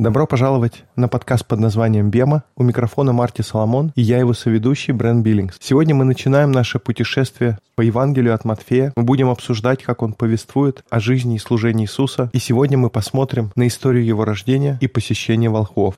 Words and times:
Добро 0.00 0.26
пожаловать 0.26 0.84
на 0.96 1.08
подкаст 1.08 1.46
под 1.46 1.60
названием 1.60 2.08
«Бема». 2.08 2.44
У 2.56 2.62
микрофона 2.62 3.12
Марти 3.12 3.42
Соломон 3.42 3.92
и 3.96 4.00
я 4.00 4.16
его 4.16 4.32
соведущий 4.32 4.94
Брэн 4.94 5.22
Биллингс. 5.22 5.58
Сегодня 5.60 5.94
мы 5.94 6.06
начинаем 6.06 6.52
наше 6.52 6.78
путешествие 6.78 7.58
по 7.74 7.82
Евангелию 7.82 8.34
от 8.34 8.46
Матфея. 8.46 8.94
Мы 8.96 9.02
будем 9.02 9.28
обсуждать, 9.28 9.82
как 9.82 10.00
он 10.00 10.14
повествует 10.14 10.82
о 10.88 11.00
жизни 11.00 11.36
и 11.36 11.38
служении 11.38 11.84
Иисуса. 11.84 12.30
И 12.32 12.38
сегодня 12.38 12.78
мы 12.78 12.88
посмотрим 12.88 13.52
на 13.56 13.66
историю 13.66 14.06
его 14.06 14.24
рождения 14.24 14.78
и 14.80 14.88
посещения 14.88 15.50
волхвов. 15.50 15.96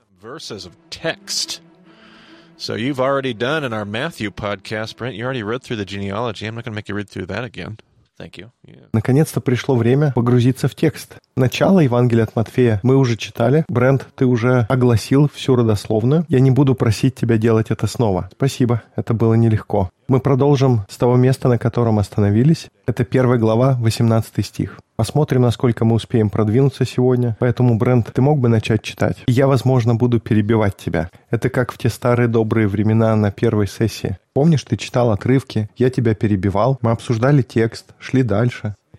So 2.57 2.75
you've 2.75 2.99
already 2.99 3.33
done 3.33 3.63
in 3.63 3.71
our 3.71 3.85
Matthew 3.85 4.31
podcast, 4.31 4.97
Brent. 4.97 5.15
You 5.15 5.23
already 5.23 5.43
read 5.43 5.63
through 5.63 5.77
the 5.77 5.85
genealogy. 5.85 6.45
I'm 6.45 6.55
not 6.55 6.65
going 6.65 6.73
to 6.73 6.75
make 6.75 6.89
you 6.89 6.95
read 6.95 7.09
through 7.09 7.27
that 7.27 7.45
again. 7.45 7.77
Thank 8.17 8.37
you. 8.37 8.51
Наконец-то 8.93 9.41
пришло 9.41 9.75
время 9.75 10.11
погрузиться 10.13 10.67
в 10.67 10.75
текст. 10.75 11.15
Начало 11.35 11.79
Евангелия 11.79 12.23
от 12.23 12.35
Матфея 12.35 12.79
мы 12.83 12.95
уже 12.95 13.17
читали. 13.17 13.65
Брент, 13.67 14.07
ты 14.15 14.25
уже 14.25 14.65
огласил 14.69 15.29
всю 15.33 15.55
родословную. 15.55 16.25
Я 16.29 16.39
не 16.39 16.51
буду 16.51 16.75
просить 16.75 17.15
тебя 17.15 17.37
делать 17.37 17.71
это 17.71 17.87
снова. 17.87 18.29
Спасибо, 18.33 18.83
это 18.95 19.13
было 19.13 19.33
нелегко. 19.33 19.89
Мы 20.07 20.19
продолжим 20.19 20.81
с 20.89 20.97
того 20.97 21.15
места, 21.15 21.47
на 21.47 21.57
котором 21.57 21.97
остановились. 21.97 22.67
Это 22.85 23.03
первая 23.03 23.39
глава, 23.39 23.77
18 23.79 24.45
стих. 24.45 24.79
Посмотрим, 24.95 25.41
насколько 25.41 25.85
мы 25.85 25.95
успеем 25.95 26.29
продвинуться 26.29 26.85
сегодня. 26.85 27.35
Поэтому, 27.39 27.77
Брент, 27.79 28.11
ты 28.13 28.21
мог 28.21 28.39
бы 28.39 28.47
начать 28.47 28.83
читать? 28.83 29.17
Я, 29.25 29.47
возможно, 29.47 29.95
буду 29.95 30.19
перебивать 30.19 30.77
тебя. 30.77 31.09
Это 31.31 31.49
как 31.49 31.71
в 31.71 31.77
те 31.79 31.89
старые 31.89 32.27
добрые 32.27 32.67
времена 32.67 33.15
на 33.15 33.31
первой 33.31 33.67
сессии. 33.67 34.17
Помнишь, 34.33 34.63
ты 34.63 34.77
читал 34.77 35.11
отрывки, 35.11 35.69
я 35.77 35.89
тебя 35.89 36.15
перебивал, 36.15 36.79
мы 36.81 36.91
обсуждали 36.91 37.41
текст, 37.41 37.93
шли 37.99 38.23
дальше. 38.23 38.52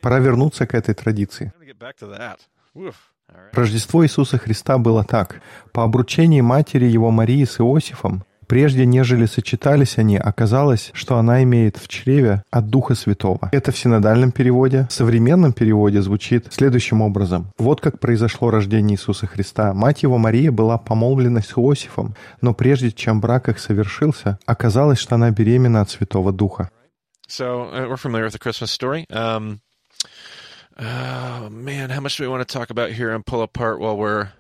Пора 0.05 0.19
вернуться 0.19 0.67
к 0.67 0.75
этой 0.75 0.95
традиции. 0.95 1.51
Рождество 3.53 4.05
Иисуса 4.05 4.37
Христа 4.37 4.77
было 4.77 5.03
так. 5.03 5.41
По 5.73 5.83
обручении 5.83 6.43
матери 6.43 6.85
его 6.85 7.11
Марии 7.11 7.45
с 7.45 7.59
Иосифом 7.59 8.23
Прежде, 8.47 8.85
нежели 8.85 9.25
сочетались 9.25 9.97
они, 9.97 10.19
оказалось, 10.19 10.91
что 10.93 11.17
она 11.17 11.43
имеет 11.45 11.79
в 11.79 11.89
чреве 11.89 12.43
от 12.51 12.69
Духа 12.69 12.95
Святого. 12.95 13.49
Это 13.53 13.73
в 13.73 13.79
синодальном 13.79 14.33
переводе. 14.33 14.87
В 14.91 14.93
современном 14.93 15.55
переводе 15.55 16.03
звучит 16.03 16.53
следующим 16.53 17.01
образом. 17.01 17.47
Вот 17.57 17.81
как 17.81 18.01
произошло 18.01 18.51
рождение 18.51 18.97
Иисуса 18.97 19.27
Христа. 19.27 19.73
Мать 19.73 20.03
его 20.03 20.19
Мария 20.19 20.53
была 20.53 20.77
помолвлена 20.77 21.41
с 21.41 21.53
Иосифом, 21.57 22.15
но 22.43 22.53
прежде 22.53 22.93
чем 22.93 23.23
брак 23.23 23.49
их 23.49 23.59
совершился, 23.59 24.39
оказалось, 24.45 24.99
что 24.99 25.15
она 25.15 25.31
беременна 25.31 25.81
от 25.81 25.89
Святого 25.89 26.31
Духа. 26.31 26.69
So, 27.27 27.71
uh, 27.73 27.89
we're 27.89 27.97
familiar 27.97 28.27
with 28.27 28.35
the 28.35 28.39
Christmas 28.39 28.71
story. 28.71 29.07
Um, 29.11 29.61
oh, 30.79 31.49
man, 31.51 31.91
how 31.91 32.01
much 32.01 32.17
do 32.17 32.23
we 32.23 32.29
want 32.29 32.47
to 32.47 32.53
talk 32.53 32.71
about 32.71 32.93
here 32.93 33.11
and 33.11 33.25
pull 33.25 33.43
apart 33.43 33.81
while 33.81 33.97
we're 33.97 34.31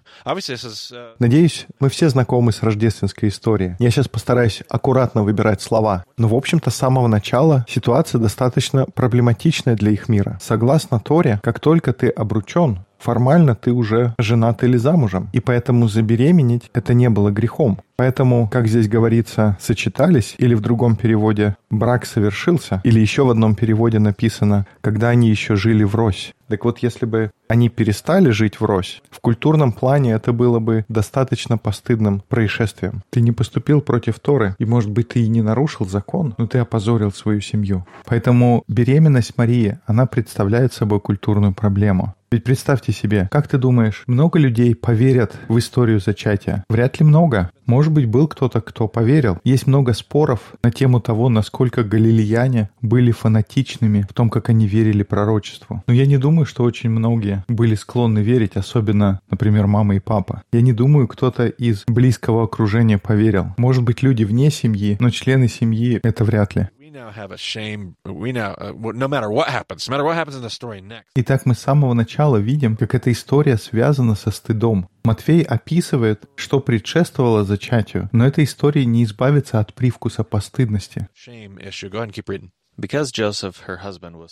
Надеюсь, 1.18 1.66
мы 1.80 1.88
все 1.88 2.08
знакомы 2.08 2.52
с 2.52 2.62
рождественской 2.62 3.28
историей. 3.28 3.76
Я 3.78 3.90
сейчас 3.90 4.08
постараюсь 4.08 4.62
аккуратно 4.68 5.22
выбирать 5.22 5.62
слова. 5.62 6.04
Но, 6.16 6.28
в 6.28 6.34
общем-то, 6.34 6.70
с 6.70 6.74
самого 6.74 7.08
начала 7.08 7.64
ситуация 7.68 8.20
достаточно 8.20 8.86
проблематичная 8.86 9.76
для 9.76 9.90
их 9.90 10.08
мира. 10.08 10.38
Согласно 10.42 11.00
Торе, 11.00 11.40
как 11.42 11.60
только 11.60 11.92
ты 11.92 12.08
обручен, 12.08 12.80
формально 13.04 13.54
ты 13.54 13.70
уже 13.70 14.14
женат 14.18 14.64
или 14.64 14.78
замужем, 14.78 15.28
и 15.32 15.40
поэтому 15.40 15.88
забеременеть 15.88 16.70
это 16.72 16.94
не 16.94 17.10
было 17.10 17.30
грехом. 17.30 17.80
Поэтому, 17.96 18.48
как 18.48 18.66
здесь 18.66 18.88
говорится, 18.88 19.56
сочетались, 19.60 20.34
или 20.38 20.54
в 20.54 20.60
другом 20.60 20.96
переводе 20.96 21.56
брак 21.70 22.06
совершился, 22.06 22.80
или 22.82 22.98
еще 22.98 23.24
в 23.24 23.30
одном 23.30 23.54
переводе 23.54 23.98
написано, 23.98 24.66
когда 24.80 25.10
они 25.10 25.28
еще 25.28 25.54
жили 25.54 25.84
врозь. 25.84 26.32
Так 26.48 26.64
вот, 26.64 26.78
если 26.78 27.06
бы 27.06 27.30
они 27.48 27.68
перестали 27.68 28.30
жить 28.30 28.60
врозь, 28.60 29.02
в 29.10 29.20
культурном 29.20 29.72
плане 29.72 30.12
это 30.12 30.32
было 30.32 30.58
бы 30.58 30.84
достаточно 30.88 31.58
постыдным 31.58 32.20
происшествием. 32.20 33.02
Ты 33.10 33.20
не 33.20 33.32
поступил 33.32 33.80
против 33.80 34.20
Торы, 34.20 34.54
и, 34.58 34.64
может 34.64 34.90
быть, 34.90 35.08
ты 35.08 35.20
и 35.20 35.28
не 35.28 35.42
нарушил 35.42 35.86
закон, 35.86 36.34
но 36.38 36.46
ты 36.46 36.58
опозорил 36.58 37.12
свою 37.12 37.40
семью. 37.40 37.86
Поэтому 38.04 38.64
беременность 38.68 39.36
Марии, 39.36 39.78
она 39.86 40.06
представляет 40.06 40.72
собой 40.72 41.00
культурную 41.00 41.54
проблему. 41.54 42.14
Ведь 42.34 42.42
представьте 42.42 42.90
себе, 42.90 43.28
как 43.30 43.46
ты 43.46 43.58
думаешь, 43.58 44.02
много 44.08 44.40
людей 44.40 44.74
поверят 44.74 45.38
в 45.46 45.56
историю 45.56 46.00
зачатия? 46.00 46.64
Вряд 46.68 46.98
ли 46.98 47.06
много. 47.06 47.52
Может 47.64 47.92
быть, 47.92 48.06
был 48.06 48.28
кто-то, 48.28 48.60
кто 48.60 48.88
поверил. 48.88 49.38
Есть 49.44 49.68
много 49.68 49.92
споров 49.94 50.54
на 50.62 50.72
тему 50.72 51.00
того, 51.00 51.28
насколько 51.28 51.84
галилеяне 51.84 52.70
были 52.82 53.12
фанатичными 53.12 54.04
в 54.08 54.12
том, 54.12 54.30
как 54.30 54.48
они 54.48 54.66
верили 54.66 55.04
пророчеству. 55.04 55.82
Но 55.86 55.94
я 55.94 56.06
не 56.06 56.18
думаю, 56.18 56.44
что 56.44 56.64
очень 56.64 56.90
многие 56.90 57.44
были 57.48 57.76
склонны 57.76 58.18
верить, 58.18 58.56
особенно, 58.56 59.20
например, 59.30 59.68
мама 59.68 59.94
и 59.94 60.00
папа. 60.00 60.42
Я 60.52 60.60
не 60.60 60.72
думаю, 60.72 61.06
кто-то 61.06 61.46
из 61.46 61.84
близкого 61.86 62.42
окружения 62.44 62.98
поверил. 62.98 63.54
Может 63.56 63.84
быть, 63.84 64.02
люди 64.02 64.24
вне 64.24 64.50
семьи, 64.50 64.96
но 64.98 65.10
члены 65.10 65.48
семьи— 65.48 66.00
это 66.02 66.24
вряд 66.24 66.56
ли. 66.56 66.68
Итак, 71.16 71.44
мы 71.44 71.56
с 71.56 71.58
самого 71.58 71.92
начала 71.92 72.36
видим, 72.36 72.76
как 72.76 72.94
эта 72.94 73.10
история 73.10 73.56
связана 73.56 74.14
со 74.14 74.30
стыдом. 74.30 74.88
Матфей 75.02 75.42
описывает, 75.42 76.30
что 76.36 76.60
предшествовало 76.60 77.42
зачатию, 77.42 78.08
но 78.12 78.24
эта 78.24 78.44
история 78.44 78.84
не 78.84 79.02
избавится 79.02 79.58
от 79.58 79.74
привкуса 79.74 80.22
постыдности. 80.22 81.08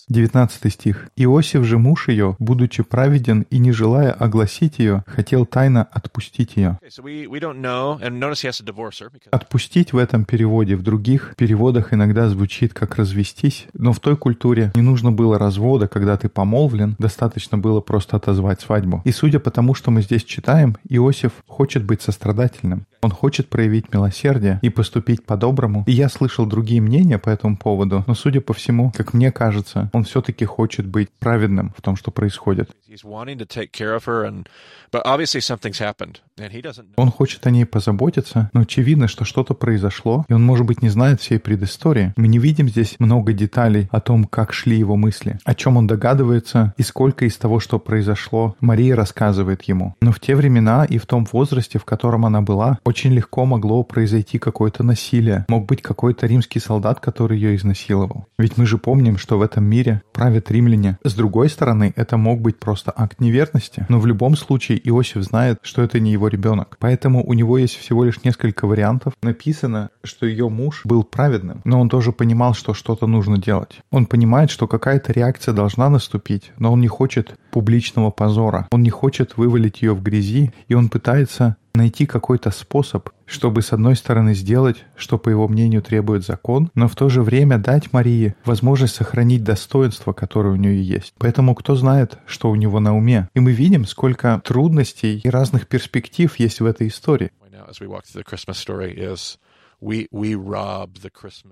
19 0.08 0.72
стих. 0.72 1.08
«Иосиф 1.16 1.64
же 1.64 1.78
муж 1.78 2.08
ее, 2.08 2.36
будучи 2.40 2.82
праведен 2.82 3.46
и 3.50 3.58
не 3.58 3.70
желая 3.70 4.10
огласить 4.10 4.78
ее, 4.78 5.04
хотел 5.06 5.46
тайно 5.46 5.84
отпустить 5.84 6.56
ее». 6.56 6.78
Отпустить 9.30 9.92
в 9.92 9.96
этом 9.96 10.24
переводе, 10.24 10.76
в 10.76 10.82
других 10.82 11.34
переводах 11.36 11.94
иногда 11.94 12.28
звучит 12.28 12.74
как 12.74 12.96
развестись, 12.96 13.66
но 13.74 13.92
в 13.92 14.00
той 14.00 14.16
культуре 14.16 14.72
не 14.74 14.82
нужно 14.82 15.12
было 15.12 15.38
развода, 15.38 15.86
когда 15.86 16.16
ты 16.16 16.28
помолвлен, 16.28 16.96
достаточно 16.98 17.58
было 17.58 17.80
просто 17.80 18.16
отозвать 18.16 18.60
свадьбу. 18.60 19.02
И 19.04 19.12
судя 19.12 19.38
по 19.38 19.50
тому, 19.50 19.74
что 19.74 19.90
мы 19.90 20.02
здесь 20.02 20.24
читаем, 20.24 20.76
Иосиф 20.88 21.32
хочет 21.46 21.84
быть 21.84 22.02
сострадательным. 22.02 22.86
Он 23.02 23.10
хочет 23.10 23.48
проявить 23.48 23.92
милосердие 23.92 24.58
и 24.62 24.68
поступить 24.68 25.24
по-доброму. 25.24 25.84
И 25.86 25.92
я 25.92 26.08
слышал 26.08 26.46
другие 26.46 26.80
мнения 26.80 27.18
по 27.18 27.30
этому 27.30 27.56
поводу, 27.56 28.04
но 28.06 28.14
судя 28.14 28.31
по 28.40 28.54
всему, 28.54 28.90
как 28.90 29.14
мне 29.14 29.32
кажется, 29.32 29.90
он 29.92 30.04
все-таки 30.04 30.44
хочет 30.44 30.86
быть 30.86 31.10
праведным 31.18 31.72
в 31.76 31.82
том, 31.82 31.96
что 31.96 32.10
происходит. 32.10 32.70
Он 36.96 37.10
хочет 37.10 37.46
о 37.46 37.50
ней 37.50 37.64
позаботиться, 37.64 38.50
но 38.52 38.60
очевидно, 38.60 39.08
что 39.08 39.24
что-то 39.24 39.54
произошло, 39.54 40.26
и 40.28 40.32
он, 40.34 40.44
может 40.44 40.66
быть, 40.66 40.82
не 40.82 40.88
знает 40.88 41.20
всей 41.20 41.38
предыстории. 41.38 42.12
Мы 42.16 42.28
не 42.28 42.38
видим 42.38 42.68
здесь 42.68 42.96
много 42.98 43.32
деталей 43.32 43.88
о 43.90 44.00
том, 44.00 44.24
как 44.24 44.52
шли 44.52 44.76
его 44.76 44.96
мысли, 44.96 45.38
о 45.44 45.54
чем 45.54 45.76
он 45.76 45.86
догадывается 45.86 46.74
и 46.76 46.82
сколько 46.82 47.24
из 47.24 47.36
того, 47.36 47.60
что 47.60 47.78
произошло, 47.78 48.56
Мария 48.60 48.94
рассказывает 48.94 49.62
ему. 49.62 49.94
Но 50.00 50.12
в 50.12 50.20
те 50.20 50.34
времена 50.34 50.84
и 50.84 50.98
в 50.98 51.06
том 51.06 51.26
возрасте, 51.32 51.78
в 51.78 51.84
котором 51.84 52.26
она 52.26 52.42
была, 52.42 52.78
очень 52.84 53.12
легко 53.12 53.46
могло 53.46 53.82
произойти 53.82 54.38
какое-то 54.38 54.82
насилие. 54.82 55.46
Мог 55.48 55.66
быть 55.66 55.82
какой-то 55.82 56.26
римский 56.26 56.60
солдат, 56.60 57.00
который 57.00 57.38
ее 57.38 57.56
изнасиловал. 57.56 58.21
Ведь 58.38 58.56
мы 58.56 58.66
же 58.66 58.78
помним, 58.78 59.18
что 59.18 59.38
в 59.38 59.42
этом 59.42 59.64
мире 59.64 60.02
правят 60.12 60.50
римляне. 60.50 60.98
С 61.04 61.14
другой 61.14 61.48
стороны, 61.48 61.92
это 61.96 62.16
мог 62.16 62.40
быть 62.40 62.58
просто 62.58 62.92
акт 62.94 63.20
неверности. 63.20 63.86
Но 63.88 64.00
в 64.00 64.06
любом 64.06 64.36
случае 64.36 64.80
Иосиф 64.88 65.22
знает, 65.22 65.58
что 65.62 65.82
это 65.82 66.00
не 66.00 66.12
его 66.12 66.28
ребенок. 66.28 66.76
Поэтому 66.78 67.24
у 67.24 67.32
него 67.32 67.58
есть 67.58 67.76
всего 67.76 68.04
лишь 68.04 68.24
несколько 68.24 68.66
вариантов. 68.66 69.14
Написано, 69.22 69.90
что 70.04 70.26
ее 70.26 70.48
муж 70.48 70.82
был 70.84 71.04
праведным, 71.04 71.60
но 71.64 71.80
он 71.80 71.88
тоже 71.88 72.12
понимал, 72.12 72.54
что 72.54 72.74
что-то 72.74 73.06
нужно 73.06 73.38
делать. 73.38 73.80
Он 73.90 74.06
понимает, 74.06 74.50
что 74.50 74.66
какая-то 74.66 75.12
реакция 75.12 75.54
должна 75.54 75.88
наступить, 75.88 76.52
но 76.58 76.72
он 76.72 76.80
не 76.80 76.88
хочет 76.88 77.36
публичного 77.50 78.10
позора. 78.10 78.68
Он 78.70 78.82
не 78.82 78.90
хочет 78.90 79.36
вывалить 79.36 79.82
ее 79.82 79.94
в 79.94 80.02
грязи, 80.02 80.52
и 80.68 80.74
он 80.74 80.88
пытается 80.88 81.56
найти 81.74 82.06
какой-то 82.06 82.50
способ, 82.50 83.10
чтобы 83.26 83.62
с 83.62 83.72
одной 83.72 83.96
стороны 83.96 84.34
сделать, 84.34 84.84
что 84.96 85.18
по 85.18 85.28
его 85.28 85.48
мнению 85.48 85.82
требует 85.82 86.24
закон, 86.24 86.70
но 86.74 86.88
в 86.88 86.96
то 86.96 87.08
же 87.08 87.22
время 87.22 87.58
дать 87.58 87.92
Марии 87.92 88.34
возможность 88.44 88.94
сохранить 88.94 89.44
достоинство, 89.44 90.12
которое 90.12 90.50
у 90.50 90.56
нее 90.56 90.82
есть. 90.82 91.14
Поэтому 91.18 91.54
кто 91.54 91.74
знает, 91.74 92.18
что 92.26 92.50
у 92.50 92.54
него 92.54 92.80
на 92.80 92.96
уме. 92.96 93.28
И 93.34 93.40
мы 93.40 93.52
видим, 93.52 93.84
сколько 93.86 94.40
трудностей 94.44 95.18
и 95.18 95.28
разных 95.28 95.66
перспектив 95.66 96.34
есть 96.36 96.60
в 96.60 96.66
этой 96.66 96.88
истории. 96.88 97.30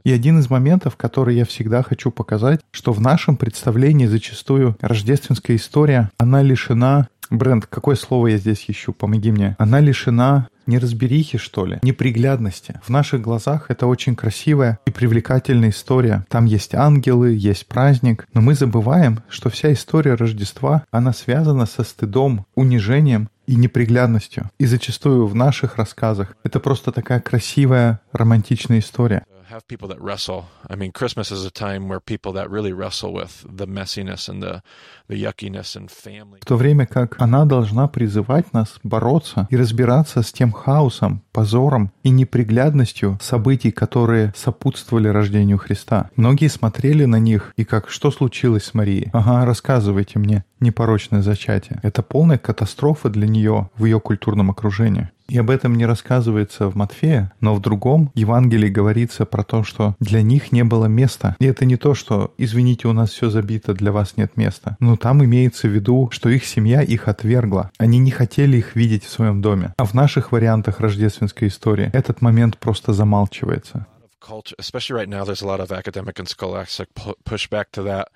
И 0.04 0.12
один 0.12 0.38
из 0.38 0.48
моментов, 0.48 0.96
который 0.96 1.34
я 1.36 1.44
всегда 1.44 1.82
хочу 1.82 2.12
показать, 2.12 2.60
что 2.70 2.92
в 2.92 3.00
нашем 3.00 3.36
представлении 3.36 4.06
зачастую 4.06 4.76
рождественская 4.80 5.56
история, 5.56 6.10
она 6.16 6.40
лишена 6.42 7.08
Бренд, 7.30 7.66
какое 7.66 7.94
слово 7.94 8.28
я 8.28 8.38
здесь 8.38 8.64
ищу? 8.68 8.92
Помоги 8.92 9.30
мне. 9.30 9.54
Она 9.58 9.78
лишена 9.80 10.48
неразберихи, 10.66 11.38
что 11.38 11.64
ли, 11.64 11.78
неприглядности. 11.82 12.80
В 12.82 12.90
наших 12.90 13.20
глазах 13.20 13.66
это 13.68 13.86
очень 13.86 14.16
красивая 14.16 14.78
и 14.86 14.90
привлекательная 14.90 15.70
история. 15.70 16.24
Там 16.28 16.44
есть 16.44 16.74
ангелы, 16.74 17.32
есть 17.32 17.66
праздник, 17.66 18.26
но 18.34 18.40
мы 18.40 18.54
забываем, 18.54 19.20
что 19.28 19.50
вся 19.50 19.72
история 19.72 20.14
Рождества, 20.14 20.84
она 20.90 21.12
связана 21.12 21.66
со 21.66 21.82
стыдом, 21.82 22.46
унижением 22.54 23.28
и 23.46 23.56
неприглядностью. 23.56 24.50
И 24.58 24.66
зачастую 24.66 25.26
в 25.26 25.34
наших 25.34 25.76
рассказах 25.76 26.36
это 26.44 26.60
просто 26.60 26.92
такая 26.92 27.20
красивая 27.20 28.00
романтичная 28.12 28.78
история. 28.78 29.24
Have 29.50 29.66
people 29.66 29.88
that 29.88 30.00
wrestle. 30.00 30.44
I 30.68 30.76
mean, 30.76 30.92
Christmas 30.92 31.30
is 31.30 31.44
a 31.44 31.50
time 31.50 31.88
where 31.88 32.00
people 32.00 32.32
that 32.34 32.48
really 32.50 32.72
wrestle 32.72 33.12
with 33.12 33.44
the 33.48 33.66
messiness 33.66 34.28
and 34.28 34.42
the, 34.42 34.62
the 35.08 35.16
yuckiness 35.16 35.76
and 35.76 35.90
family. 35.90 36.40
В 36.40 36.46
то 36.46 36.56
время 36.56 36.86
как 36.86 37.20
она 37.20 37.44
должна 37.44 37.88
призывать 37.88 38.52
нас 38.52 38.78
бороться 38.82 39.48
и 39.50 39.56
разбираться 39.56 40.22
с 40.22 40.32
тем 40.32 40.52
хаосом, 40.52 41.22
позором 41.32 41.92
и 42.02 42.10
неприглядностью 42.10 43.18
событий, 43.20 43.72
которые 43.72 44.32
сопутствовали 44.36 45.08
рождению 45.08 45.58
Христа. 45.58 46.10
Многие 46.16 46.48
смотрели 46.48 47.04
на 47.04 47.18
них 47.18 47.52
и 47.56 47.64
как 47.64 47.90
«Что 47.90 48.10
случилось 48.10 48.64
с 48.64 48.74
Марией?» 48.74 49.10
«Ага, 49.12 49.44
рассказывайте 49.44 50.18
мне» 50.18 50.44
непорочное 50.60 51.22
зачатие. 51.22 51.80
Это 51.82 52.02
полная 52.02 52.38
катастрофа 52.38 53.08
для 53.08 53.26
нее 53.26 53.70
в 53.76 53.84
ее 53.84 53.98
культурном 53.98 54.50
окружении. 54.50 55.10
И 55.30 55.38
об 55.38 55.48
этом 55.48 55.76
не 55.76 55.86
рассказывается 55.86 56.68
в 56.68 56.74
Матфея, 56.74 57.32
но 57.40 57.54
в 57.54 57.60
другом 57.60 58.10
Евангелии 58.16 58.68
говорится 58.68 59.24
про 59.24 59.44
то, 59.44 59.62
что 59.62 59.94
для 60.00 60.22
них 60.22 60.50
не 60.50 60.64
было 60.64 60.86
места. 60.86 61.36
И 61.38 61.46
это 61.46 61.64
не 61.64 61.76
то, 61.76 61.94
что 61.94 62.34
«извините, 62.36 62.88
у 62.88 62.92
нас 62.92 63.10
все 63.10 63.30
забито, 63.30 63.72
для 63.72 63.92
вас 63.92 64.16
нет 64.16 64.36
места». 64.36 64.76
Но 64.80 64.96
там 64.96 65.24
имеется 65.24 65.68
в 65.68 65.70
виду, 65.70 66.08
что 66.10 66.28
их 66.28 66.44
семья 66.44 66.82
их 66.82 67.06
отвергла. 67.06 67.70
Они 67.78 67.98
не 67.98 68.10
хотели 68.10 68.56
их 68.56 68.74
видеть 68.74 69.04
в 69.04 69.10
своем 69.10 69.40
доме. 69.40 69.72
А 69.76 69.84
в 69.84 69.94
наших 69.94 70.32
вариантах 70.32 70.80
рождественской 70.80 71.46
истории 71.46 71.90
этот 71.92 72.22
момент 72.22 72.58
просто 72.58 72.92
замалчивается. 72.92 73.86
Culture, 74.30 74.54
especially 74.60 74.94
right 74.94 75.08
now, 75.08 75.24
there's 75.24 75.42
a 75.42 75.46
lot 75.46 75.58
of 75.58 75.72
academic 75.72 76.20
and 76.20 76.28
scholastic 76.28 76.94
pu- 76.94 77.16
pushback 77.24 77.64
to 77.72 77.82
that, 77.82 78.12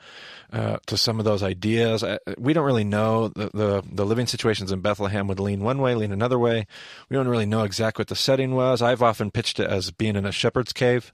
uh, 0.53 0.77
to 0.87 0.97
some 0.97 1.19
of 1.19 1.25
those 1.25 1.43
ideas. 1.43 2.05
Uh, 2.05 2.19
we 2.39 2.53
don't 2.53 2.65
really 2.65 2.85
know 2.85 3.27
the, 3.29 3.51
the, 3.53 3.83
the 3.85 4.07
living 4.07 4.29
situations 4.29 4.71
in 4.71 4.81
Bethlehem 4.81 5.27
would 5.27 5.41
lean 5.41 5.65
one 5.65 5.79
way, 5.79 5.97
lean 5.97 6.13
another 6.13 6.39
way. 6.39 6.69
We 7.09 7.17
don't 7.17 7.27
really 7.27 7.47
know 7.47 7.65
exactly 7.65 8.03
what 8.03 8.09
the 8.09 8.15
setting 8.15 8.55
was. 8.55 8.81
I've 8.81 9.03
often 9.03 9.33
pitched 9.33 9.59
it 9.59 9.69
as 9.69 9.91
being 9.91 10.15
in 10.15 10.25
a 10.25 10.31
shepherd's 10.31 10.73
cave, 10.73 11.13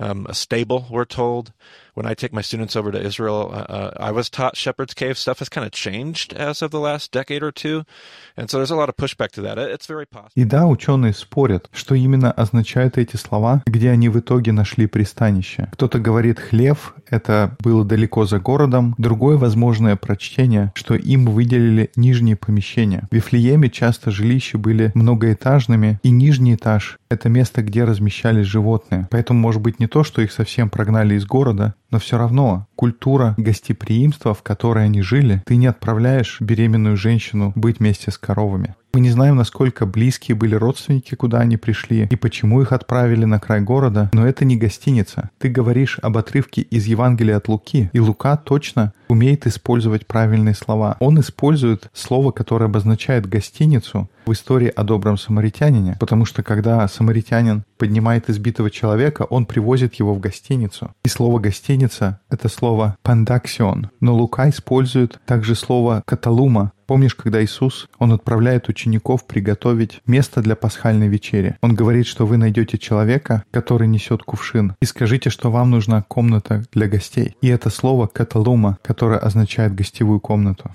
um, 0.00 0.26
a 0.28 0.34
stable. 0.34 0.88
We're 0.90 1.04
told 1.04 1.52
when 1.94 2.06
I 2.06 2.14
take 2.14 2.32
my 2.32 2.42
students 2.42 2.74
over 2.74 2.90
to 2.90 3.00
Israel, 3.00 3.50
uh, 3.52 3.56
uh, 3.56 4.08
I 4.08 4.12
was 4.12 4.30
taught 4.30 4.56
Shepherd's 4.56 4.94
Cave. 4.94 5.18
Stuff 5.18 5.40
has 5.40 5.48
kind 5.48 5.66
of 5.66 5.72
changed 5.72 6.32
as 6.32 6.62
of 6.62 6.70
the 6.70 6.80
last 6.80 7.12
decade 7.12 7.42
or 7.42 7.52
two. 7.52 7.84
And 8.36 8.50
so 8.50 8.56
there's 8.58 8.70
a 8.70 8.76
lot 8.76 8.88
of 8.88 8.96
pushback 8.96 9.32
to 9.32 9.42
that. 9.42 9.58
It's 9.58 9.86
very 9.86 10.06
possible. 10.06 10.32
И 10.34 10.44
да, 10.44 10.66
ученые 10.66 11.12
спорят, 11.12 11.68
что 11.72 11.94
именно 11.94 12.32
означают 12.32 12.96
эти 12.96 13.16
слова, 13.16 13.62
где 13.66 13.90
они 13.90 14.08
в 14.08 14.18
итоге 14.18 14.52
нашли 14.52 14.86
пристанище. 14.86 15.68
Кто-то 15.72 15.98
говорит 15.98 16.38
«хлев»— 16.40 16.94
это 17.10 17.56
было 17.60 17.84
далеко 17.84 18.24
за 18.24 18.38
городом. 18.38 18.94
Другое 18.96 19.36
возможное 19.36 19.96
прочтение, 19.96 20.72
что 20.74 20.94
им 20.94 21.26
выделили 21.26 21.90
нижние 21.96 22.36
помещения. 22.36 23.06
В 23.10 23.14
Вифлееме 23.14 23.68
часто 23.68 24.10
жилища 24.10 24.56
были 24.56 24.92
многоэтажными, 24.94 26.00
и 26.02 26.10
нижний 26.10 26.54
этаж— 26.54 26.98
это 27.10 27.28
место, 27.28 27.62
где 27.62 27.84
размещались 27.84 28.46
животные. 28.46 29.08
Поэтому 29.10 29.40
может 29.40 29.60
быть 29.60 29.78
не 29.78 29.86
то, 29.86 30.04
что 30.04 30.22
их 30.22 30.32
совсем 30.32 30.70
прогнали 30.70 31.14
из 31.14 31.26
города, 31.26 31.74
но 31.92 31.98
все 31.98 32.18
равно 32.18 32.66
культура 32.74 33.34
гостеприимства, 33.36 34.34
в 34.34 34.42
которой 34.42 34.86
они 34.86 35.02
жили, 35.02 35.42
ты 35.46 35.56
не 35.56 35.66
отправляешь 35.66 36.40
беременную 36.40 36.96
женщину 36.96 37.52
быть 37.54 37.78
вместе 37.78 38.10
с 38.10 38.18
коровами. 38.18 38.74
Мы 38.94 39.00
не 39.00 39.08
знаем, 39.08 39.36
насколько 39.36 39.86
близкие 39.86 40.34
были 40.34 40.54
родственники, 40.54 41.14
куда 41.14 41.38
они 41.38 41.56
пришли, 41.56 42.06
и 42.10 42.16
почему 42.16 42.60
их 42.60 42.72
отправили 42.72 43.24
на 43.24 43.40
край 43.40 43.62
города, 43.62 44.10
но 44.12 44.26
это 44.26 44.44
не 44.44 44.58
гостиница. 44.58 45.30
Ты 45.38 45.48
говоришь 45.48 45.98
об 46.02 46.18
отрывке 46.18 46.60
из 46.60 46.84
Евангелия 46.84 47.38
от 47.38 47.48
Луки, 47.48 47.88
и 47.94 48.00
Лука 48.00 48.36
точно 48.36 48.92
умеет 49.08 49.46
использовать 49.46 50.06
правильные 50.06 50.54
слова. 50.54 50.96
Он 51.00 51.18
использует 51.20 51.88
слово, 51.94 52.32
которое 52.32 52.66
обозначает 52.66 53.26
гостиницу 53.26 54.10
в 54.26 54.32
истории 54.32 54.68
о 54.68 54.84
добром 54.84 55.16
самаритянине, 55.16 55.96
потому 55.98 56.26
что 56.26 56.42
когда 56.42 56.86
самаритянин 56.86 57.64
поднимает 57.78 58.28
избитого 58.28 58.70
человека, 58.70 59.22
он 59.22 59.46
привозит 59.46 59.94
его 59.94 60.14
в 60.14 60.20
гостиницу. 60.20 60.90
И 61.02 61.08
слово 61.08 61.38
«гостиница»— 61.38 62.20
это 62.30 62.48
слово 62.48 62.96
«пандаксион», 63.02 63.90
но 64.00 64.14
Лука 64.14 64.50
использует 64.50 65.18
также 65.24 65.54
слово 65.54 66.02
«каталума», 66.04 66.72
Помнишь, 66.92 67.14
когда 67.14 67.42
Иисус, 67.42 67.88
Он 67.98 68.12
отправляет 68.12 68.68
учеников 68.68 69.26
приготовить 69.26 70.02
место 70.06 70.42
для 70.42 70.56
пасхальной 70.56 71.08
вечери? 71.08 71.56
Он 71.62 71.74
говорит, 71.74 72.06
что 72.06 72.26
вы 72.26 72.36
найдете 72.36 72.76
человека, 72.76 73.44
который 73.50 73.88
несет 73.88 74.22
кувшин, 74.24 74.76
и 74.82 74.84
скажите, 74.84 75.30
что 75.30 75.50
вам 75.50 75.70
нужна 75.70 76.02
комната 76.02 76.64
для 76.70 76.88
гостей. 76.88 77.34
И 77.40 77.48
это 77.48 77.70
слово 77.70 78.08
«каталума», 78.08 78.76
которое 78.82 79.18
означает 79.18 79.74
гостевую 79.74 80.20
комнату. 80.20 80.74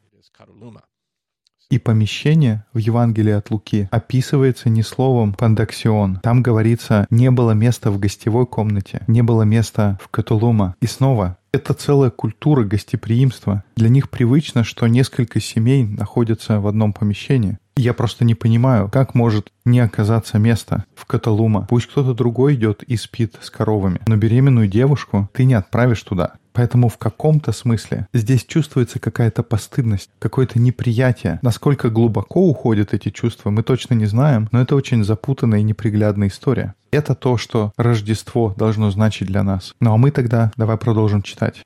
И 1.70 1.80
помещение 1.80 2.64
в 2.74 2.78
Евангелии 2.78 3.34
от 3.34 3.52
Луки 3.52 3.90
описывается 3.92 4.70
не 4.70 4.84
словом 4.84 5.34
«пандаксион». 5.34 6.22
Там 6.24 6.42
говорится 6.42 7.08
«не 7.10 7.30
было 7.30 7.52
места 7.52 7.92
в 7.92 8.00
гостевой 8.00 8.46
комнате, 8.46 9.04
не 9.08 9.22
было 9.22 9.44
места 9.44 10.00
в 10.02 10.08
катулума». 10.08 10.76
И 10.80 10.88
снова 10.88 11.38
это 11.52 11.74
целая 11.74 12.10
культура 12.10 12.64
гостеприимства. 12.64 13.64
Для 13.76 13.90
них 13.90 14.10
привычно, 14.10 14.64
что 14.64 14.88
несколько 14.88 15.42
семей 15.42 15.84
находятся 15.86 16.60
в 16.62 16.68
одном 16.68 16.94
помещении. 16.94 17.58
Я 17.76 17.94
просто 17.94 18.26
не 18.26 18.34
понимаю, 18.34 18.90
как 18.90 19.14
может 19.14 19.52
не 19.66 19.80
оказаться 19.80 20.40
места 20.40 20.86
в 20.96 21.06
Каталума. 21.06 21.68
Пусть 21.70 21.88
кто-то 21.88 22.14
другой 22.14 22.56
идет 22.56 22.84
и 22.84 22.96
спит 22.96 23.36
с 23.42 23.50
коровами, 23.50 24.02
но 24.08 24.16
беременную 24.18 24.68
девушку 24.68 25.30
ты 25.34 25.46
не 25.46 25.54
отправишь 25.54 26.02
туда. 26.02 26.34
Поэтому 26.58 26.90
в 26.90 26.98
каком-то 26.98 27.52
смысле 27.52 28.08
здесь 28.14 28.44
чувствуется 28.44 28.98
какая-то 28.98 29.44
постыдность, 29.44 30.10
какое-то 30.18 30.58
неприятие. 30.58 31.38
Насколько 31.44 31.92
глубоко 31.92 32.50
уходят 32.50 32.96
эти 32.96 33.10
чувства, 33.10 33.52
мы 33.52 33.62
точно 33.62 33.94
не 33.94 34.08
знаем, 34.08 34.50
но 34.52 34.62
это 34.62 34.76
очень 34.76 35.04
запутанная 35.04 35.60
и 35.60 35.64
неприглядная 35.64 36.30
история. 36.30 36.74
Это 36.90 37.14
то, 37.14 37.38
что 37.38 37.74
Рождество 37.78 38.56
должно 38.58 38.90
значить 38.90 39.28
для 39.28 39.44
нас. 39.44 39.76
Ну 39.80 39.94
а 39.94 39.98
мы 39.98 40.10
тогда 40.10 40.52
давай 40.58 40.78
продолжим 40.78 41.22
читать. 41.22 41.62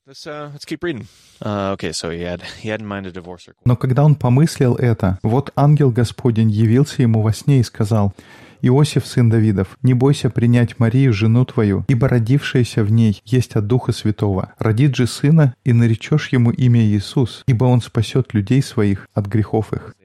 Но 3.66 3.76
когда 3.78 4.04
он 4.04 4.16
помыслил 4.16 4.76
это, 4.76 5.20
вот 5.24 5.54
ангел 5.56 5.92
Господень 5.92 6.52
явился 6.52 7.02
ему 7.02 7.22
во 7.22 7.32
сне 7.32 7.62
и 7.62 7.64
сказал, 7.64 8.14
Иосиф, 8.62 9.06
сын 9.06 9.30
Давидов, 9.30 9.78
не 9.82 9.94
бойся 9.94 10.30
принять 10.30 10.80
Марию, 10.80 11.14
жену 11.14 11.46
твою, 11.46 11.86
ибо 11.88 12.08
родившаяся 12.08 12.84
в 12.84 12.92
ней 12.92 13.22
есть 13.26 13.56
от 13.56 13.68
Духа 13.68 13.92
Святого. 13.92 14.54
Родит 14.60 14.96
же 14.96 15.08
сына, 15.08 15.56
и 15.64 15.74
наречешь 15.74 16.30
ему 16.30 16.52
имя 16.52 16.82
Иисус, 16.82 17.44
ибо 17.48 17.66
он 17.66 17.82
спасет 17.82 18.34
людей 18.34 18.62
своих 18.62 19.08
от 19.14 19.28
грехов 19.28 19.74
их. 19.74 19.96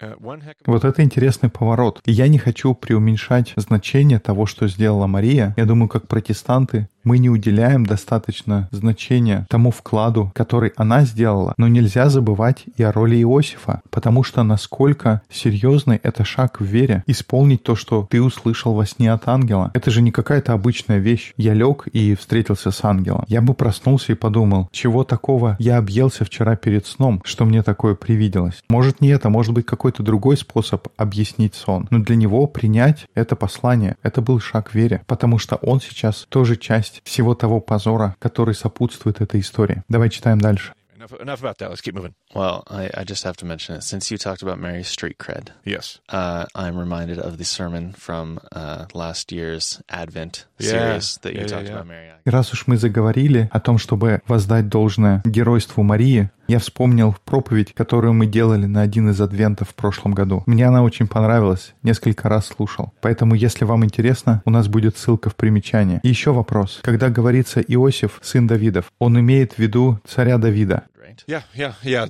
uh, 0.00 0.54
Вот 0.66 0.84
это 0.84 1.02
интересный 1.02 1.50
поворот. 1.50 2.00
И 2.04 2.12
я 2.12 2.28
не 2.28 2.38
хочу 2.38 2.74
преуменьшать 2.74 3.54
значение 3.56 4.18
того, 4.18 4.46
что 4.46 4.68
сделала 4.68 5.06
Мария. 5.06 5.54
Я 5.56 5.64
думаю, 5.64 5.88
как 5.88 6.06
протестанты, 6.06 6.88
мы 7.08 7.18
не 7.18 7.30
уделяем 7.30 7.86
достаточно 7.86 8.68
значения 8.70 9.46
тому 9.48 9.70
вкладу, 9.70 10.30
который 10.34 10.74
она 10.76 11.06
сделала. 11.06 11.54
Но 11.56 11.66
нельзя 11.66 12.10
забывать 12.10 12.66
и 12.76 12.82
о 12.82 12.92
роли 12.92 13.16
Иосифа, 13.22 13.80
потому 13.88 14.22
что 14.22 14.42
насколько 14.42 15.22
серьезный 15.30 15.98
это 16.02 16.26
шаг 16.26 16.60
в 16.60 16.64
вере 16.64 17.02
исполнить 17.06 17.62
то, 17.62 17.76
что 17.76 18.06
ты 18.10 18.20
услышал 18.20 18.74
во 18.74 18.84
сне 18.84 19.10
от 19.10 19.26
ангела. 19.26 19.70
Это 19.72 19.90
же 19.90 20.02
не 20.02 20.10
какая-то 20.10 20.52
обычная 20.52 20.98
вещь. 20.98 21.32
Я 21.38 21.54
лег 21.54 21.86
и 21.86 22.14
встретился 22.14 22.70
с 22.70 22.84
ангелом. 22.84 23.24
Я 23.26 23.40
бы 23.40 23.54
проснулся 23.54 24.12
и 24.12 24.14
подумал, 24.14 24.68
чего 24.70 25.02
такого 25.02 25.56
я 25.58 25.78
объелся 25.78 26.26
вчера 26.26 26.56
перед 26.56 26.86
сном, 26.86 27.22
что 27.24 27.46
мне 27.46 27.62
такое 27.62 27.94
привиделось. 27.94 28.62
Может 28.68 29.00
не 29.00 29.08
это, 29.08 29.30
может 29.30 29.54
быть 29.54 29.64
какой-то 29.64 30.02
другой 30.02 30.36
способ 30.36 30.88
объяснить 30.98 31.54
сон. 31.54 31.88
Но 31.90 32.00
для 32.00 32.16
него 32.16 32.46
принять 32.46 33.06
это 33.14 33.34
послание, 33.34 33.96
это 34.02 34.20
был 34.20 34.40
шаг 34.40 34.72
в 34.72 34.74
вере, 34.74 35.00
потому 35.06 35.38
что 35.38 35.56
он 35.56 35.80
сейчас 35.80 36.26
тоже 36.28 36.56
часть 36.56 36.97
всего 37.04 37.34
того 37.34 37.60
позора, 37.60 38.16
который 38.18 38.54
сопутствует 38.54 39.20
этой 39.20 39.40
истории. 39.40 39.82
Давай 39.88 40.10
читаем 40.10 40.40
дальше. 40.40 40.72
enough, 40.98 41.12
enough 41.20 41.40
about 41.40 41.58
that. 41.58 41.70
Let's 41.70 41.80
keep 41.80 41.94
moving. 41.94 42.12
Well, 42.34 42.64
I, 42.68 42.90
I 42.92 43.04
just 43.04 43.22
have 43.24 43.36
to 43.36 43.46
mention 43.46 43.76
it. 43.76 43.82
Since 43.84 44.10
you 44.10 44.18
talked 44.18 44.42
about 44.42 44.58
Mary's 44.58 44.88
street 44.88 45.16
cred, 45.18 45.50
Yes. 45.64 46.00
uh, 46.08 46.46
I'm 46.56 46.76
reminded 46.76 47.20
of 47.20 47.38
the 47.38 47.44
sermon 47.44 47.92
from 47.96 48.40
uh, 48.52 48.86
last 48.92 49.30
year's 49.30 49.80
Advent 49.88 50.46
Yeah. 50.58 50.70
series 50.70 51.18
that 51.22 51.34
you 51.34 51.40
Yeah, 51.42 51.46
yeah, 51.46 51.54
talked 51.54 51.68
yeah. 51.68 51.74
about 51.74 51.86
Mary. 51.86 52.08
И 52.26 52.30
раз 52.30 52.52
уж 52.52 52.66
мы 52.66 52.76
заговорили 52.76 53.48
о 53.52 53.60
том, 53.60 53.78
чтобы 53.78 54.22
воздать 54.26 54.68
должное 54.68 55.22
геройству 55.24 55.82
Марии, 55.84 56.30
я 56.48 56.58
вспомнил 56.58 57.14
проповедь, 57.24 57.74
которую 57.74 58.14
мы 58.14 58.26
делали 58.26 58.66
на 58.66 58.80
один 58.80 59.10
из 59.10 59.20
адвентов 59.20 59.68
в 59.70 59.74
прошлом 59.74 60.14
году. 60.14 60.42
Мне 60.46 60.66
она 60.66 60.82
очень 60.82 61.06
понравилась, 61.06 61.74
несколько 61.82 62.28
раз 62.28 62.46
слушал. 62.46 62.92
Поэтому, 63.00 63.34
если 63.34 63.64
вам 63.64 63.84
интересно, 63.84 64.42
у 64.44 64.50
нас 64.50 64.66
будет 64.66 64.96
ссылка 64.96 65.30
в 65.30 65.36
примечании. 65.36 66.00
И 66.02 66.08
еще 66.08 66.32
вопрос. 66.32 66.80
Когда 66.82 67.10
говорится 67.10 67.60
Иосиф, 67.60 68.18
сын 68.22 68.46
Давидов, 68.46 68.90
он 68.98 69.20
имеет 69.20 69.52
в 69.52 69.58
виду 69.58 70.00
царя 70.06 70.38
Давида. 70.38 70.84
Yeah, 71.26 71.42
yeah, 71.54 71.74
yeah. 71.82 72.06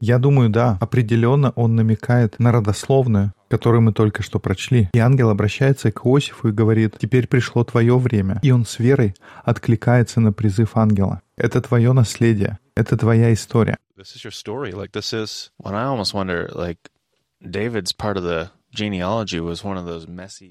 Я 0.00 0.18
думаю, 0.18 0.48
да, 0.50 0.78
определенно 0.80 1.50
он 1.56 1.76
намекает 1.76 2.38
на 2.38 2.52
родословную, 2.52 3.32
которую 3.48 3.82
мы 3.82 3.92
только 3.92 4.22
что 4.22 4.38
прочли. 4.38 4.88
И 4.92 4.98
ангел 4.98 5.30
обращается 5.30 5.92
к 5.92 6.06
Иосифу 6.06 6.48
и 6.48 6.52
говорит, 6.52 6.96
«Теперь 6.98 7.26
пришло 7.26 7.64
твое 7.64 7.98
время». 7.98 8.40
И 8.42 8.50
он 8.50 8.64
с 8.64 8.78
верой 8.78 9.14
откликается 9.44 10.20
на 10.20 10.32
призыв 10.32 10.76
ангела. 10.76 11.22
Это 11.36 11.60
твое 11.60 11.92
наследие, 11.92 12.58
это 12.74 12.96
твоя 12.96 13.32
история. 13.32 13.76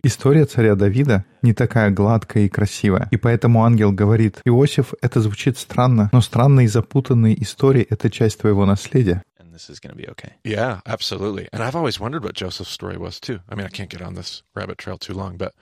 История 0.03 0.45
царя 0.45 0.75
Давида 0.75 1.25
не 1.41 1.53
такая 1.53 1.89
гладкая 1.91 2.45
и 2.45 2.49
красивая, 2.49 3.07
и 3.11 3.17
поэтому 3.17 3.65
ангел 3.65 3.91
говорит, 3.91 4.41
Иосиф, 4.45 4.93
это 5.01 5.21
звучит 5.21 5.57
странно, 5.57 6.09
но 6.11 6.21
странные 6.21 6.65
и 6.65 6.67
запутанные 6.67 7.41
истории— 7.41 7.85
это 7.89 8.09
часть 8.09 8.39
твоего 8.39 8.65
наследия. 8.65 9.23
This 9.51 9.69
is 9.69 9.79
going 9.79 9.91
to 9.91 9.97
be 9.97 10.07
okay. 10.07 10.31
Yeah, 10.43 10.79
absolutely. 10.87 11.47
And 11.51 11.61
I've 11.61 11.75
always 11.75 11.99
wondered 11.99 12.23
what 12.23 12.33
Joseph's 12.33 12.71
story 12.71 12.97
was 12.97 13.19
too. 13.19 13.41
I 13.49 13.55
mean, 13.55 13.65
I 13.65 13.69
can't 13.69 13.89
get 13.89 14.01
on 14.01 14.15
this 14.15 14.43
rabbit 14.55 14.77
trail 14.77 14.97
too 14.97 15.13
long, 15.13 15.37
but 15.37 15.53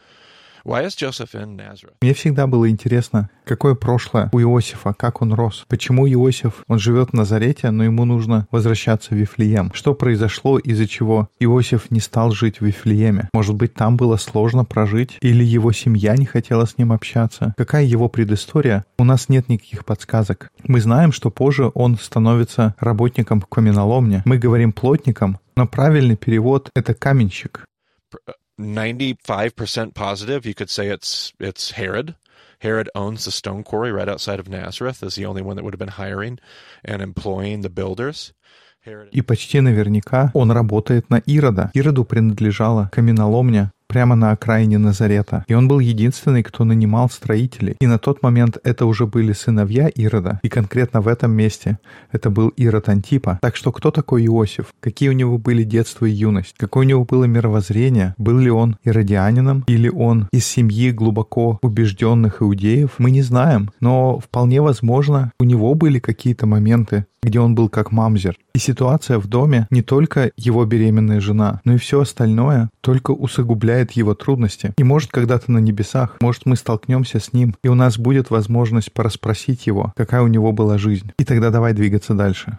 Мне 2.02 2.14
всегда 2.14 2.48
было 2.48 2.70
интересно, 2.70 3.30
какое 3.46 3.76
прошлое 3.76 4.30
у 4.32 4.40
Иосифа, 4.40 4.94
как 4.94 5.22
он 5.22 5.34
рос. 5.34 5.66
Почему 5.68 6.08
Иосиф, 6.08 6.64
он 6.68 6.80
живет 6.80 7.10
в 7.10 7.14
Назарете, 7.14 7.72
но 7.72 7.84
ему 7.84 8.06
нужно 8.06 8.48
возвращаться 8.52 9.10
в 9.12 9.18
Вифлеем. 9.18 9.72
Что 9.74 9.94
произошло, 9.94 10.60
из-за 10.60 10.88
чего 10.88 11.30
Иосиф 11.40 11.92
не 11.92 12.00
стал 12.00 12.32
жить 12.32 12.60
в 12.60 12.66
Вифлееме? 12.66 13.30
Может 13.34 13.56
быть, 13.56 13.74
там 13.74 13.98
было 13.98 14.18
сложно 14.18 14.66
прожить? 14.66 15.18
Или 15.22 15.44
его 15.44 15.72
семья 15.72 16.16
не 16.16 16.26
хотела 16.26 16.66
с 16.66 16.78
ним 16.78 16.92
общаться? 16.92 17.54
Какая 17.58 17.84
его 17.84 18.10
предыстория? 18.10 18.86
У 18.98 19.04
нас 19.04 19.30
нет 19.30 19.50
никаких 19.50 19.86
подсказок. 19.86 20.50
Мы 20.64 20.82
знаем, 20.82 21.12
что 21.12 21.32
позже 21.32 21.72
он 21.74 21.98
становится 21.98 22.76
работником 22.80 23.42
в 23.42 23.48
каменоломне. 23.48 24.22
Мы 24.26 24.38
говорим 24.38 24.74
плотником, 24.74 25.40
но 25.56 25.68
правильный 25.68 26.16
перевод— 26.16 26.70
это 26.76 26.94
каменщик. 26.94 27.66
95% 28.60 29.94
positive 29.94 30.46
you 30.46 30.54
could 30.54 30.70
say 30.70 30.88
it's 30.88 31.34
it's 31.40 31.72
Herod. 31.72 32.16
Herod 32.60 32.90
owns 32.94 33.24
the 33.24 33.32
stone 33.32 33.64
quarry 33.64 33.92
right 33.92 34.10
outside 34.10 34.40
of 34.40 34.50
Nazareth, 34.50 35.02
is 35.02 35.16
the 35.16 35.26
only 35.26 35.42
one 35.42 35.56
that 35.56 35.64
would 35.64 35.74
have 35.74 35.80
been 35.80 35.98
hiring 36.04 36.40
and 36.84 37.02
employing 37.02 37.62
the 37.62 37.70
builders. 37.70 38.34
И 39.12 39.22
почти 39.22 39.60
наверняка 39.60 40.32
он 40.34 40.52
работает 40.52 41.10
на 41.10 41.18
Ирода. 41.26 41.70
Ироду 41.74 42.06
принадлежала 42.06 42.90
каменоломня 42.92 43.72
прямо 43.90 44.16
на 44.16 44.32
окраине 44.32 44.78
Назарета. 44.78 45.44
И 45.48 45.54
он 45.54 45.68
был 45.68 45.80
единственный, 45.80 46.44
кто 46.44 46.64
нанимал 46.64 47.10
строителей. 47.10 47.76
И 47.82 47.88
на 47.88 47.98
тот 47.98 48.22
момент 48.22 48.58
это 48.64 48.86
уже 48.86 49.08
были 49.08 49.34
сыновья 49.34 49.90
Ирода. 49.90 50.40
И 50.44 50.50
конкретно 50.50 51.02
в 51.02 51.08
этом 51.08 51.32
месте 51.32 51.80
это 52.12 52.30
был 52.30 52.50
Ирод 52.50 52.88
Антипа. 52.88 53.40
Так 53.42 53.56
что 53.56 53.72
кто 53.72 53.92
такой 53.92 54.26
Иосиф? 54.28 54.68
Какие 54.80 55.10
у 55.10 55.14
него 55.14 55.38
были 55.40 55.64
детство 55.64 56.06
и 56.06 56.12
юность? 56.12 56.54
Какое 56.58 56.86
у 56.86 56.90
него 56.90 57.04
было 57.04 57.26
мировоззрение? 57.26 58.14
Был 58.18 58.38
ли 58.38 58.52
он 58.52 58.78
иродианином? 58.84 59.64
Или 59.68 59.90
он 59.90 60.28
из 60.32 60.46
семьи 60.46 60.92
глубоко 60.92 61.58
убежденных 61.64 62.42
иудеев? 62.42 62.92
Мы 63.00 63.10
не 63.10 63.24
знаем. 63.24 63.72
Но 63.80 64.20
вполне 64.20 64.62
возможно, 64.62 65.32
у 65.40 65.44
него 65.44 65.74
были 65.74 65.98
какие-то 66.00 66.46
моменты, 66.46 67.06
где 67.22 67.40
он 67.40 67.56
был 67.56 67.70
как 67.70 67.92
мамзер. 67.92 68.38
И 68.54 68.60
ситуация 68.60 69.20
в 69.20 69.28
доме 69.28 69.68
не 69.70 69.82
только 69.82 70.32
его 70.38 70.66
беременная 70.66 71.20
жена, 71.20 71.62
но 71.64 71.74
и 71.74 71.78
все 71.78 72.02
остальное 72.02 72.70
только 72.82 73.12
усугубляет 73.12 73.92
его 73.92 74.14
трудности. 74.14 74.74
И 74.78 74.84
может 74.84 75.12
когда-то 75.12 75.52
на 75.52 75.60
небесах, 75.60 76.18
может 76.22 76.46
мы 76.46 76.56
столкнемся 76.56 77.20
с 77.20 77.34
ним, 77.34 77.56
и 77.64 77.68
у 77.68 77.76
нас 77.76 77.98
будет 77.98 78.30
возможность 78.30 78.94
порасспросить 78.94 79.68
его, 79.68 79.94
какая 79.96 80.22
у 80.22 80.28
него 80.28 80.52
была 80.52 80.78
жизнь. 80.78 81.12
И 81.18 81.26
тогда 81.26 81.50
давай 81.50 81.74
двигаться 81.74 82.14
дальше. 82.14 82.58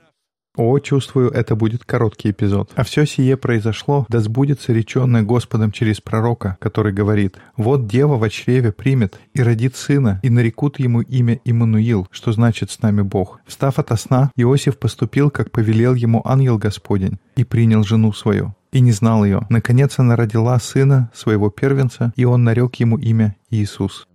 О, 0.56 0.78
чувствую, 0.80 1.30
это 1.30 1.54
будет 1.54 1.84
короткий 1.84 2.30
эпизод. 2.30 2.72
А 2.74 2.82
все 2.82 3.06
сие 3.06 3.36
произошло, 3.36 4.04
да 4.08 4.18
сбудется 4.18 4.72
реченное 4.72 5.22
Господом 5.22 5.70
через 5.70 6.00
пророка, 6.00 6.56
который 6.60 6.92
говорит, 6.92 7.36
«Вот 7.56 7.86
дева 7.86 8.16
во 8.16 8.28
чреве 8.28 8.72
примет 8.72 9.20
и 9.32 9.42
родит 9.42 9.76
сына, 9.76 10.18
и 10.24 10.30
нарекут 10.30 10.80
ему 10.80 11.02
имя 11.02 11.40
Иммануил, 11.44 12.08
что 12.10 12.32
значит 12.32 12.72
«с 12.72 12.82
нами 12.82 13.02
Бог». 13.02 13.40
Встав 13.46 13.78
ото 13.78 13.96
сна, 13.96 14.32
Иосиф 14.34 14.78
поступил, 14.78 15.30
как 15.30 15.52
повелел 15.52 15.94
ему 15.94 16.20
ангел 16.24 16.58
Господень, 16.58 17.18
и 17.36 17.44
принял 17.44 17.84
жену 17.84 18.12
свою, 18.12 18.54
и 18.72 18.80
не 18.80 18.90
знал 18.90 19.24
ее. 19.24 19.46
Наконец 19.50 20.00
она 20.00 20.16
родила 20.16 20.58
сына, 20.58 21.10
своего 21.14 21.50
первенца, 21.50 22.12
и 22.16 22.24
он 22.24 22.42
нарек 22.42 22.74
ему 22.76 22.98
имя 22.98 23.36
Иисус. 23.50 24.08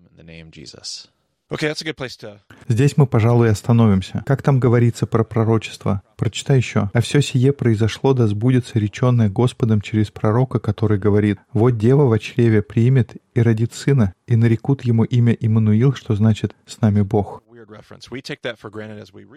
Okay, 1.56 1.70
that's 1.70 1.82
a 1.82 1.86
good 1.86 1.96
place 1.96 2.18
to 2.18 2.38
Здесь 2.68 2.98
мы, 2.98 3.08
пожалуй, 3.08 3.50
остановимся. 3.50 4.24
Как 4.26 4.42
там 4.42 4.60
говорится 4.60 5.08
про 5.08 5.24
пророчество? 5.24 6.02
Прочитай 6.18 6.58
еще. 6.58 6.90
«А 6.94 7.00
все 7.00 7.22
сие 7.22 7.54
произошло, 7.54 8.14
да 8.14 8.28
сбудется 8.28 8.78
реченное 8.78 9.30
Господом 9.30 9.80
через 9.80 10.12
пророка, 10.12 10.60
который 10.60 10.98
говорит, 10.98 11.40
«Вот 11.54 11.78
дева 11.78 12.04
во 12.04 12.20
чреве 12.20 12.62
примет 12.62 13.16
и 13.34 13.42
родит 13.42 13.74
сына, 13.74 14.14
и 14.28 14.36
нарекут 14.36 14.84
ему 14.84 15.06
имя 15.06 15.32
Иммануил, 15.32 15.94
что 15.94 16.14
значит 16.16 16.56
«с 16.66 16.82
нами 16.82 17.04
Бог». 17.04 17.42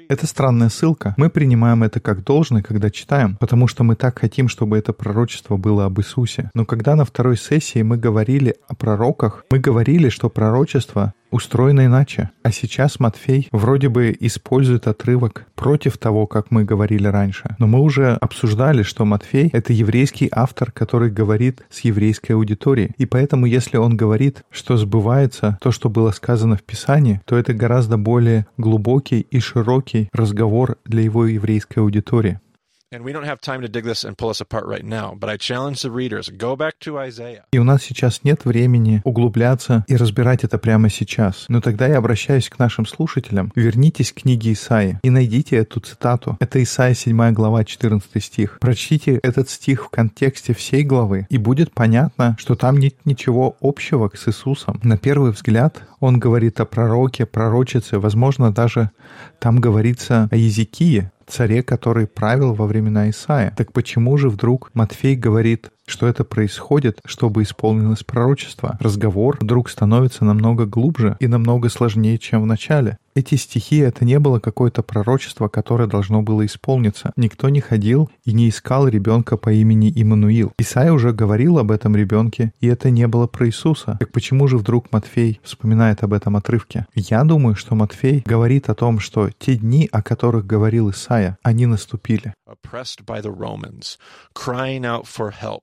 Это 0.08 0.26
странная 0.26 0.68
ссылка. 0.68 1.14
Мы 1.16 1.30
принимаем 1.30 1.82
это 1.82 2.00
как 2.00 2.24
должное, 2.24 2.62
когда 2.62 2.90
читаем, 2.90 3.36
потому 3.36 3.68
что 3.68 3.84
мы 3.84 3.96
так 3.96 4.18
хотим, 4.18 4.48
чтобы 4.48 4.76
это 4.76 4.92
пророчество 4.92 5.56
было 5.56 5.86
об 5.86 5.98
Иисусе. 6.00 6.50
Но 6.54 6.64
когда 6.64 6.94
на 6.94 7.04
второй 7.04 7.36
сессии 7.36 7.82
мы 7.82 7.96
говорили 7.96 8.56
о 8.68 8.74
пророках, 8.74 9.44
мы 9.50 9.58
говорили, 9.58 10.08
что 10.08 10.28
пророчество 10.28 11.14
устроено 11.30 11.86
иначе. 11.86 12.30
А 12.42 12.52
сейчас 12.52 13.00
Матфей 13.00 13.48
вроде 13.52 13.88
бы 13.88 14.16
использует 14.18 14.86
отрывок 14.86 15.46
против 15.54 15.98
того, 15.98 16.26
как 16.26 16.50
мы 16.50 16.64
говорили 16.64 17.06
раньше. 17.06 17.56
Но 17.58 17.66
мы 17.66 17.80
уже 17.80 18.12
обсуждали, 18.12 18.82
что 18.82 19.04
Матфей— 19.04 19.50
это 19.52 19.72
еврейский 19.72 20.28
автор, 20.30 20.72
который 20.72 21.10
говорит 21.10 21.62
с 21.70 21.80
еврейской 21.80 22.32
аудиторией. 22.32 22.92
И 22.98 23.06
поэтому, 23.06 23.46
если 23.46 23.76
он 23.76 23.96
говорит, 23.96 24.42
что 24.50 24.76
сбывается 24.76 25.58
то, 25.60 25.70
что 25.70 25.88
было 25.88 26.10
сказано 26.10 26.56
в 26.56 26.62
Писании, 26.62 27.20
то 27.24 27.36
это 27.36 27.52
гораздо 27.52 27.96
более 27.96 28.46
глубокий 28.56 29.20
и 29.20 29.40
широкий 29.40 30.08
разговор 30.12 30.76
для 30.84 31.02
его 31.02 31.26
еврейской 31.26 31.80
аудитории. 31.80 32.40
And 32.90 33.04
we 33.04 33.12
don't 33.12 33.26
have 33.26 33.42
time 33.42 33.60
to 33.60 33.68
dig 33.68 33.84
this 33.84 34.02
and 34.02 34.16
pull 34.16 34.30
us 34.30 34.40
apart 34.40 34.64
right 34.66 34.82
now, 34.82 35.14
but 35.14 35.28
I 35.28 35.36
challenge 35.36 35.82
the 35.82 35.90
readers 35.90 36.30
go 36.30 36.56
back 36.56 36.78
to 36.80 36.96
Isaiah. 36.98 37.44
И 37.52 37.58
у 37.58 37.64
нас 37.64 37.82
сейчас 37.82 38.24
нет 38.24 38.46
времени 38.46 39.02
углубляться 39.04 39.84
и 39.88 39.96
разбирать 39.96 40.42
это 40.42 40.56
прямо 40.56 40.88
сейчас. 40.88 41.44
Но 41.48 41.60
тогда 41.60 41.86
я 41.86 41.98
обращаюсь 41.98 42.48
к 42.48 42.58
нашим 42.58 42.86
слушателям. 42.86 43.52
Вернитесь 43.54 44.12
к 44.12 44.22
книге 44.22 44.54
Исаи 44.54 44.98
и 45.02 45.10
найдите 45.10 45.56
эту 45.56 45.80
цитату. 45.80 46.38
Это 46.40 46.62
Исаия 46.62 46.94
7 46.94 47.34
глава 47.34 47.62
14 47.62 48.24
стих. 48.24 48.58
Прочтите 48.58 49.20
этот 49.22 49.50
стих 49.50 49.84
в 49.84 49.90
контексте 49.90 50.54
всей 50.54 50.82
главы, 50.82 51.26
и 51.28 51.36
будет 51.36 51.72
понятно, 51.72 52.36
что 52.38 52.54
там 52.54 52.78
нет 52.78 52.94
ничего 53.04 53.54
общего 53.60 54.10
с 54.14 54.28
Иисусом. 54.28 54.80
На 54.82 54.96
первый 54.96 55.32
взгляд 55.32 55.82
он 56.00 56.18
говорит 56.18 56.58
о 56.60 56.64
пророке, 56.64 57.26
пророчице, 57.26 57.98
возможно, 57.98 58.50
даже 58.50 58.92
там 59.40 59.60
говорится 59.60 60.28
о 60.30 60.36
Езекии, 60.36 61.10
царе, 61.28 61.62
который 61.62 62.06
правил 62.06 62.54
во 62.54 62.66
времена 62.66 63.08
Исаия. 63.10 63.54
Так 63.56 63.72
почему 63.72 64.16
же 64.16 64.28
вдруг 64.28 64.70
Матфей 64.74 65.14
говорит, 65.16 65.70
что 65.88 66.06
это 66.06 66.24
происходит, 66.24 67.00
чтобы 67.04 67.42
исполнилось 67.42 68.04
пророчество? 68.04 68.76
Разговор 68.80 69.38
вдруг 69.40 69.68
становится 69.70 70.24
намного 70.24 70.66
глубже 70.66 71.16
и 71.20 71.26
намного 71.26 71.68
сложнее, 71.68 72.18
чем 72.18 72.42
в 72.42 72.46
начале. 72.46 72.98
Эти 73.18 73.34
стихи— 73.34 73.78
это 73.78 74.04
не 74.04 74.20
было 74.20 74.38
какое-то 74.38 74.84
пророчество, 74.84 75.48
которое 75.48 75.88
должно 75.88 76.22
было 76.22 76.46
исполниться. 76.46 77.12
Никто 77.16 77.48
не 77.48 77.60
ходил 77.60 78.08
и 78.24 78.32
не 78.32 78.48
искал 78.48 78.86
ребенка 78.86 79.36
по 79.36 79.52
имени 79.52 79.92
Иммануил. 79.92 80.52
Исаия 80.56 80.92
уже 80.92 81.12
говорил 81.12 81.58
об 81.58 81.72
этом 81.72 81.96
ребенке, 81.96 82.52
и 82.60 82.68
это 82.68 82.90
не 82.90 83.08
было 83.08 83.26
про 83.26 83.48
Иисуса. 83.48 83.96
Так 83.98 84.12
почему 84.12 84.46
же 84.46 84.56
вдруг 84.56 84.92
Матфей 84.92 85.40
вспоминает 85.42 86.04
об 86.04 86.12
этом 86.12 86.36
отрывке? 86.36 86.86
Я 86.94 87.24
думаю, 87.24 87.56
что 87.56 87.74
Матфей 87.74 88.22
говорит 88.24 88.68
о 88.68 88.76
том, 88.76 89.00
что 89.00 89.30
те 89.36 89.56
дни, 89.56 89.88
о 89.90 90.00
которых 90.00 90.46
говорил 90.46 90.90
Исаия, 90.90 91.38
они 91.42 91.66
наступили. 91.66 92.34
Oppressed 92.48 93.04
by 93.04 93.20
the 93.20 93.34
Romans, 93.36 93.98
crying 94.32 94.84
out 94.84 95.06
for 95.06 95.32
help, 95.32 95.62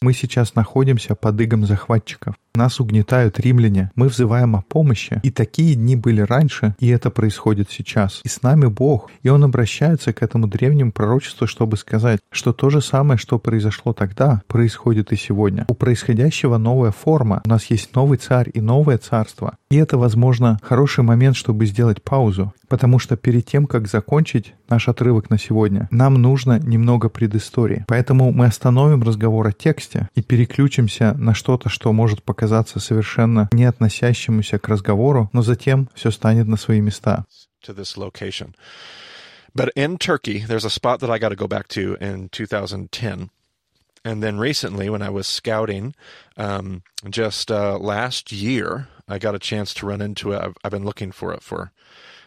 Мы 0.00 0.12
сейчас 0.12 0.54
находимся 0.54 1.14
под 1.14 1.40
игом 1.40 1.66
захватчиков. 1.66 2.34
Нас 2.54 2.80
угнетают 2.80 3.40
римляне. 3.40 3.90
Мы 3.94 4.08
взываем 4.08 4.56
о 4.56 4.62
помощи. 4.62 5.20
И 5.22 5.30
такие 5.30 5.74
дни 5.74 5.96
были 5.96 6.20
раньше, 6.20 6.74
и 6.78 6.88
это 6.88 7.10
происходит 7.10 7.70
сейчас. 7.70 8.20
И 8.24 8.28
с 8.28 8.42
нами 8.42 8.66
Бог. 8.66 9.10
И 9.22 9.28
Он 9.28 9.44
обращается 9.44 10.12
к 10.12 10.22
этому 10.22 10.46
древнему 10.46 10.92
пророчеству, 10.92 11.46
чтобы 11.46 11.76
сказать, 11.76 12.20
что 12.30 12.52
то 12.52 12.70
же 12.70 12.80
самое, 12.80 13.18
что 13.18 13.38
произошло 13.38 13.92
тогда, 13.92 14.42
происходит 14.46 15.12
и 15.12 15.16
сегодня. 15.16 15.64
У 15.68 15.74
происходящего 15.74 16.56
новая 16.58 16.92
форма. 16.92 17.42
У 17.44 17.48
нас 17.48 17.66
есть 17.66 17.94
новый 17.94 18.18
царь 18.18 18.50
и 18.52 18.60
новое 18.60 18.98
царство. 18.98 19.56
И 19.70 19.76
это, 19.76 19.98
возможно, 19.98 20.58
хороший 20.62 21.04
момент, 21.04 21.36
чтобы 21.36 21.66
сделать 21.66 22.02
паузу. 22.02 22.52
Потому 22.70 23.00
что 23.00 23.16
перед 23.16 23.44
тем, 23.46 23.66
как 23.66 23.88
закончить 23.88 24.54
наш 24.68 24.88
отрывок 24.88 25.28
на 25.28 25.38
сегодня, 25.38 25.88
нам 25.90 26.14
нужно 26.14 26.60
немного 26.60 27.08
предыстории. 27.08 27.84
Поэтому 27.88 28.30
мы 28.30 28.46
остановим 28.46 29.02
разговор 29.02 29.48
о 29.48 29.52
тексте 29.52 30.08
и 30.14 30.22
переключимся 30.22 31.14
на 31.14 31.34
что-то, 31.34 31.68
что 31.68 31.92
может 31.92 32.22
показаться 32.22 32.78
совершенно 32.78 33.48
не 33.50 33.64
относящемуся 33.64 34.60
к 34.60 34.68
разговору, 34.68 35.28
но 35.32 35.42
затем 35.42 35.88
все 35.94 36.12
станет 36.12 36.46
на 36.46 36.56
свои 36.56 36.80
места. 36.80 37.24
But 39.52 39.72
in 39.74 39.98
Turkey, 39.98 40.44
there's 40.46 40.64
a 40.64 40.70
spot 40.70 41.00
that 41.00 41.10
I 41.10 41.18
got 41.18 41.30
to 41.30 41.36
go 41.36 41.48
back 41.48 41.66
to 41.70 41.96
in 42.00 42.28
2010. 42.28 43.30
And 44.04 44.22
then 44.22 44.38
recently, 44.38 44.88
when 44.88 45.02
I 45.02 45.10
was 45.10 45.26
scouting, 45.26 45.96
um, 46.36 46.84
just 47.10 47.50
uh, 47.50 47.76
last 47.78 48.30
year, 48.30 48.86
I 49.08 49.18
got 49.18 49.34
a 49.34 49.40
chance 49.40 49.74
to 49.74 49.86
run 49.86 50.00
into 50.00 50.30
it. 50.32 50.40
I've, 50.40 50.56
I've 50.62 50.70
been 50.70 50.84
looking 50.84 51.10
for 51.10 51.34
it 51.34 51.42
for 51.42 51.72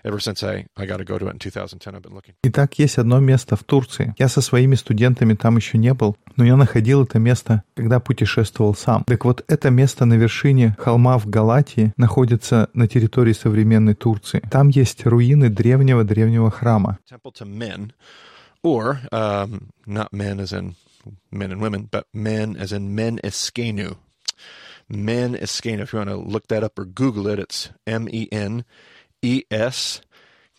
ever 0.04 0.20
since 0.20 0.44
I, 0.44 0.66
I 0.78 0.86
got 0.86 0.98
to 0.98 1.06
go 1.06 1.18
to 1.18 1.28
it 1.28 1.34
in 1.34 1.40
2010. 1.40 1.96
I've 1.96 2.02
been 2.02 2.14
looking. 2.14 2.36
Итак, 2.44 2.78
есть 2.80 2.98
одно 2.98 3.20
место 3.20 3.56
в 3.56 3.64
Турции. 3.64 4.14
Я 4.18 4.28
со 4.28 4.42
своими 4.42 4.76
студентами 4.76 5.34
там 5.34 5.58
еще 5.58 5.78
не 5.78 5.94
был, 5.94 6.18
но 6.36 6.46
я 6.46 6.56
находил 6.56 7.04
это 7.04 7.20
место, 7.20 7.64
когда 7.76 8.00
путешествовал 8.00 8.76
сам. 8.76 9.04
Так 9.06 9.26
вот, 9.26 9.44
это 9.48 9.70
место 9.70 10.06
на 10.06 10.16
вершине 10.16 10.76
холма 10.78 11.18
в 11.18 11.28
Галатии 11.28 11.94
находится 11.98 12.70
на 12.74 12.88
территории 12.88 13.34
современной 13.34 13.96
Турции. 13.96 14.42
Там 14.52 14.70
есть 14.70 15.06
руины 15.06 15.50
древнего-древнего 15.50 16.52
храма. 16.52 17.00
Temple 17.10 17.34
to 17.34 17.46
men, 17.46 17.94
or 18.64 19.00
um, 19.12 19.70
not 19.86 20.12
men 20.12 20.40
as 20.40 20.52
in 20.54 20.76
men 21.32 21.52
and 21.52 21.62
women, 21.62 21.88
but 21.90 22.06
men 22.14 22.56
as 22.58 22.72
in 22.72 22.94
men 22.96 23.20
eskenu. 23.24 23.98
Men 24.90 25.36
eskenu. 25.36 25.84
If 25.84 25.94
you 25.94 26.00
want 26.00 26.10
to 26.10 26.18
look 26.18 26.48
that 26.48 26.64
up 26.64 26.78
or 26.78 26.86
Google 26.86 27.28
it, 27.28 27.40
it's 27.40 27.70
M 27.88 28.08
E 28.10 28.28
N 28.32 28.60
E 28.60 28.93
S 29.50 30.02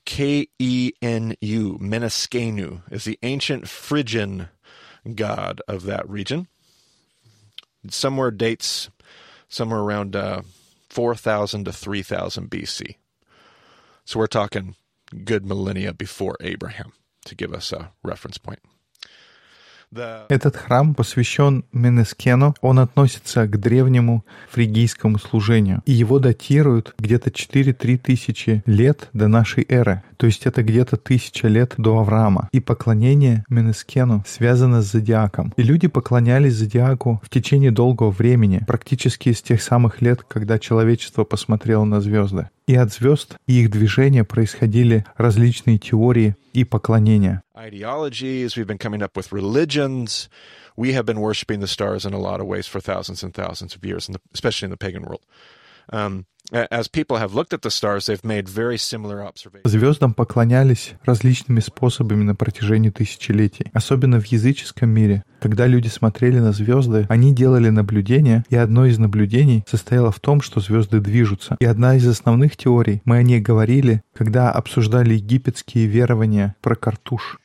K 0.05 0.49
E 0.59 0.93
N 1.03 1.35
U. 1.41 1.79
Meneskenu 1.81 2.83
is 2.91 3.05
the 3.05 3.19
ancient 3.23 3.69
Phrygian 3.69 4.49
god 5.15 5.61
of 5.69 5.85
that 5.85 6.09
region. 6.09 6.49
Somewhere 7.89 8.31
dates 8.31 8.89
somewhere 9.49 9.81
around 9.81 10.17
uh, 10.17 10.43
4000 10.89 11.65
to 11.67 11.73
3000 11.73 12.51
BC. 12.51 12.97
So 14.05 14.19
we're 14.19 14.27
talking 14.27 14.75
good 15.25 15.45
millennia 15.45 15.93
before 15.93 16.37
Abraham 16.41 16.93
to 17.27 17.35
give 17.35 17.53
us 17.53 17.73
a 17.73 17.93
reference 18.03 18.39
point. 18.39 18.61
Этот 20.29 20.57
храм 20.57 20.95
посвящен 20.95 21.65
Менескену, 21.73 22.55
он 22.61 22.79
относится 22.79 23.47
к 23.47 23.59
древнему 23.59 24.25
фригийскому 24.51 25.19
служению, 25.19 25.83
и 25.87 25.93
его 25.93 26.19
датируют 26.19 26.95
где-то 26.99 27.31
4-3 27.31 27.99
тысячи 27.99 28.63
лет 28.67 29.09
до 29.13 29.29
нашей 29.29 29.65
эры, 29.69 30.03
то 30.25 30.29
есть 30.29 30.47
это 30.47 30.63
где-то 30.63 30.97
тысяча 30.97 31.49
лет 31.49 31.75
до 31.77 31.99
Авраама. 31.99 32.49
И 32.51 32.59
поклонение 32.59 33.45
Менескену 33.51 34.25
связано 34.27 34.81
с 34.81 34.91
зодиаком. 34.91 35.53
И 35.59 35.63
люди 35.63 35.87
поклонялись 35.87 36.55
зодиаку 36.55 37.21
в 37.23 37.29
течение 37.29 37.71
долгого 37.71 38.11
времени, 38.11 38.63
практически 38.67 39.35
с 39.35 39.43
тех 39.43 39.63
самых 39.63 40.01
лет, 40.01 40.23
когда 40.23 40.59
человечество 40.59 41.25
посмотрело 41.25 41.85
на 41.85 42.01
звезды. 42.01 42.49
И 42.67 42.75
от 42.75 42.91
звезд 42.91 43.37
и 43.47 43.61
их 43.61 43.71
движения 43.71 44.25
происходили 44.25 45.05
различные 45.19 45.77
теории 45.77 46.37
и 46.55 46.65
поклонения. 46.65 47.43
ideologies, 47.55 48.57
we've 48.57 48.67
been 48.67 48.79
coming 48.79 49.03
up 49.03 49.19
with 49.19 49.31
religions. 49.31 50.31
We 50.75 50.95
have 50.95 51.05
been 51.05 51.21
worshiping 51.21 51.61
the 51.61 51.69
stars 51.69 52.07
in 52.07 52.15
a 52.15 52.19
lot 52.19 52.41
of 52.41 52.47
ways 52.47 52.67
for 52.67 52.81
thousands 52.81 53.23
and 53.23 53.35
thousands 53.35 53.77
of 53.77 53.85
years, 53.85 54.09
in 54.09 54.15
the, 54.15 54.21
especially 54.33 54.65
in 54.65 54.71
the 54.71 54.79
pagan 54.79 55.03
world. 55.03 55.21
Um, 55.91 56.25
observations. 59.27 59.67
Звездам 59.67 60.13
поклонялись 60.13 60.93
различными 61.03 61.61
способами 61.61 62.23
на 62.23 62.35
протяжении 62.35 62.91
тысячелетий. 62.91 63.71
Особенно 63.73 64.21
в 64.21 64.27
языческом 64.27 64.91
мире. 64.91 65.25
Когда 65.41 65.67
люди 65.67 65.89
смотрели 65.89 66.39
на 66.39 66.53
звезды, 66.53 67.07
они 67.09 67.35
делали 67.35 67.71
наблюдения, 67.71 68.45
и 68.51 68.57
одно 68.57 68.85
из 68.85 68.99
наблюдений 68.99 69.65
состояло 69.67 70.13
в 70.13 70.21
том, 70.21 70.43
что 70.43 70.61
звезды 70.61 71.01
движутся. 71.01 71.57
И 71.61 71.65
одна 71.65 71.97
из 71.97 72.07
основных 72.07 72.59
теорий, 72.59 73.01
мы 73.07 73.17
о 73.17 73.23
ней 73.23 73.41
говорили, 73.41 74.03
когда 74.13 74.51
обсуждали 74.53 75.15
египетские 75.15 75.87
верования 75.87 76.57
про 76.61 76.77
картуш. 76.77 77.39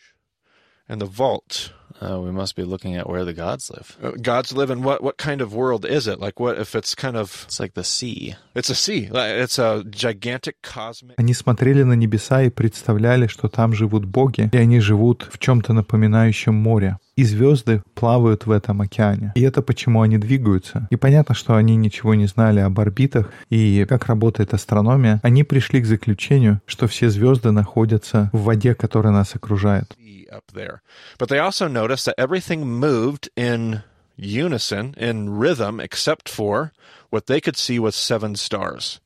And 0.89 0.99
the 0.99 1.09
vault. 1.09 1.71
Uh, 2.01 2.19
we 2.19 2.31
must 2.31 2.55
be 2.55 2.63
looking 2.63 2.95
at 2.95 3.09
where 3.09 3.25
the 3.25 3.33
gods 3.33 3.69
live. 3.69 3.97
Uh, 4.01 4.11
gods 4.21 4.53
live 4.53 4.69
in 4.69 4.83
what? 4.83 5.03
What 5.03 5.17
kind 5.17 5.41
of 5.41 5.53
world 5.53 5.85
is 5.85 6.07
it? 6.07 6.19
Like, 6.19 6.39
what 6.39 6.57
if 6.57 6.73
it's 6.73 6.95
kind 6.95 7.17
of? 7.17 7.45
It's 7.47 7.59
like 7.59 7.73
the 7.73 7.83
sea. 7.83 8.35
It's 8.55 8.69
a 8.69 8.75
sea. 8.75 9.09
It's 9.13 9.59
a 9.59 9.83
gigantic 9.89 10.55
cosmic. 10.61 11.15
Они 11.17 11.33
смотрели 11.33 11.83
на 11.83 11.93
небеса 11.93 12.43
и 12.43 12.49
представляли, 12.49 13.27
что 13.27 13.49
там 13.49 13.73
живут 13.73 14.05
боги, 14.05 14.49
и 14.53 14.57
они 14.57 14.79
живут 14.79 15.27
в 15.29 15.39
чем-то 15.39 15.73
напоминающем 15.73 16.53
море. 16.55 16.97
И 17.17 17.23
звезды 17.25 17.83
плавают 17.95 18.45
в 18.45 18.51
этом 18.51 18.79
океане. 18.79 19.33
И 19.35 19.41
это 19.41 19.61
почему 19.61 20.01
они 20.01 20.17
двигаются. 20.17 20.87
И 20.89 20.95
понятно, 20.95 21.35
что 21.35 21.55
они 21.55 21.75
ничего 21.75 22.15
не 22.15 22.27
знали 22.27 22.61
об 22.61 22.79
орбитах 22.79 23.29
и 23.49 23.85
как 23.89 24.05
работает 24.05 24.53
астрономия. 24.53 25.19
Они 25.21 25.43
пришли 25.43 25.81
к 25.81 25.85
заключению, 25.85 26.61
что 26.65 26.87
все 26.87 27.09
звезды 27.09 27.51
находятся 27.51 28.29
в 28.31 28.43
воде, 28.43 28.73
которая 28.73 29.11
нас 29.11 29.35
окружает. 29.35 29.97
Up 30.31 30.51
there. 30.53 30.81
But 31.17 31.29
they 31.29 31.39
also 31.39 31.67
noticed 31.67 32.05
that 32.05 32.15
everything 32.17 32.67
moved 32.67 33.29
in 33.35 33.83
unison, 34.15 34.93
in 34.97 35.37
rhythm, 35.37 35.79
except 35.79 36.27
for 36.29 36.73
what 37.09 37.27
they 37.27 37.41
could 37.41 37.57
see 37.57 37.79
was 37.79 37.95
seven 37.95 38.35
stars. 38.35 38.99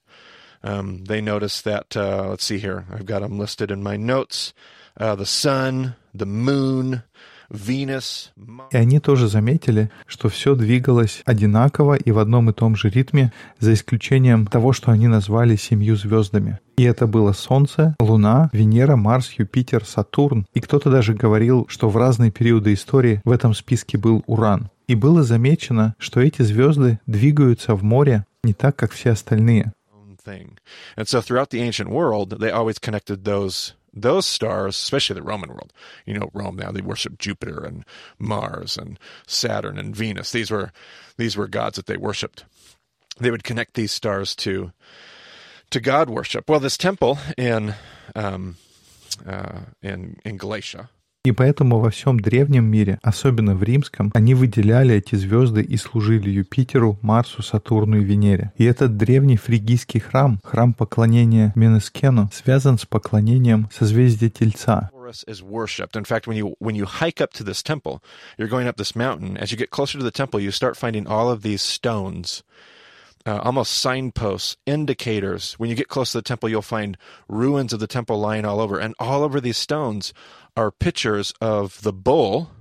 Um, 0.64 1.06
they 1.06 1.22
noticed 1.22 1.66
that, 1.66 1.96
uh, 1.96 2.30
let's 2.30 2.46
see 2.46 2.58
here, 2.58 2.86
I've 2.92 3.06
got 3.06 3.22
them 3.22 3.38
listed 3.38 3.70
in 3.70 3.84
my 3.84 3.98
notes 3.98 4.54
uh, 4.98 5.16
the 5.16 5.26
sun, 5.26 5.96
the 6.14 6.26
moon. 6.26 7.04
И 8.72 8.78
они 8.78 9.00
тоже 9.00 9.28
заметили, 9.28 9.90
что 10.06 10.30
все 10.30 10.56
двигалось 10.56 11.22
одинаково 11.26 11.96
и 11.96 12.12
в 12.12 12.20
одном 12.20 12.50
и 12.50 12.54
том 12.54 12.76
же 12.76 12.90
ритме, 12.90 13.32
за 13.60 13.74
исключением 13.74 14.46
того, 14.48 14.74
что 14.74 14.92
они 14.92 15.08
назвали 15.08 15.56
семью 15.56 15.96
звездами. 15.96 16.60
И 16.78 16.84
это 16.84 17.06
было 17.06 17.34
Солнце, 17.34 17.96
Луна, 18.00 18.50
Венера, 18.52 18.96
Марс, 18.96 19.32
Юпитер, 19.38 19.86
Сатурн. 19.86 20.46
И 20.54 20.60
кто-то 20.60 20.90
даже 20.90 21.14
говорил, 21.14 21.66
что 21.70 21.90
в 21.90 21.98
разные 21.98 22.32
периоды 22.32 22.74
истории 22.74 23.22
в 23.24 23.32
этом 23.32 23.54
списке 23.54 23.98
был 23.98 24.24
Уран. 24.26 24.70
И 24.88 24.96
было 24.96 25.24
замечено, 25.24 25.96
что 25.98 26.20
эти 26.20 26.42
звезды 26.42 27.00
двигаются 27.06 27.76
в 27.76 27.84
море 27.84 28.26
не 28.44 28.54
так, 28.54 28.76
как 28.76 28.92
все 28.92 29.12
остальные. 29.12 29.72
Thing. 30.24 30.58
And 30.98 31.08
so 31.08 31.22
throughout 31.22 31.50
the 31.50 31.62
ancient 31.62 31.90
world, 31.90 32.32
they 32.40 32.52
always 32.52 32.80
connected 32.80 33.24
those 33.24 33.74
those 33.96 34.26
stars, 34.26 34.76
especially 34.76 35.14
the 35.14 35.22
Roman 35.22 35.50
world. 35.50 35.72
You 36.06 36.16
know, 36.16 36.30
Rome 36.34 36.56
now 36.56 36.72
they 36.72 36.82
worship 36.82 37.20
Jupiter 37.20 37.64
and 37.64 37.86
Mars 38.18 38.76
and 38.76 39.00
Saturn 39.28 39.78
and 39.78 39.96
Venus. 39.96 40.32
These 40.32 40.50
were 40.50 40.72
these 41.18 41.38
were 41.38 41.48
gods 41.48 41.76
that 41.76 41.86
they 41.86 41.98
worshipped. 41.98 42.46
They 43.20 43.30
would 43.30 43.44
connect 43.44 43.76
these 43.76 43.92
stars 43.92 44.36
to 44.38 44.72
to 45.70 45.80
God 45.80 46.10
worship. 46.10 46.50
Well, 46.50 46.60
this 46.60 46.78
temple 46.78 47.20
in 47.38 47.76
um, 48.16 48.56
uh, 49.26 49.62
in 49.82 50.18
in 50.26 50.38
Galatia 50.38 50.90
И 51.26 51.32
поэтому 51.32 51.80
во 51.80 51.90
всем 51.90 52.20
древнем 52.20 52.66
мире, 52.66 53.00
особенно 53.02 53.56
в 53.56 53.64
римском, 53.64 54.12
они 54.14 54.34
выделяли 54.34 54.96
эти 54.96 55.16
звезды 55.16 55.62
и 55.62 55.78
служили 55.78 56.30
Юпитеру, 56.30 57.00
Марсу, 57.02 57.42
Сатурну 57.42 58.02
и 58.02 58.04
Венере. 58.04 58.52
И 58.58 58.66
этот 58.66 58.98
древний 58.98 59.38
фригийский 59.38 60.02
храм, 60.02 60.42
храм 60.44 60.74
поклонения 60.74 61.54
Менескену, 61.56 62.30
связан 62.34 62.78
с 62.78 62.86
поклонением 62.86 63.70
созвездия 63.72 64.30
Тельца. 64.30 64.90
Is 65.28 65.44
worshipped. 65.44 65.96
In 65.96 66.06
fact, 66.06 66.28
when 66.28 66.36
you 66.36 66.56
when 66.60 66.76
you 66.76 66.86
hike 66.86 67.22
up 67.22 67.32
to 67.34 67.44
this 67.44 67.62
temple, 67.62 68.02
you're 68.38 68.50
going 68.50 68.68
up 68.68 68.78
this 68.78 68.96
mountain. 68.96 69.38
As 69.38 69.52
you 69.52 69.58
get 69.58 69.70
closer 69.70 70.00
to 70.00 70.04
the 70.04 70.12
temple, 70.12 70.40
you 70.40 70.50
start 70.50 70.76
finding 70.76 71.06
all 71.06 71.30
of 71.30 71.44
these 71.44 71.62
stones, 71.62 72.42
uh, 73.26 73.40
almost 73.44 73.74
signposts, 73.74 74.58
indicators. 74.66 75.54
When 75.54 75.70
you 75.70 75.76
get 75.76 75.88
close 75.88 76.12
to 76.12 76.18
the 76.20 76.24
temple, 76.24 76.50
you'll 76.50 76.62
find 76.62 76.98
ruins 77.28 77.74
of 77.74 77.80
the 77.80 77.88
temple 77.88 78.20
lying 78.20 78.46
all 78.46 78.60
over, 78.60 78.80
and 78.80 78.96
all 79.00 79.24
over 79.24 79.40
these 79.40 79.58
stones 79.58 80.14
are 80.56 80.72
pictures 80.72 81.34
of 81.42 81.82
the 81.82 81.94
bull 81.94 82.52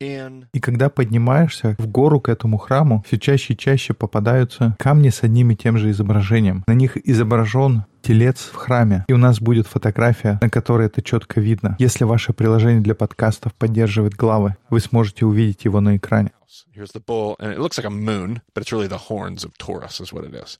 И 0.00 0.60
когда 0.60 0.88
поднимаешься 0.88 1.76
в 1.78 1.86
гору 1.86 2.20
к 2.20 2.30
этому 2.30 2.56
храму, 2.56 3.04
все 3.06 3.18
чаще 3.18 3.52
и 3.52 3.56
чаще 3.56 3.92
попадаются 3.92 4.74
камни 4.78 5.10
с 5.10 5.22
одним 5.22 5.50
и 5.50 5.56
тем 5.56 5.76
же 5.76 5.90
изображением. 5.90 6.64
На 6.66 6.72
них 6.72 6.96
изображен 6.96 7.84
телец 8.00 8.38
в 8.40 8.54
храме. 8.54 9.04
И 9.08 9.12
у 9.12 9.18
нас 9.18 9.40
будет 9.40 9.66
фотография, 9.66 10.38
на 10.40 10.48
которой 10.48 10.86
это 10.86 11.02
четко 11.02 11.40
видно. 11.40 11.76
Если 11.78 12.04
ваше 12.04 12.32
приложение 12.32 12.80
для 12.80 12.94
подкастов 12.94 13.54
поддерживает 13.54 14.14
главы, 14.14 14.56
вы 14.70 14.80
сможете 14.80 15.26
увидеть 15.26 15.66
его 15.66 15.80
на 15.80 15.98
экране. 15.98 16.32
Here's 16.74 16.92
the 16.92 17.00
bull, 17.00 17.36
and 17.38 17.52
it 17.52 17.58
looks 17.58 17.76
like 17.76 17.86
a 17.86 17.90
moon, 17.90 18.40
but 18.54 18.62
it's 18.62 18.72
really 18.72 18.88
the 18.88 19.08
horns 19.08 19.44
of 19.44 19.56
Taurus, 19.58 20.00
is 20.00 20.12
what 20.12 20.24
it 20.24 20.34
is. 20.34 20.58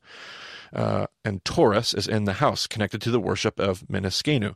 Uh, 0.72 1.06
and 1.24 1.44
Taurus 1.44 1.94
is 1.94 2.06
in 2.06 2.26
the 2.26 2.34
house, 2.34 2.66
connected 2.68 3.00
to 3.02 3.10
the 3.10 3.18
worship 3.18 3.58
of 3.58 3.82
Meniskenu. 3.88 4.54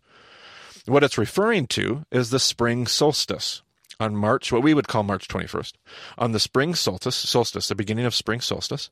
What 0.87 1.03
it's 1.03 1.19
referring 1.19 1.67
to 1.69 2.05
is 2.13 2.31
the 2.31 2.39
spring 2.39 2.87
solstice 2.87 3.64
on 4.01 4.17
March, 4.17 4.51
what 4.51 4.63
we 4.63 4.75
would 4.75 4.89
call 4.89 5.03
March 5.03 5.29
21st. 5.29 5.73
On 6.19 6.33
the 6.33 6.41
spring 6.41 6.75
solstice, 6.75 7.17
solstice, 7.17 7.69
the 7.69 7.75
beginning 7.75 8.07
of 8.07 8.15
spring 8.15 8.41
solstice, 8.41 8.91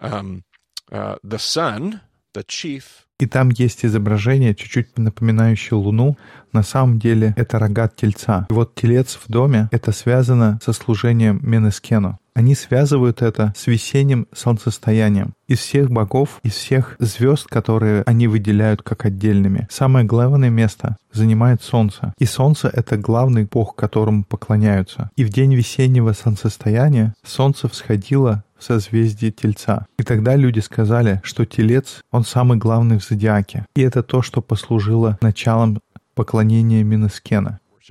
um, 0.00 0.44
uh, 0.92 1.16
the 1.24 1.38
sun, 1.38 2.00
the 2.32 2.44
chief 2.44 3.07
И 3.20 3.26
там 3.26 3.50
есть 3.50 3.84
изображение, 3.84 4.54
чуть-чуть 4.54 4.96
напоминающее 4.96 5.76
Луну. 5.76 6.16
На 6.52 6.62
самом 6.62 6.98
деле 6.98 7.34
это 7.36 7.58
рогат 7.58 7.96
тельца. 7.96 8.46
И 8.48 8.52
вот 8.52 8.74
телец 8.74 9.18
в 9.22 9.30
доме, 9.30 9.68
это 9.72 9.92
связано 9.92 10.60
со 10.62 10.72
служением 10.72 11.40
Менескену. 11.42 12.18
Они 12.38 12.54
связывают 12.54 13.20
это 13.20 13.52
с 13.56 13.66
весенним 13.66 14.28
солнцестоянием. 14.32 15.34
Из 15.48 15.58
всех 15.58 15.90
богов, 15.90 16.38
из 16.44 16.52
всех 16.52 16.94
звезд, 17.00 17.48
которые 17.48 18.04
они 18.06 18.28
выделяют 18.28 18.82
как 18.82 19.04
отдельными, 19.06 19.66
самое 19.68 20.06
главное 20.06 20.48
место 20.48 20.96
занимает 21.12 21.62
Солнце. 21.62 22.14
И 22.18 22.26
Солнце— 22.26 22.70
это 22.72 22.96
главный 22.96 23.48
бог, 23.50 23.74
которому 23.74 24.22
поклоняются. 24.22 25.10
И 25.16 25.24
в 25.24 25.30
день 25.30 25.56
весеннего 25.56 26.12
солнцестояния 26.12 27.12
Солнце 27.26 27.68
всходило 27.68 28.44
в 28.58 28.64
созвездии 28.64 29.30
Тельца. 29.30 29.86
И 29.98 30.02
тогда 30.02 30.36
люди 30.36 30.60
сказали, 30.60 31.20
что 31.24 31.44
Телец, 31.44 32.02
он 32.10 32.24
самый 32.24 32.58
главный 32.58 32.98
в 32.98 33.04
зодиаке. 33.04 33.66
И 33.74 33.82
это 33.82 34.02
то, 34.02 34.22
что 34.22 34.42
послужило 34.42 35.18
началом 35.20 35.80
поклонения 36.14 36.82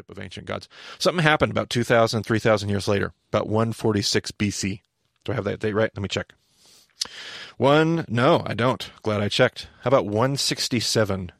of 0.10 0.20
ancient 0.20 0.46
gods. 0.46 0.68
Something 1.00 1.24
happened 1.24 1.52
about 1.52 1.70
2,000, 1.70 2.24
3,000 2.24 2.70
years 2.70 2.88
later, 2.88 3.14
about 3.32 3.48
146 3.48 4.32
BC. 4.32 4.82
Do 5.26 5.32
I 5.32 5.36
have 5.36 5.46
that 5.46 5.60
date 5.60 5.74
right? 5.74 5.92
Let 5.96 6.02
me 6.02 6.08
check. 6.08 6.34
One, 7.58 8.06
no, 8.08 8.44
I 8.46 8.54
don't. 8.54 8.90
Glad 9.02 9.22
I 9.22 9.30
checked. 9.30 9.68
How 9.82 9.90
about 9.90 10.06
167 10.06 11.32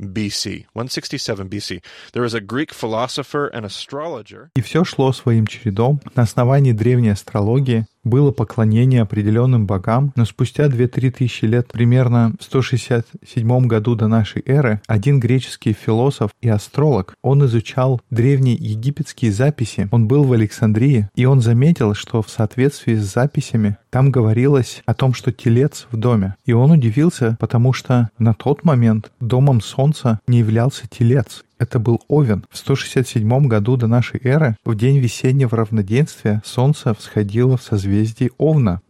BC? 0.00 0.66
167 0.72 1.48
BC. 1.48 1.84
There 2.12 2.22
was 2.22 2.34
a 2.34 2.40
Greek 2.40 2.72
philosopher 2.72 3.46
and 3.46 3.64
astrologer. 3.64 4.50
И 4.56 4.62
все 4.62 4.84
шло 4.84 5.12
своим 5.12 5.46
чередом. 5.46 6.00
На 6.16 6.22
основании 6.24 6.72
древней 6.72 7.10
астрологии 7.10 7.86
было 8.04 8.30
поклонение 8.30 9.02
определенным 9.02 9.66
богам, 9.66 10.12
но 10.16 10.24
спустя 10.24 10.66
2-3 10.66 11.10
тысячи 11.10 11.44
лет, 11.44 11.68
примерно 11.72 12.32
в 12.38 12.44
167 12.44 13.66
году 13.66 13.94
до 13.94 14.08
нашей 14.08 14.42
эры, 14.46 14.80
один 14.86 15.20
греческий 15.20 15.72
философ 15.72 16.30
и 16.40 16.48
астролог, 16.48 17.14
он 17.22 17.44
изучал 17.46 18.00
древние 18.10 18.54
египетские 18.54 19.32
записи, 19.32 19.88
он 19.90 20.08
был 20.08 20.24
в 20.24 20.32
Александрии, 20.32 21.08
и 21.14 21.24
он 21.24 21.40
заметил, 21.40 21.94
что 21.94 22.22
в 22.22 22.30
соответствии 22.30 22.94
с 22.94 23.12
записями 23.12 23.76
там 23.90 24.10
говорилось 24.10 24.82
о 24.86 24.94
том, 24.94 25.14
что 25.14 25.32
телец 25.32 25.86
в 25.90 25.96
доме. 25.96 26.36
И 26.44 26.52
он 26.52 26.70
удивился, 26.70 27.36
потому 27.40 27.72
что 27.72 28.10
на 28.18 28.34
тот 28.34 28.64
момент 28.64 29.10
домом 29.20 29.60
солнца 29.60 30.20
не 30.26 30.38
являлся 30.38 30.86
телец. 30.88 31.44
Это 31.60 31.78
был 31.78 32.02
Овен. 32.08 32.46
В 32.48 32.56
167 32.56 33.46
году 33.46 33.76
до 33.76 33.86
нашей 33.86 34.18
эры, 34.24 34.56
в 34.64 34.74
день 34.74 34.98
весеннего 34.98 35.58
равноденствия, 35.58 36.40
солнце 36.42 36.94
всходило 36.94 37.58
в 37.58 37.62
созвездии 37.62 38.32
Овна. 38.38 38.80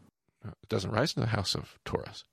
It 0.44 0.52
doesn't 0.70 0.92
rise 0.92 1.16
in 1.16 1.24
the 1.24 1.34
house 1.34 1.56
of 1.56 1.64
Taurus. 1.84 2.24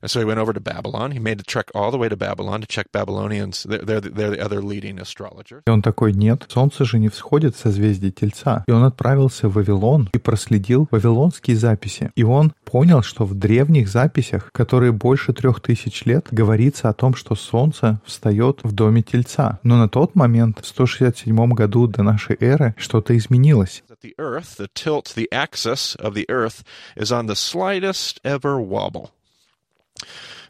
And 0.00 0.10
so 0.10 0.20
he 0.20 0.24
went 0.24 0.38
over 0.38 0.52
to 0.52 0.60
Babylon. 0.60 1.10
He 1.12 1.18
made 1.18 1.38
the 1.38 1.44
trek 1.44 1.70
all 1.74 1.90
the 1.90 1.98
way 1.98 2.08
to 2.08 2.16
Babylon 2.16 2.60
to 2.60 2.66
check 2.66 2.86
Babylonians. 2.92 3.64
They're, 3.64 3.78
they're, 3.84 4.00
the- 4.00 4.10
they're 4.10 4.30
the 4.30 4.40
other 4.40 4.62
leading 4.62 4.98
astrologers. 5.00 5.62
И 5.66 5.70
он 5.70 5.82
такой, 5.82 6.12
нет, 6.12 6.46
солнце 6.48 6.84
же 6.84 6.98
не 6.98 7.08
всходит 7.08 7.56
в 7.56 7.58
созвездие 7.58 8.12
Тельца. 8.12 8.64
И 8.68 8.70
он 8.70 8.84
отправился 8.84 9.48
в 9.48 9.54
Вавилон 9.54 10.08
и 10.12 10.18
проследил 10.18 10.86
вавилонские 10.90 11.56
записи. 11.56 12.10
И 12.14 12.22
он 12.22 12.52
понял, 12.64 13.02
что 13.02 13.24
в 13.24 13.34
древних 13.34 13.88
записях, 13.88 14.50
которые 14.52 14.92
больше 14.92 15.32
трех 15.32 15.60
тысяч 15.60 16.04
лет, 16.04 16.28
говорится 16.30 16.88
о 16.88 16.92
том, 16.94 17.14
что 17.14 17.34
солнце 17.34 18.00
встает 18.04 18.60
в 18.62 18.72
доме 18.72 19.02
Тельца. 19.02 19.58
Но 19.62 19.76
на 19.76 19.88
тот 19.88 20.14
момент, 20.14 20.60
в 20.60 20.66
167 20.66 21.50
году 21.52 21.86
до 21.88 22.02
нашей 22.02 22.36
эры, 22.40 22.74
что-то 22.78 23.16
изменилось. 23.16 23.82
The 24.00 24.14
Earth, 24.16 24.58
the 24.58 24.68
tilt, 24.74 25.14
the 25.16 25.26
axis 25.32 25.96
of 25.96 26.14
the 26.14 26.24
Earth 26.28 26.62
is 26.96 27.10
on 27.10 27.26
the 27.26 27.34
slightest 27.34 28.20
ever 28.22 28.60
wobble. 28.60 29.10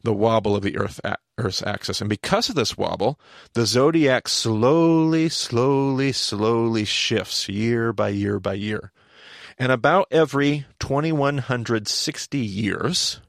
The 0.02 0.12
wobble 0.12 0.54
of 0.56 0.62
the 0.62 0.76
Earth 0.76 1.00
Earth's 1.38 1.62
axis, 1.62 2.00
and 2.00 2.10
because 2.10 2.48
of 2.48 2.54
this 2.54 2.76
wobble, 2.76 3.18
the 3.54 3.66
zodiac 3.66 4.28
slowly, 4.28 5.28
slowly, 5.28 6.12
slowly 6.12 6.84
shifts 6.84 7.48
year 7.48 7.92
by 7.92 8.08
year 8.08 8.40
by 8.40 8.54
year, 8.54 8.92
and 9.58 9.72
about 9.72 10.08
every 10.10 10.66
2160 10.80 12.38
years, 12.38 13.20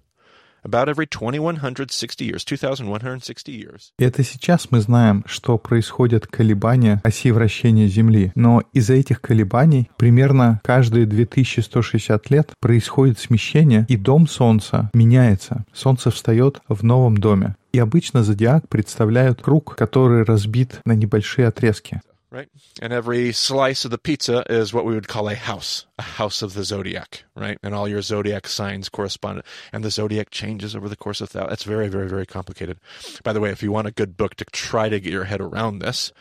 about 0.64 0.88
every 0.88 1.08
2160 1.08 2.26
years, 2.26 2.44
2160 2.46 3.52
years, 3.52 3.92
это 3.98 4.24
сейчас 4.24 4.72
мы 4.72 4.80
знаем, 4.80 5.24
что 5.26 5.58
происходят 5.58 6.28
колебания 6.28 7.02
оси 7.04 7.32
вращения 7.32 7.88
Земли. 7.88 8.32
Но 8.36 8.64
из-за 8.74 8.94
этих 8.94 9.22
колебаний 9.22 9.90
примерно 9.98 10.62
каждые 10.64 11.06
2160 11.06 12.30
лет 12.30 12.52
происходит 12.60 13.20
смещение, 13.20 13.86
и 13.90 13.98
дом 13.98 14.28
Солнца 14.28 14.90
меняется. 14.94 15.66
Солнце 15.74 16.12
встает 16.12 16.62
в 16.68 16.84
новом 16.84 17.18
доме. 17.18 17.56
И 17.72 17.80
обычно 17.80 18.24
зодиак 18.24 18.68
представляет 18.68 19.42
круг, 19.42 19.76
который 19.76 20.24
разбит 20.24 20.80
на 20.86 20.94
небольшие 20.94 21.48
отрезки. 21.48 22.02
Right? 22.32 22.48
And 22.82 22.94
every 22.94 23.32
slice 23.32 23.86
of 23.86 23.92
the 23.92 23.98
pizza 23.98 24.44
is 24.50 24.74
what 24.74 24.86
we 24.86 24.94
would 24.94 25.08
call 25.08 25.28
a 25.28 25.36
house, 25.36 25.88
a 25.98 26.04
house 26.04 26.42
of 26.42 26.54
the 26.54 26.64
zodiac, 26.64 27.24
right? 27.36 27.58
And 27.64 27.74
all 27.74 27.88
your 27.88 28.02
zodiac 28.02 28.48
signs 28.48 28.88
correspond. 28.88 29.42
And 29.74 29.84
the 29.84 29.90
zodiac 29.90 30.30
changes 30.30 30.76
over 30.76 30.88
the 30.88 30.96
course 30.96 31.22
of 31.22 31.32
that. 31.32 31.50
That's 31.50 31.64
very, 31.64 31.88
very, 31.88 32.08
very 32.08 32.26
complicated. 32.26 32.80
By 33.24 33.34
the 33.34 33.40
way, 33.40 33.50
if 33.50 33.64
you 33.64 33.72
want 33.72 33.88
a 33.88 33.92
good 33.92 34.16
book 34.16 34.36
to 34.36 34.46
try 34.46 34.90
to 34.90 35.00
get 35.00 35.12
your 35.12 35.24
head 35.24 35.42
around 35.42 35.80
this, 35.80 36.12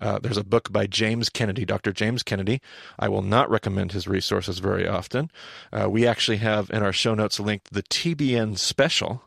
uh, 0.00 0.18
there's 0.18 0.36
a 0.36 0.44
book 0.44 0.72
by 0.72 0.86
James 0.88 1.28
Kennedy, 1.28 1.64
Dr. 1.64 1.92
James 1.92 2.24
Kennedy. 2.24 2.60
I 2.98 3.08
will 3.08 3.22
not 3.22 3.48
recommend 3.48 3.92
his 3.92 4.08
resources 4.08 4.58
very 4.58 4.88
often. 4.88 5.30
Uh, 5.72 5.88
we 5.88 6.06
actually 6.06 6.38
have 6.38 6.70
in 6.70 6.82
our 6.82 6.92
show 6.92 7.14
notes 7.14 7.38
linked 7.38 7.72
the 7.72 7.84
TBN 7.84 8.58
special 8.58 9.22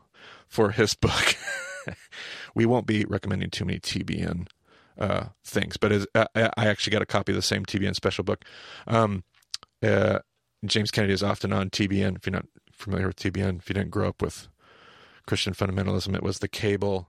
for 0.46 0.72
his 0.72 0.94
book. 0.94 1.36
we 2.54 2.66
won't 2.66 2.86
be 2.86 3.06
recommending 3.06 3.48
too 3.48 3.64
many 3.64 3.80
TBN 3.80 4.48
uh, 4.98 5.26
things, 5.44 5.76
but 5.76 5.92
as, 5.92 6.06
I, 6.14 6.26
I 6.34 6.66
actually 6.66 6.92
got 6.92 7.02
a 7.02 7.06
copy 7.06 7.32
of 7.32 7.36
the 7.36 7.42
same 7.42 7.64
TBN 7.64 7.94
special 7.94 8.24
book. 8.24 8.44
Um, 8.86 9.24
uh, 9.82 10.20
James 10.64 10.90
Kennedy 10.90 11.12
is 11.12 11.22
often 11.22 11.52
on 11.52 11.70
TBN. 11.70 12.16
If 12.16 12.26
you're 12.26 12.32
not 12.32 12.46
familiar 12.72 13.06
with 13.06 13.16
TBN, 13.16 13.58
if 13.58 13.68
you 13.68 13.74
didn't 13.74 13.90
grow 13.90 14.08
up 14.08 14.22
with 14.22 14.48
Christian 15.26 15.54
fundamentalism, 15.54 16.14
it 16.14 16.22
was 16.22 16.38
the 16.38 16.48
cable 16.48 17.08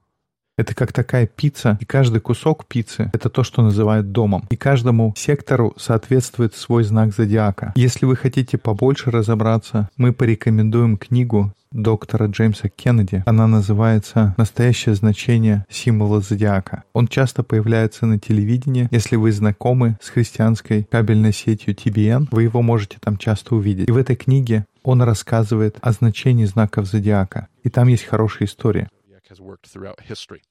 Это 0.58 0.74
как 0.74 0.92
такая 0.92 1.28
пицца, 1.28 1.78
и 1.80 1.86
каждый 1.86 2.20
кусок 2.20 2.66
пиццы— 2.66 3.12
это 3.14 3.30
то, 3.30 3.44
что 3.44 3.62
называют 3.62 4.12
домом. 4.12 4.48
И 4.50 4.56
каждому 4.56 5.14
сектору 5.16 5.76
соответствует 5.78 6.56
свой 6.56 6.84
знак 6.84 7.14
зодиака. 7.14 7.74
Если 7.76 8.08
вы 8.08 8.16
хотите 8.16 8.58
побольше 8.58 9.12
разобраться, 9.12 9.88
мы 9.98 10.14
порекомендуем 10.14 10.98
книгу 10.98 11.54
доктора 11.72 12.26
Джеймса 12.26 12.70
Кеннеди. 12.70 13.22
Она 13.28 13.46
называется 13.46 14.34
«Настоящее 14.38 14.96
значение 14.96 15.64
символа 15.70 16.22
зодиака». 16.22 16.84
Он 16.94 17.08
часто 17.08 17.44
появляется 17.44 18.08
на 18.08 18.18
телевидении. 18.18 18.88
Если 18.90 19.16
вы 19.16 19.32
знакомы 19.32 20.00
с 20.02 20.10
христианской 20.10 20.88
кабельной 20.90 21.34
сетью 21.34 21.76
TBN, 21.76 22.30
вы 22.32 22.44
его 22.44 22.64
можете 22.64 22.98
там 23.00 23.18
часто 23.18 23.54
увидеть. 23.54 23.90
И 23.90 23.92
в 23.92 23.98
этой 23.98 24.16
книге 24.16 24.66
он 24.82 25.04
рассказывает 25.04 25.78
о 25.82 25.92
значении 25.92 26.46
знаков 26.46 26.88
зодиака. 26.88 27.48
И 27.64 27.70
там 27.70 27.90
есть 27.90 28.06
хорошая 28.06 28.48
история. 28.48 28.88
has 29.30 29.42
worked 29.42 29.68
throughout 29.68 30.00
history. 30.02 30.42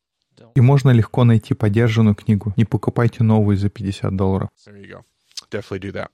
И 0.54 0.60
можно 0.60 0.90
легко 0.90 1.24
найти 1.24 1.54
подержанную 1.54 2.14
книгу. 2.14 2.52
Не 2.56 2.64
покупайте 2.64 3.22
новую 3.22 3.56
за 3.56 3.68
50 3.68 4.16
долларов. 4.16 4.48
Definitely 5.50 5.80
do 5.80 5.92
that. 5.92 6.08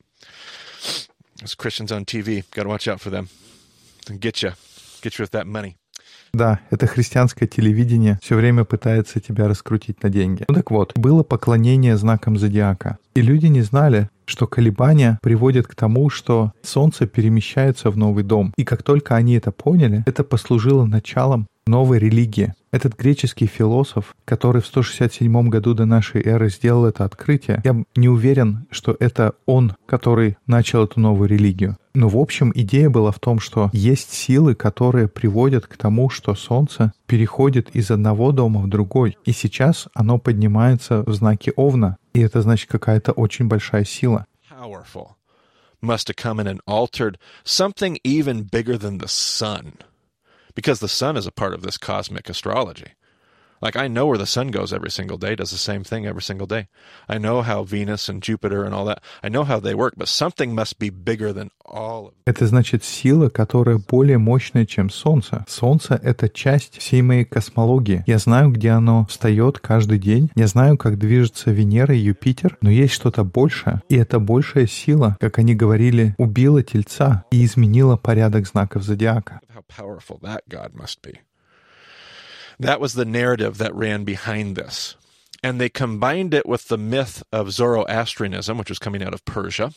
As 1.43 1.57
Christians 1.57 1.91
on 1.91 2.05
TV, 2.05 2.45
got 2.55 2.65
to 2.65 2.69
watch 2.69 2.87
out 2.87 3.01
for 3.01 3.11
them. 3.11 3.29
Get 4.09 4.43
you, 4.43 4.53
get 5.03 5.19
you 5.19 5.25
with 5.25 5.31
that 5.33 5.47
money. 5.47 5.77
Да, 6.35 6.61
это 6.71 6.87
христианское 6.87 7.47
телевидение 7.47 8.19
все 8.23 8.37
время 8.37 8.65
пытается 8.65 9.21
тебя 9.21 9.49
раскрутить 9.49 10.03
на 10.03 10.09
деньги. 10.09 10.45
Ну 10.49 10.55
так 10.55 10.71
вот, 10.71 10.97
было 10.97 11.23
поклонение 11.23 11.97
знакам 11.97 12.39
зодиака. 12.39 12.99
И 13.15 13.21
люди 13.21 13.47
не 13.47 13.61
знали, 13.61 14.09
что 14.27 14.47
колебания 14.47 15.19
приводят 15.23 15.67
к 15.67 15.75
тому, 15.75 16.11
что 16.11 16.53
Солнце 16.63 17.07
перемещается 17.07 17.91
в 17.91 17.97
новый 17.97 18.25
дом. 18.25 18.53
И 18.57 18.65
как 18.65 18.83
только 18.83 19.17
они 19.17 19.35
это 19.35 19.53
поняли, 19.53 20.03
это 20.07 20.25
послужило 20.25 20.85
началом 20.85 21.47
новой 21.67 21.99
религии. 21.99 22.55
Этот 22.73 22.97
греческий 22.97 23.47
философ, 23.47 24.15
который 24.25 24.63
в 24.63 24.67
167 24.67 25.49
году 25.49 25.75
до 25.75 25.85
нашей 25.85 26.23
эры 26.23 26.49
сделал 26.49 26.87
это 26.87 27.05
открытие, 27.05 27.61
я 27.65 27.85
не 27.95 28.09
уверен, 28.09 28.67
что 28.71 28.97
это 28.99 29.35
он, 29.47 29.75
который 29.87 30.39
начал 30.47 30.85
эту 30.85 30.99
новую 30.99 31.29
религию. 31.29 31.77
Но 31.95 32.09
в 32.09 32.17
общем 32.17 32.51
идея 32.55 32.89
была 32.89 33.11
в 33.11 33.19
том, 33.19 33.39
что 33.39 33.69
есть 33.75 34.13
силы, 34.13 34.55
которые 34.55 35.09
приводят 35.09 35.67
к 35.67 35.77
тому, 35.77 36.09
что 36.09 36.35
Солнце 36.35 36.93
переходит 37.07 37.69
из 37.77 37.91
одного 37.91 38.33
дома 38.33 38.61
в 38.61 38.69
другой. 38.69 39.19
И 39.27 39.33
сейчас 39.33 39.89
оно 39.93 40.19
поднимается 40.19 41.03
в 41.03 41.13
знаке 41.13 41.53
Овна. 41.55 41.99
И 42.14 42.22
это 42.22 42.42
значит 42.42 42.70
какая-то 42.70 43.12
очень 43.12 43.48
большая 43.48 43.86
сила. 43.86 44.26
Powerful. 44.50 45.16
Must 45.82 46.08
have 46.08 46.16
come 46.16 46.40
in 46.40 46.48
and 46.48 46.60
altered 46.66 47.18
something 47.44 48.00
even 48.04 48.44
bigger 48.44 48.78
than 48.78 48.98
the 48.98 49.08
sun. 49.08 49.74
Because 50.56 50.80
the 50.80 50.88
sun 50.88 51.16
is 51.16 51.28
a 51.28 51.32
part 51.32 51.54
of 51.54 51.62
this 51.62 51.78
cosmic 51.78 52.30
astrology. 52.30 52.96
Like 53.63 53.77
I 53.77 53.87
know 53.87 54.07
where 54.07 54.19
the 54.19 54.27
sun 54.27 54.49
goes 54.49 54.73
every 54.73 54.91
single 54.91 55.19
day, 55.19 55.37
does 55.37 55.53
the 55.53 55.57
same 55.57 55.85
thing 55.85 56.05
every 56.05 56.21
single 56.21 56.49
day. 56.49 56.67
I 57.09 57.19
know 57.19 57.43
how 57.43 57.63
Venus 57.63 58.09
and 58.09 58.21
Jupiter 58.21 58.65
and 58.65 58.75
all 58.75 58.85
that. 58.87 59.01
I 59.23 59.29
know 59.29 59.45
how 59.45 59.61
they 59.61 59.73
work, 59.73 59.95
but 59.97 60.09
something 60.09 60.53
must 60.53 60.81
be 60.81 60.91
bigger 60.91 61.33
than 61.33 61.51
all 61.65 62.09
of. 62.09 62.15
Это 62.27 62.49
значит 62.49 62.83
сила, 62.83 63.29
которая 63.29 63.79
более 63.79 64.19
мощная, 64.19 64.67
чем 64.67 64.91
Солнце. 64.91 65.45
Солнце— 65.49 65.95
это 66.03 66.29
часть 66.29 66.79
всей 66.79 67.03
моей 67.03 67.25
космологии. 67.25 68.03
Я 68.09 68.19
знаю, 68.19 68.51
где 68.51 68.71
оно 68.71 69.07
встает 69.07 69.61
каждый 69.61 70.01
день. 70.01 70.31
Я 70.35 70.49
знаю, 70.49 70.77
как 70.77 70.99
движется 70.99 71.53
Венера 71.53 71.95
и 71.95 72.01
Юпитер. 72.01 72.59
Но 72.63 72.71
есть 72.71 72.95
что-то 72.95 73.23
большее. 73.23 73.81
И 73.89 73.97
эта 73.97 74.19
большая 74.19 74.67
сила, 74.67 75.17
как 75.21 75.39
они 75.39 75.55
говорили, 75.55 76.17
убила 76.19 76.65
Тельца 76.65 77.25
и 77.31 77.45
изменила 77.45 77.97
порядок 77.97 78.49
знаков 78.49 78.83
зодиака. 78.83 79.41
How 79.55 79.63
powerful 79.69 80.19
that 80.23 80.41
God 80.49 80.75
must 80.75 81.01
be. 81.01 81.21
That 82.63 82.81
was 82.81 82.95
the 82.95 83.05
narrative 83.05 83.59
that 83.59 83.75
ran 83.75 84.05
behind 84.05 84.57
this. 84.57 84.97
And 85.43 85.61
they 85.61 85.69
combined 85.69 86.33
it 86.33 86.47
with 86.47 86.69
the 86.69 86.79
myth 86.79 87.25
of 87.33 87.51
Zoroastrianism, 87.51 88.57
which 88.57 88.71
was 88.71 88.79
coming 88.79 89.03
out 89.03 89.13
of 89.13 89.25
Persia. 89.25 89.73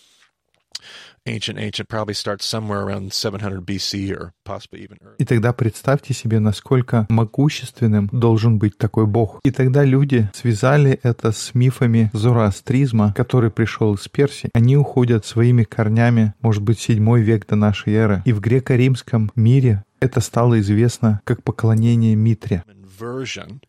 Ancient, 1.27 1.57
ancient 1.57 1.89
probably 1.89 2.13
starts 2.13 2.45
somewhere 2.45 2.81
around 2.81 3.11
700 3.11 3.65
BC 3.65 4.11
or 4.15 4.33
possibly 4.43 4.83
even 4.83 4.99
earlier. 5.01 5.15
И 5.17 5.25
тогда 5.25 5.53
представьте 5.53 6.13
себе, 6.13 6.39
насколько 6.39 7.07
могущественным 7.09 8.07
должен 8.11 8.59
быть 8.59 8.77
такой 8.77 9.07
бог. 9.07 9.39
И 9.43 9.49
тогда 9.49 9.83
люди 9.83 10.29
связали 10.35 10.99
это 11.01 11.31
с 11.31 11.55
мифами 11.55 12.11
зороастризма, 12.13 13.15
который 13.15 13.49
пришел 13.49 13.95
из 13.95 14.07
Персии. 14.07 14.51
Они 14.53 14.77
уходят 14.77 15.25
своими 15.25 15.63
корнями, 15.63 16.35
может 16.41 16.61
быть, 16.61 16.79
седьмой 16.79 17.23
век 17.23 17.47
до 17.47 17.55
нашей 17.55 17.93
эры. 17.95 18.21
И 18.25 18.31
в 18.31 18.39
греко-римском 18.39 19.31
мире 19.35 19.83
это 19.99 20.19
стало 20.19 20.59
известно 20.59 21.21
как 21.23 21.41
поклонение 21.41 22.15
Митре. 22.15 22.63
Version 22.95 23.61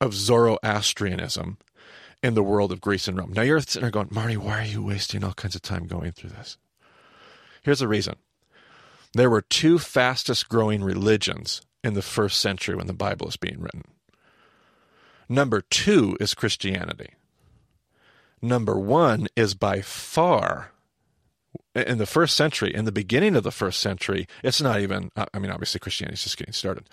of 0.00 0.14
Zoroastrianism 0.14 1.58
in 2.22 2.34
the 2.34 2.42
world 2.42 2.72
of 2.72 2.80
Greece 2.80 3.08
and 3.08 3.18
Rome. 3.18 3.32
Now 3.32 3.42
you're 3.42 3.60
sitting 3.60 3.82
there 3.82 3.90
going, 3.90 4.08
Marty, 4.10 4.36
why 4.36 4.60
are 4.60 4.66
you 4.66 4.82
wasting 4.82 5.22
all 5.24 5.34
kinds 5.34 5.54
of 5.54 5.62
time 5.62 5.86
going 5.86 6.12
through 6.12 6.30
this? 6.30 6.56
Here's 7.62 7.80
the 7.80 7.88
reason. 7.88 8.16
There 9.14 9.30
were 9.30 9.42
two 9.42 9.78
fastest 9.78 10.48
growing 10.48 10.82
religions 10.82 11.62
in 11.84 11.94
the 11.94 12.02
first 12.02 12.40
century 12.40 12.74
when 12.76 12.86
the 12.86 12.92
Bible 12.92 13.28
is 13.28 13.36
being 13.36 13.60
written. 13.60 13.84
Number 15.28 15.60
two 15.60 16.16
is 16.20 16.34
Christianity. 16.34 17.10
Number 18.40 18.78
one 18.78 19.28
is 19.36 19.54
by 19.54 19.82
far, 19.82 20.72
in 21.74 21.98
the 21.98 22.06
first 22.06 22.36
century, 22.36 22.74
in 22.74 22.84
the 22.84 22.92
beginning 22.92 23.36
of 23.36 23.44
the 23.44 23.50
first 23.50 23.80
century, 23.80 24.26
it's 24.42 24.60
not 24.60 24.80
even, 24.80 25.10
I 25.16 25.38
mean, 25.38 25.50
obviously 25.50 25.78
Christianity 25.78 26.14
is 26.14 26.24
just 26.24 26.36
getting 26.36 26.52
started. 26.52 26.88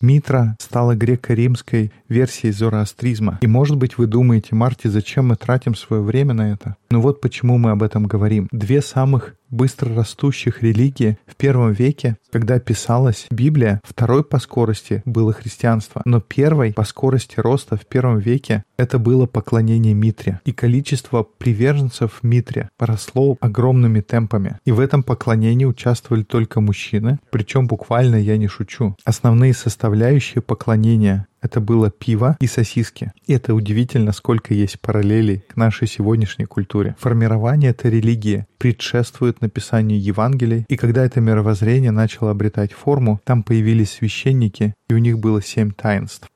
Митра 0.00 0.56
стала 0.60 0.94
греко-римской 0.94 1.90
версией 2.08 2.52
зороастризма. 2.52 3.38
И, 3.40 3.46
может 3.46 3.76
быть, 3.76 3.98
вы 3.98 4.06
думаете, 4.06 4.54
Марти, 4.54 4.88
зачем 4.88 5.28
мы 5.28 5.36
тратим 5.36 5.74
свое 5.74 6.02
время 6.02 6.34
на 6.34 6.52
это? 6.52 6.76
Ну 6.90 7.00
вот 7.00 7.20
почему 7.20 7.56
мы 7.58 7.70
об 7.70 7.82
этом 7.82 8.06
говорим. 8.06 8.48
Две 8.52 8.82
самых 8.82 9.36
быстро 9.50 9.94
растущих 9.94 10.62
религии 10.62 11.18
в 11.26 11.36
первом 11.36 11.72
веке, 11.72 12.16
когда 12.30 12.58
писалась 12.58 13.26
Библия, 13.30 13.80
второй 13.84 14.24
по 14.24 14.38
скорости 14.38 15.02
было 15.04 15.32
христианство, 15.32 16.02
но 16.04 16.20
первой 16.20 16.72
по 16.72 16.84
скорости 16.84 17.38
роста 17.38 17.76
в 17.76 17.86
первом 17.86 18.18
веке 18.18 18.64
это 18.76 18.98
было 18.98 19.26
поклонение 19.26 19.94
Митре. 19.94 20.40
И 20.44 20.52
количество 20.52 21.22
приверженцев 21.22 22.22
Митре 22.22 22.70
росло 22.78 23.36
огромными 23.40 24.00
темпами. 24.00 24.58
И 24.64 24.72
в 24.72 24.80
этом 24.80 25.02
поклонении 25.02 25.64
участвовали 25.64 26.22
только 26.22 26.60
мужчины, 26.60 27.18
причем 27.30 27.66
буквально 27.66 28.16
я 28.16 28.36
не 28.36 28.48
шучу. 28.48 28.96
Основные 29.04 29.52
составляющие 29.54 30.42
поклонения 30.42 31.26
это 31.40 31.60
было 31.60 31.90
пиво 31.90 32.36
и 32.40 32.46
сосиски. 32.46 33.12
И 33.26 33.32
это 33.32 33.54
удивительно, 33.54 34.12
сколько 34.12 34.54
есть 34.54 34.80
параллелей 34.80 35.44
к 35.48 35.56
нашей 35.56 35.88
сегодняшней 35.88 36.46
культуре. 36.46 36.96
Формирование 36.98 37.70
этой 37.70 37.90
религии 37.90 38.46
предшествует 38.58 39.40
написанию 39.40 40.00
Евангелий, 40.00 40.64
и 40.68 40.76
когда 40.76 41.04
это 41.04 41.20
мировоззрение 41.20 41.90
начало 41.90 42.30
обретать 42.30 42.72
форму, 42.72 43.20
там 43.24 43.42
появились 43.42 43.92
священники, 43.92 44.74
и 44.88 44.94
у 44.94 44.98
них 44.98 45.18
было 45.18 45.42
семь 45.42 45.72
таинств. 45.72 46.28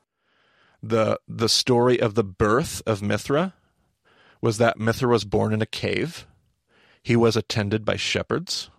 the 0.87 1.19
the 1.27 1.49
story 1.49 1.97
of 1.97 2.13
the 2.13 2.23
birth 2.23 2.81
of 2.85 3.01
Mithra 3.01 3.53
was 4.41 4.57
that 4.57 4.77
Mithra 4.77 5.09
was 5.09 5.25
born 5.25 5.51
in 5.53 5.61
a 5.61 5.65
cave. 5.65 6.27
He 7.01 7.15
was 7.15 7.35
attended 7.35 7.83
by 7.83 7.95
shepherds. 7.95 8.69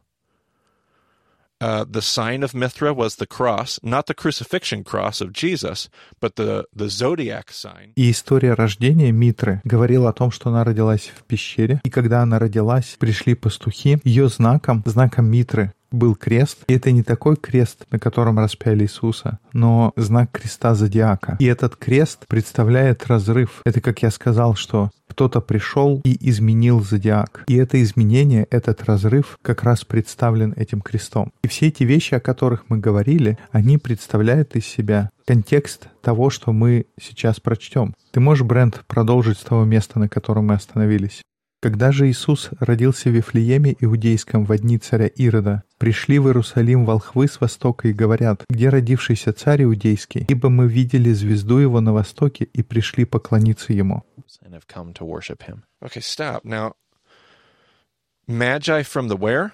Uh, 1.59 1.87
the 1.91 2.03
sign 2.03 2.43
of 2.43 2.53
Mithra 2.53 2.93
was 2.93 3.17
the 3.17 3.27
cross, 3.27 3.81
not 3.83 4.07
the 4.07 4.15
crucifixion 4.15 4.85
cross 4.85 5.23
of 5.23 5.33
Jesus, 5.33 5.89
but 6.21 6.37
the, 6.37 6.67
the 6.75 6.89
zodiac 6.89 7.51
sign. 7.51 7.93
И 7.97 8.11
история 8.11 8.53
рождения 8.53 9.11
Митры 9.11 9.63
говорила 9.65 10.11
о 10.11 10.13
том, 10.13 10.31
что 10.31 10.51
она 10.51 10.65
родилась 10.65 11.11
в 11.17 11.23
пещере, 11.25 11.81
и 11.83 11.89
когда 11.89 12.21
она 12.21 12.39
родилась, 12.39 12.97
пришли 12.99 13.35
пастухи. 13.35 13.99
Ее 14.05 14.29
знаком, 14.29 14.83
знаком 14.85 15.31
Митры, 15.31 15.73
был 15.91 16.15
крест, 16.15 16.59
и 16.67 16.75
это 16.75 16.91
не 16.91 17.03
такой 17.03 17.37
крест, 17.37 17.87
на 17.91 17.99
котором 17.99 18.39
распяли 18.39 18.85
Иисуса, 18.85 19.39
но 19.53 19.93
знак 19.97 20.31
креста 20.33 20.75
зодиака. 20.75 21.37
И 21.39 21.47
этот 21.47 21.77
крест 21.77 22.25
представляет 22.29 23.07
разрыв. 23.07 23.63
Это, 23.65 23.81
как 23.81 24.03
я 24.03 24.11
сказал, 24.11 24.55
что 24.55 24.91
кто-то 25.09 25.41
пришел 25.41 26.01
и 26.05 26.29
изменил 26.29 26.83
зодиак. 26.83 27.45
И 27.47 27.57
это 27.57 27.83
изменение, 27.83 28.47
этот 28.51 28.85
разрыв 28.85 29.39
как 29.43 29.63
раз 29.63 29.85
представлен 29.85 30.53
этим 30.57 30.81
крестом. 30.81 31.33
И 31.43 31.49
все 31.49 31.69
эти 31.69 31.85
вещи, 31.85 32.15
о 32.15 32.21
которых 32.21 32.65
мы 32.69 32.79
говорили, 32.79 33.39
они 33.51 33.79
представляют 33.79 34.57
из 34.57 34.67
себя 34.67 35.11
контекст 35.27 35.89
того, 36.03 36.31
что 36.31 36.53
мы 36.53 36.87
сейчас 37.01 37.41
прочтем. 37.41 37.95
Ты 38.13 38.21
можешь, 38.21 38.47
Брент, 38.47 38.85
продолжить 38.87 39.39
с 39.39 39.45
того 39.45 39.65
места, 39.65 39.99
на 39.99 40.09
котором 40.09 40.47
мы 40.47 40.55
остановились? 40.55 41.23
Когда 41.63 41.91
же 41.91 42.09
Иисус 42.09 42.51
родился 42.61 43.09
в 43.09 43.13
Вифлееме 43.13 43.75
Иудейском 43.81 44.45
в 44.45 44.57
дни 44.59 44.79
царя 44.79 45.07
Ирода, 45.07 45.63
пришли 45.79 46.19
в 46.19 46.27
Иерусалим 46.27 46.85
волхвы 46.85 47.29
с 47.29 47.41
востока 47.41 47.89
и 47.89 47.95
говорят, 47.95 48.45
где 48.51 48.69
родившийся 48.69 49.33
царь 49.33 49.65
Иудейский, 49.65 50.27
ибо 50.29 50.51
мы 50.51 50.69
видели 50.69 51.11
звезду 51.13 51.57
его 51.59 51.81
на 51.81 51.95
востоке 51.95 52.45
и 52.45 52.63
пришли 52.63 53.07
поклониться 53.07 53.73
ему. 53.73 54.05
Okay, 55.83 56.01
stop. 56.01 56.45
Now, 56.45 56.73
Magi 58.29 58.83
from 58.83 59.09
the 59.09 59.17
where? 59.17 59.53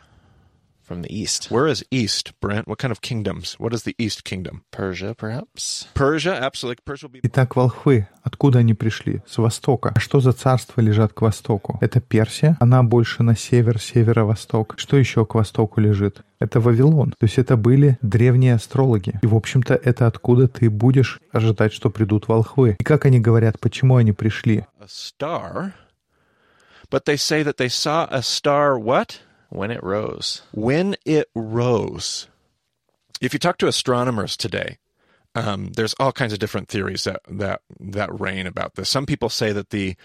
From 0.93 1.01
the 1.01 1.15
east. 1.23 1.51
Where 1.51 1.67
is 1.67 1.83
East, 1.91 2.39
Brent? 2.43 2.69
What 2.69 2.79
kind 2.79 2.93
of 2.93 3.01
kingdoms? 3.01 3.55
What 3.59 3.73
is 3.73 3.85
the 3.85 3.95
East 3.97 4.25
kingdom? 4.25 4.63
Persia, 4.71 5.15
perhaps? 5.15 5.89
Persia, 5.95 6.35
absolutely. 6.35 6.83
Persia 6.85 7.07
will 7.07 7.13
be. 7.15 7.21
Итак, 7.23 7.57
волхвы, 7.57 8.09
откуда 8.23 8.59
они 8.59 8.75
пришли? 8.75 9.23
С 9.27 9.39
востока. 9.39 9.93
А 9.95 10.01
что 10.01 10.21
за 10.21 10.33
царства 10.33 10.83
лежат 10.83 11.15
к 11.15 11.23
востоку? 11.23 11.79
Это 11.81 12.03
Персия, 12.03 12.59
она 12.61 12.83
больше 12.83 13.23
на 13.23 13.35
север, 13.35 13.81
северо-восток. 13.81 14.75
Что 14.77 14.99
еще 14.99 15.25
к 15.25 15.35
востоку 15.35 15.81
лежит? 15.81 16.21
Это 16.39 16.61
Вавилон. 16.61 17.13
То 17.13 17.25
есть 17.25 17.39
это 17.39 17.57
были 17.57 17.97
древние 18.03 18.55
астрологи. 18.55 19.19
И, 19.23 19.27
в 19.27 19.35
общем-то, 19.35 19.75
это 19.75 20.07
откуда 20.07 20.47
ты 20.47 20.69
будешь 20.69 21.21
ожидать, 21.33 21.73
что 21.73 21.89
придут 21.89 22.29
волхвы. 22.29 22.77
И 22.79 22.85
как 22.85 23.07
они 23.07 23.19
говорят, 23.19 23.59
почему 23.59 23.97
они 23.97 24.13
пришли? 24.13 24.67
a 24.79 24.89
star, 24.89 25.75
but 26.91 27.05
they 27.05 27.17
say 27.17 27.43
that 27.43 27.57
they 27.57 27.69
saw 27.69 28.09
a 28.11 28.23
star 28.23 28.79
what? 28.79 29.21
When 29.53 29.71
it 29.71 29.83
rose. 29.83 30.41
When 30.53 30.97
it 31.05 31.29
rose. 31.35 32.27
If 33.21 33.35
you 33.35 33.39
talk 33.39 33.59
to 33.59 33.69
astronomers 33.69 34.35
today, 34.35 34.79
um, 35.35 35.73
there's 35.77 35.95
all 36.01 36.11
kinds 36.11 36.33
of 36.33 36.39
different 36.39 36.69
theories 36.69 37.05
that 37.05 37.21
that 37.29 37.61
that 37.79 38.19
reign 38.19 38.47
about 38.47 38.75
this. 38.77 38.89
Some 38.89 39.05
people 39.05 39.29
say 39.29 39.53
that 39.53 39.69
the 39.69 39.97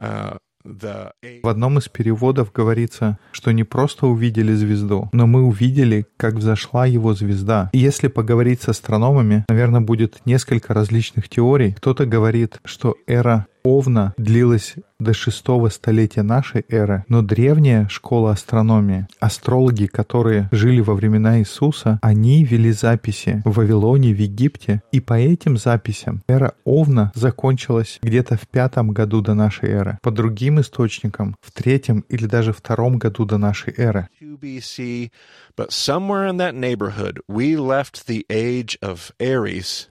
uh, 0.00 0.38
the 0.64 1.12
В 1.42 1.48
одном 1.48 1.78
из 1.78 1.88
переводов 1.88 2.52
говорится, 2.52 3.18
что 3.32 3.52
не 3.52 3.64
просто 3.64 4.06
увидели 4.06 4.54
звезду, 4.54 5.10
но 5.12 5.26
мы 5.26 5.42
увидели, 5.42 6.06
как 6.16 6.34
взошла 6.34 6.86
его 6.86 7.12
звезда. 7.12 7.68
И 7.74 7.78
если 7.78 8.08
поговорить 8.08 8.62
с 8.62 8.68
астрономами, 8.70 9.44
наверное, 9.48 9.82
будет 9.82 10.24
несколько 10.24 10.72
различных 10.72 11.28
теорий. 11.28 11.72
Кто-то 11.74 12.06
говорит, 12.06 12.60
что 12.64 12.96
эра 13.06 13.46
Овна 13.66 14.14
длилась 14.16 14.76
до 15.00 15.12
шестого 15.12 15.70
столетия 15.70 16.22
нашей 16.22 16.64
эры, 16.68 17.04
но 17.08 17.20
древняя 17.20 17.88
школа 17.88 18.30
астрономии, 18.30 19.08
астрологи, 19.18 19.86
которые 19.86 20.48
жили 20.52 20.80
во 20.80 20.94
времена 20.94 21.40
Иисуса, 21.40 21.98
они 22.00 22.44
вели 22.44 22.70
записи 22.70 23.42
в 23.44 23.56
Вавилоне, 23.56 24.14
в 24.14 24.18
Египте, 24.20 24.82
и 24.92 25.00
по 25.00 25.14
этим 25.14 25.56
записям 25.56 26.22
эра 26.28 26.54
Овна 26.64 27.10
закончилась 27.16 27.98
где-то 28.02 28.36
в 28.36 28.46
пятом 28.46 28.92
году 28.92 29.20
до 29.20 29.34
нашей 29.34 29.70
эры. 29.70 29.98
По 30.00 30.12
другим 30.12 30.60
источникам, 30.60 31.34
в 31.40 31.50
третьем 31.50 32.04
или 32.08 32.26
даже 32.26 32.52
втором 32.52 32.98
году 32.98 33.24
до 33.24 33.36
нашей 33.36 33.74
эры. 33.76 34.08
2 34.20 34.36
BC, 34.36 35.10
but 35.56 35.72
somewhere 35.72 36.28
in 36.28 36.36
that 36.36 36.54
neighborhood, 36.54 37.18
we 37.28 37.56
left 37.56 38.06
the 38.06 38.24
age 38.30 38.78
of 38.80 39.10
Aries 39.18 39.88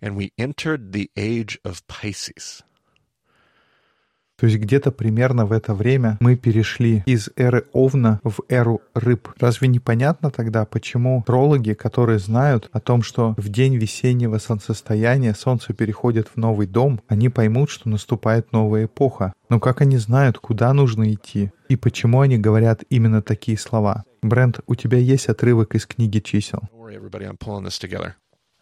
and 0.00 0.16
we 0.16 0.32
entered 0.36 0.90
the 0.90 1.08
age 1.16 1.60
of 1.64 1.86
Pisces. 1.86 2.64
То 4.42 4.46
есть 4.46 4.58
где-то 4.58 4.90
примерно 4.90 5.46
в 5.46 5.52
это 5.52 5.72
время 5.72 6.16
мы 6.18 6.34
перешли 6.34 7.04
из 7.06 7.30
эры 7.36 7.66
Овна 7.72 8.18
в 8.24 8.40
эру 8.48 8.80
рыб. 8.92 9.28
Разве 9.38 9.68
не 9.68 9.78
понятно 9.78 10.32
тогда, 10.32 10.64
почему 10.64 11.22
трологи, 11.24 11.74
которые 11.74 12.18
знают 12.18 12.68
о 12.72 12.80
том, 12.80 13.02
что 13.02 13.34
в 13.36 13.48
день 13.48 13.76
весеннего 13.76 14.38
солнцестояния 14.38 15.34
солнце 15.34 15.74
переходит 15.74 16.26
в 16.26 16.38
новый 16.38 16.66
дом, 16.66 17.00
они 17.06 17.28
поймут, 17.28 17.70
что 17.70 17.88
наступает 17.88 18.50
новая 18.50 18.86
эпоха. 18.86 19.32
Но 19.48 19.60
как 19.60 19.80
они 19.80 19.96
знают, 19.96 20.38
куда 20.38 20.72
нужно 20.72 21.12
идти? 21.12 21.52
И 21.68 21.76
почему 21.76 22.20
они 22.20 22.36
говорят 22.36 22.82
именно 22.90 23.22
такие 23.22 23.56
слова? 23.56 24.02
Брент, 24.22 24.58
у 24.66 24.74
тебя 24.74 24.98
есть 24.98 25.28
отрывок 25.28 25.76
из 25.76 25.86
книги 25.86 26.18
чисел. 26.18 26.62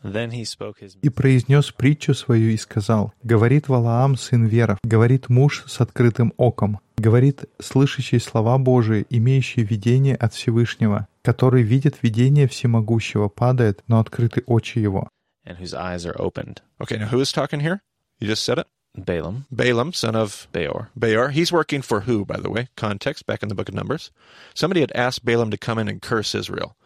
И 0.02 1.08
произнес 1.10 1.72
притчу 1.72 2.14
свою 2.14 2.50
и 2.50 2.56
сказал, 2.56 3.12
«Говорит 3.22 3.68
Валаам, 3.68 4.16
сын 4.16 4.46
Веров, 4.46 4.78
говорит 4.82 5.28
муж 5.28 5.64
с 5.66 5.80
открытым 5.80 6.32
оком, 6.38 6.80
говорит 6.96 7.44
слышащий 7.60 8.18
слова 8.18 8.56
Божии, 8.56 9.06
имеющий 9.10 9.62
видение 9.62 10.16
от 10.16 10.32
Всевышнего, 10.32 11.06
который 11.22 11.62
видит 11.62 12.02
видение 12.02 12.48
всемогущего, 12.48 13.28
падает, 13.28 13.82
но 13.88 14.00
открыты 14.00 14.42
очи 14.46 14.78
его». 14.78 15.08
Okay, 15.46 16.96
now 16.96 17.08
who 17.08 17.20
is 17.20 17.32
talking 17.32 17.60
here? 17.60 17.80
You 18.20 18.28
just 18.28 18.44
said 18.44 18.58
it? 18.58 18.66
Balaam. 18.96 19.46
Balaam, 19.50 19.92
son 19.92 20.16
of 20.16 20.48
Beor. 20.52 20.90
Beor. 20.96 21.30
He's 21.30 21.52
working 21.52 21.82
for 21.82 22.00
who, 22.00 22.24
by 22.24 22.38
the 22.38 22.50
way? 22.50 22.68
Context 22.76 23.26
back 23.26 23.42
in 23.42 23.48
the 23.48 23.54
book 23.54 23.68
of 23.68 23.74
Numbers. 23.74 24.10
Somebody 24.54 24.80
had 24.80 24.92
asked 24.92 25.24
Balaam 25.24 25.50
to 25.50 25.58
come 25.58 25.78
in 25.78 25.88
and 25.88 26.02
curse 26.02 26.34
Israel. 26.34 26.76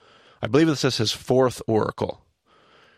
I 0.42 0.46
believe 0.46 0.66
this 0.66 0.84
is 0.84 0.98
his 0.98 1.12
fourth 1.12 1.62
oracle. 1.66 2.23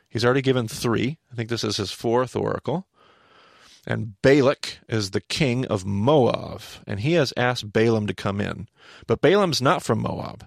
He's 0.09 0.25
already 0.25 0.43
given 0.43 0.69
three. 0.69 1.19
I 1.33 1.37
think 1.37 1.49
this 1.49 1.65
is 1.65 1.77
his 1.77 1.93
fourth 1.93 2.37
oracle. 2.37 2.87
And 3.87 4.21
Balak 4.21 4.81
is 4.89 5.13
the 5.13 5.21
king 5.21 5.65
of 5.67 5.85
Moab, 5.85 6.63
and 6.87 7.01
he 7.01 7.13
has 7.13 7.33
asked 7.37 7.73
Balaam 7.73 8.07
to 8.09 8.15
come 8.15 8.41
in. 8.41 8.69
But 9.07 9.21
Balaam's 9.21 9.63
not 9.63 9.83
from 9.83 10.01
Moab. 10.01 10.45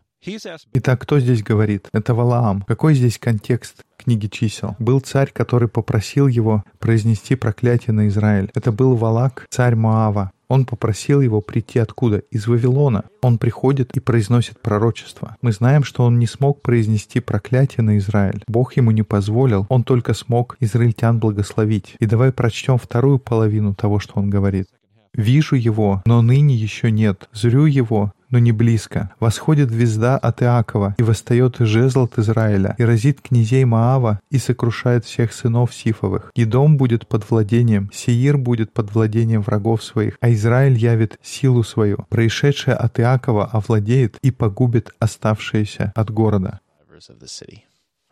Итак, 0.73 1.01
кто 1.01 1.19
здесь 1.19 1.41
говорит? 1.41 1.87
Это 1.93 2.13
Валаам. 2.13 2.63
Какой 2.63 2.93
здесь 2.93 3.17
контекст 3.17 3.85
книги 3.97 4.27
чисел? 4.27 4.75
Был 4.77 4.99
царь, 4.99 5.31
который 5.31 5.69
попросил 5.69 6.27
его 6.27 6.65
произнести 6.79 7.35
проклятие 7.35 7.93
на 7.93 8.09
Израиль. 8.09 8.51
Это 8.53 8.73
был 8.73 8.95
Валак, 8.95 9.45
царь 9.49 9.75
Моава. 9.75 10.31
Он 10.49 10.65
попросил 10.65 11.21
его 11.21 11.41
прийти 11.41 11.79
откуда? 11.79 12.23
Из 12.31 12.47
Вавилона. 12.47 13.05
Он 13.21 13.37
приходит 13.37 13.95
и 13.95 13.99
произносит 13.99 14.59
пророчество. 14.59 15.37
Мы 15.41 15.51
знаем, 15.51 15.83
что 15.83 16.03
он 16.03 16.17
не 16.17 16.25
смог 16.25 16.61
произнести 16.61 17.19
проклятие 17.19 17.83
на 17.83 17.99
Израиль. 17.99 18.43
Бог 18.47 18.75
ему 18.75 18.91
не 18.91 19.03
позволил, 19.03 19.67
он 19.69 19.83
только 19.83 20.13
смог 20.13 20.57
израильтян 20.59 21.19
благословить. 21.19 21.95
И 21.99 22.05
давай 22.07 22.31
прочтем 22.31 22.77
вторую 22.77 23.19
половину 23.19 23.75
того, 23.75 23.99
что 23.99 24.13
он 24.15 24.29
говорит. 24.31 24.67
«Вижу 25.13 25.55
его, 25.55 26.01
но 26.05 26.21
ныне 26.21 26.55
еще 26.55 26.91
нет. 26.91 27.27
Зрю 27.33 27.65
его, 27.65 28.13
но 28.29 28.39
не 28.39 28.51
близко. 28.51 29.11
Восходит 29.19 29.71
звезда 29.71 30.17
от 30.17 30.41
Иакова, 30.41 30.95
и 30.97 31.03
восстает 31.03 31.57
жезл 31.59 32.03
от 32.03 32.17
Израиля, 32.19 32.75
и 32.77 32.83
разит 32.83 33.21
князей 33.21 33.65
Маава, 33.65 34.19
и 34.29 34.37
сокрушает 34.37 35.05
всех 35.05 35.33
сынов 35.33 35.73
Сифовых. 35.73 36.31
И 36.35 36.45
дом 36.45 36.77
будет 36.77 37.07
под 37.07 37.29
владением, 37.29 37.89
Сеир 37.93 38.37
будет 38.37 38.71
под 38.71 38.93
владением 38.93 39.41
врагов 39.41 39.83
своих, 39.83 40.17
а 40.21 40.31
Израиль 40.31 40.77
явит 40.77 41.19
силу 41.21 41.63
свою. 41.63 42.05
Происшедшее 42.09 42.75
от 42.75 42.99
Иакова 42.99 43.45
овладеет 43.45 44.17
и 44.21 44.31
погубит 44.31 44.93
оставшиеся 44.99 45.91
от 45.95 46.11
города. 46.11 46.59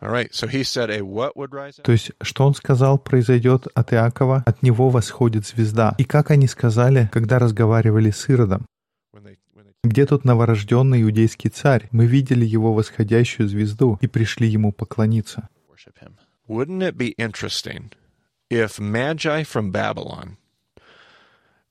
То 0.00 1.92
есть, 1.92 2.12
что 2.22 2.46
он 2.46 2.54
сказал, 2.54 2.98
произойдет 2.98 3.66
от 3.74 3.92
Иакова, 3.92 4.44
от 4.46 4.62
него 4.62 4.90
восходит 4.90 5.46
звезда. 5.46 5.94
И 5.98 6.04
как 6.04 6.30
они 6.30 6.46
сказали, 6.46 7.08
когда 7.12 7.38
разговаривали 7.38 8.10
с 8.10 8.28
Иродом? 8.28 8.66
Где 9.82 10.06
тот 10.06 10.24
новорожденный 10.24 11.02
иудейский 11.02 11.50
царь? 11.50 11.88
Мы 11.90 12.06
видели 12.06 12.44
его 12.44 12.74
восходящую 12.74 13.48
звезду 13.48 13.98
и 14.00 14.06
пришли 14.06 14.48
ему 14.48 14.72
поклониться. 14.72 15.48
If 18.50 18.80
Magi 18.80 19.44
from 19.44 19.70
Babylon 19.70 20.38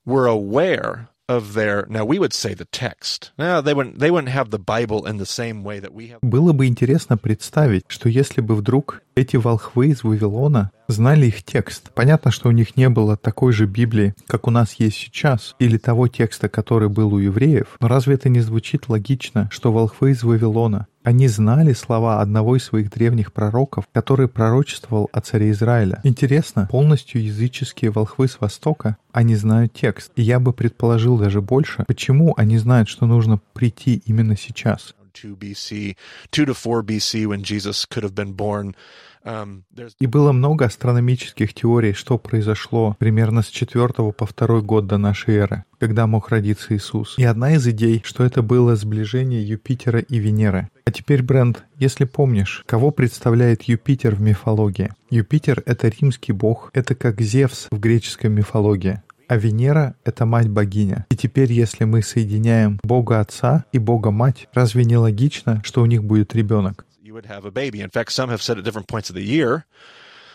were 0.06 0.26
aware 0.26 1.08
of 1.28 1.54
their 1.54 1.86
now 1.88 2.04
we 2.04 2.18
would 2.18 2.32
say 2.32 2.54
the 2.54 2.64
text. 2.64 3.32
Now 3.38 3.60
they 3.60 3.74
wouldn't 3.74 3.98
they 3.98 4.10
wouldn't 4.10 4.32
have 4.32 4.50
the 4.50 4.58
Bible 4.58 5.06
in 5.06 5.18
the 5.18 5.26
same 5.26 5.62
way 5.62 5.80
that 5.80 5.92
we 5.92 6.08
have. 6.08 6.18
Было 6.22 6.52
бы 6.52 6.66
интересно 6.66 7.16
представить, 7.16 7.84
что 7.88 8.08
если 8.08 8.40
бы 8.40 8.56
вдруг 8.56 9.02
эти 9.14 9.36
волхвы 9.36 9.88
из 9.88 10.04
Вавилона 10.04 10.70
знали 10.86 11.26
их 11.26 11.42
текст. 11.42 11.90
Понятно, 11.94 12.30
что 12.30 12.48
у 12.48 12.52
них 12.52 12.76
не 12.76 12.88
было 12.88 13.16
такой 13.16 13.52
же 13.52 13.66
Библии, 13.66 14.14
как 14.26 14.46
у 14.46 14.50
нас 14.50 14.74
есть 14.74 14.96
сейчас, 14.96 15.54
или 15.58 15.76
того 15.76 16.08
текста, 16.08 16.48
который 16.48 16.88
был 16.88 17.12
у 17.14 17.18
евреев. 17.18 17.76
Но 17.80 17.88
разве 17.88 18.14
это 18.14 18.28
не 18.28 18.40
звучит 18.40 18.88
логично, 18.88 19.48
что 19.52 19.72
волхвы 19.72 20.12
из 20.12 20.22
Вавилона, 20.22 20.86
они 21.08 21.26
знали 21.26 21.72
слова 21.72 22.20
одного 22.20 22.56
из 22.56 22.64
своих 22.64 22.90
древних 22.90 23.32
пророков, 23.32 23.86
который 23.94 24.28
пророчествовал 24.28 25.08
о 25.10 25.22
царе 25.22 25.52
Израиля. 25.52 26.00
Интересно, 26.04 26.68
полностью 26.70 27.24
языческие 27.24 27.90
волхвы 27.90 28.28
с 28.28 28.38
Востока, 28.38 28.98
они 29.10 29.34
знают 29.34 29.72
текст. 29.72 30.12
И 30.16 30.22
я 30.22 30.38
бы 30.38 30.52
предположил 30.52 31.16
даже 31.16 31.40
больше, 31.40 31.84
почему 31.88 32.34
они 32.36 32.58
знают, 32.58 32.90
что 32.90 33.06
нужно 33.06 33.40
прийти 33.54 34.02
именно 34.04 34.36
сейчас. 34.36 34.94
2 35.22 35.36
BC, 35.36 35.96
2 36.30 36.46
to 36.46 36.54
4 36.54 36.82
BC, 36.82 37.26
when 37.26 37.42
Jesus 37.42 37.84
could 37.84 38.04
have 38.04 38.14
been 38.14 38.34
born. 38.34 38.74
Um, 39.24 39.64
И 40.00 40.06
было 40.06 40.32
много 40.32 40.64
астрономических 40.64 41.52
теорий, 41.52 41.92
что 41.92 42.18
произошло 42.18 42.96
примерно 42.98 43.42
с 43.42 43.48
4 43.48 43.88
по 44.12 44.26
2 44.26 44.60
год 44.60 44.86
до 44.86 44.96
нашей 44.96 45.36
эры, 45.36 45.64
когда 45.78 46.06
мог 46.06 46.28
родиться 46.30 46.74
Иисус. 46.74 47.14
И 47.18 47.24
одна 47.24 47.54
из 47.54 47.66
идей, 47.66 48.02
что 48.04 48.24
это 48.24 48.42
было 48.42 48.76
сближение 48.76 49.46
Юпитера 49.46 50.00
и 50.00 50.18
Венеры. 50.18 50.68
А 50.84 50.92
теперь, 50.92 51.22
Брент, 51.22 51.64
если 51.78 52.04
помнишь, 52.04 52.62
кого 52.66 52.90
представляет 52.90 53.64
Юпитер 53.64 54.14
в 54.14 54.20
мифологии? 54.20 54.92
Юпитер— 55.10 55.62
это 55.66 55.88
римский 55.88 56.32
бог, 56.32 56.70
это 56.72 56.94
как 56.94 57.20
Зевс 57.20 57.68
в 57.70 57.78
греческой 57.78 58.30
мифологии. 58.30 59.02
А 59.28 59.36
Венера— 59.36 59.94
это 60.04 60.24
мать-богиня. 60.24 61.06
И 61.10 61.16
теперь, 61.16 61.52
если 61.52 61.84
мы 61.84 62.02
соединяем 62.02 62.80
Бога 62.82 63.20
Отца 63.20 63.66
и 63.72 63.78
Бога 63.78 64.10
Мать, 64.10 64.48
разве 64.54 64.86
не 64.86 64.96
логично, 64.96 65.62
что 65.64 65.82
у 65.82 65.86
них 65.86 66.02
будет 66.02 66.34
ребенок? 66.34 66.86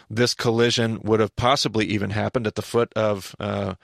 This 0.10 0.36
collision 0.36 1.00
would 1.02 1.22
have 1.22 1.36
possibly 1.36 1.86
even 1.86 2.12
happened 2.12 2.46
at 2.46 2.56
the 2.56 2.62
foot 2.62 2.92
of 2.94 3.34
uh, 3.40 3.76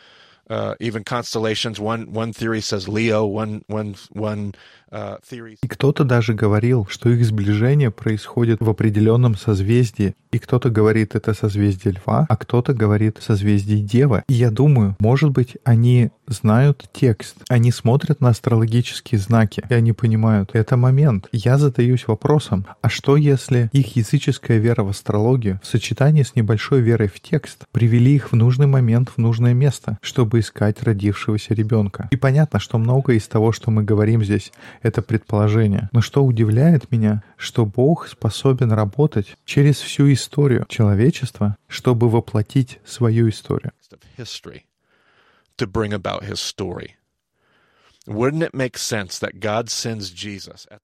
uh, 0.50 0.76
even 0.80 1.04
constellations. 1.04 1.80
One 1.80 2.12
one 2.12 2.34
theory 2.34 2.62
says 2.62 2.88
Leo. 2.88 3.26
One 3.26 3.63
one 3.67 3.95
one 4.12 4.50
uh. 4.50 4.79
И 4.91 5.67
кто-то 5.67 6.04
даже 6.04 6.34
говорил, 6.34 6.88
что 6.89 7.10
их 7.10 7.25
сближение 7.25 7.91
происходит 7.91 8.60
в 8.62 8.69
определенном 8.69 9.36
созвездии, 9.36 10.15
и 10.32 10.39
кто-то 10.39 10.69
говорит 10.69 11.15
это 11.15 11.34
созвездие 11.34 11.95
Льва, 11.95 12.25
а 12.30 12.36
кто-то 12.36 12.73
говорит 12.73 13.17
созвездие 13.19 13.82
Девы. 13.82 14.23
И 14.28 14.34
я 14.34 14.52
думаю, 14.52 14.95
может 14.99 15.32
быть, 15.32 15.58
они 15.63 16.12
знают 16.28 16.88
текст, 16.93 17.38
они 17.49 17.71
смотрят 17.71 18.21
на 18.21 18.30
астрологические 18.30 19.19
знаки, 19.19 19.63
и 19.67 19.73
они 19.73 19.93
понимают, 19.93 20.52
это 20.54 20.78
момент. 20.78 21.28
Я 21.32 21.58
задаюсь 21.58 22.08
вопросом, 22.08 22.67
а 22.82 22.89
что 22.89 23.17
если 23.17 23.69
их 23.73 23.95
языческая 23.95 24.60
вера 24.60 24.84
в 24.84 24.89
астрологию 24.89 25.60
в 25.63 25.67
сочетании 25.67 26.23
с 26.23 26.36
небольшой 26.36 26.82
верой 26.82 27.08
в 27.08 27.19
текст 27.19 27.65
привели 27.71 28.15
их 28.15 28.32
в 28.32 28.36
нужный 28.36 28.67
момент 28.67 29.10
в 29.10 29.17
нужное 29.17 29.54
место, 29.54 29.97
чтобы 30.02 30.39
искать 30.39 30.84
родившегося 30.84 31.54
ребенка? 31.54 32.08
И 32.12 32.15
понятно, 32.15 32.60
что 32.60 32.78
многое 32.78 33.17
из 33.17 33.28
того, 33.28 33.52
что 33.52 33.71
мы 33.71 33.84
говорим 33.84 34.23
здесь, 34.23 34.52
это 34.82 35.02
предположение. 35.02 35.89
Но 35.92 36.02
что 36.02 36.24
удивляет 36.24 36.92
меня, 36.92 37.24
что 37.38 37.65
Бог 37.65 38.08
способен 38.08 38.72
работать 38.72 39.36
через 39.46 39.80
всю 39.80 40.12
историю 40.12 40.65
человечества, 40.70 41.58
чтобы 41.68 42.10
воплотить 42.10 42.80
свою 42.86 43.30
историю. 43.30 43.72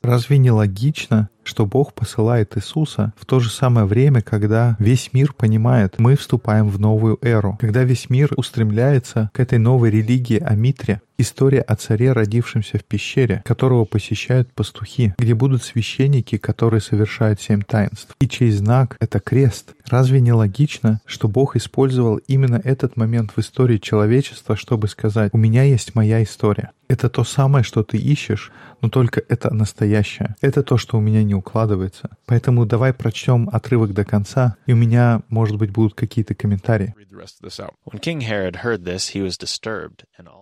Разве 0.02 0.38
не 0.38 0.52
логично, 0.52 1.30
что 1.46 1.66
Бог 1.66 1.94
посылает 1.94 2.58
Иисуса 2.58 3.14
в 3.18 3.26
то 3.26 3.40
же 3.40 3.50
самое 3.50 3.86
время, 3.86 4.22
когда 4.22 4.76
весь 4.80 5.14
мир 5.14 5.34
понимает, 5.34 5.96
мы 6.00 6.16
вступаем 6.16 6.68
в 6.68 6.80
новую 6.80 7.18
эру, 7.22 7.58
когда 7.62 7.84
весь 7.84 8.10
мир 8.10 8.34
устремляется 8.36 9.30
к 9.34 9.40
этой 9.40 9.60
новой 9.60 9.92
религии 9.92 10.40
Амитре, 10.40 11.02
История 11.18 11.62
о 11.62 11.78
царе, 11.78 12.12
родившемся 12.12 12.78
в 12.78 12.84
пещере, 12.84 13.42
которого 13.46 13.86
посещают 13.86 14.52
пастухи, 14.52 15.14
где 15.18 15.34
будут 15.34 15.64
священники, 15.64 16.38
которые 16.38 16.82
совершают 16.82 17.40
семь 17.40 17.62
таинств, 17.62 18.14
и 18.20 18.28
чей 18.28 18.52
знак— 18.52 18.98
это 19.00 19.22
крест. 19.22 19.76
Разве 19.88 20.20
не 20.20 20.34
логично, 20.34 21.00
что 21.06 21.30
Бог 21.30 21.56
использовал 21.56 22.18
именно 22.28 22.60
этот 22.62 22.98
момент 22.98 23.32
в 23.34 23.40
истории 23.40 23.78
человечества, 23.78 24.58
чтобы 24.58 24.90
сказать 24.90 25.30
«У 25.34 25.38
меня 25.38 25.64
есть 25.64 25.96
моя 25.96 26.22
история». 26.22 26.72
Это 26.88 27.10
то 27.10 27.24
самое, 27.24 27.64
что 27.64 27.84
ты 27.84 27.98
ищешь, 27.98 28.52
но 28.82 28.90
только 28.90 29.22
это 29.28 29.54
настоящее. 29.54 30.36
Это 30.42 30.64
то, 30.64 30.78
что 30.78 30.98
у 30.98 31.02
меня 31.02 31.24
не 31.24 31.34
укладывается. 31.36 32.10
Поэтому 32.26 32.66
давай 32.66 32.94
прочтем 32.94 33.50
отрывок 33.52 33.94
до 33.94 34.06
конца, 34.06 34.58
и 34.66 34.74
у 34.74 34.76
меня, 34.76 35.22
может 35.30 35.58
быть, 35.58 35.72
будут 35.72 35.94
какие-то 35.94 36.36
комментарии. 36.36 36.94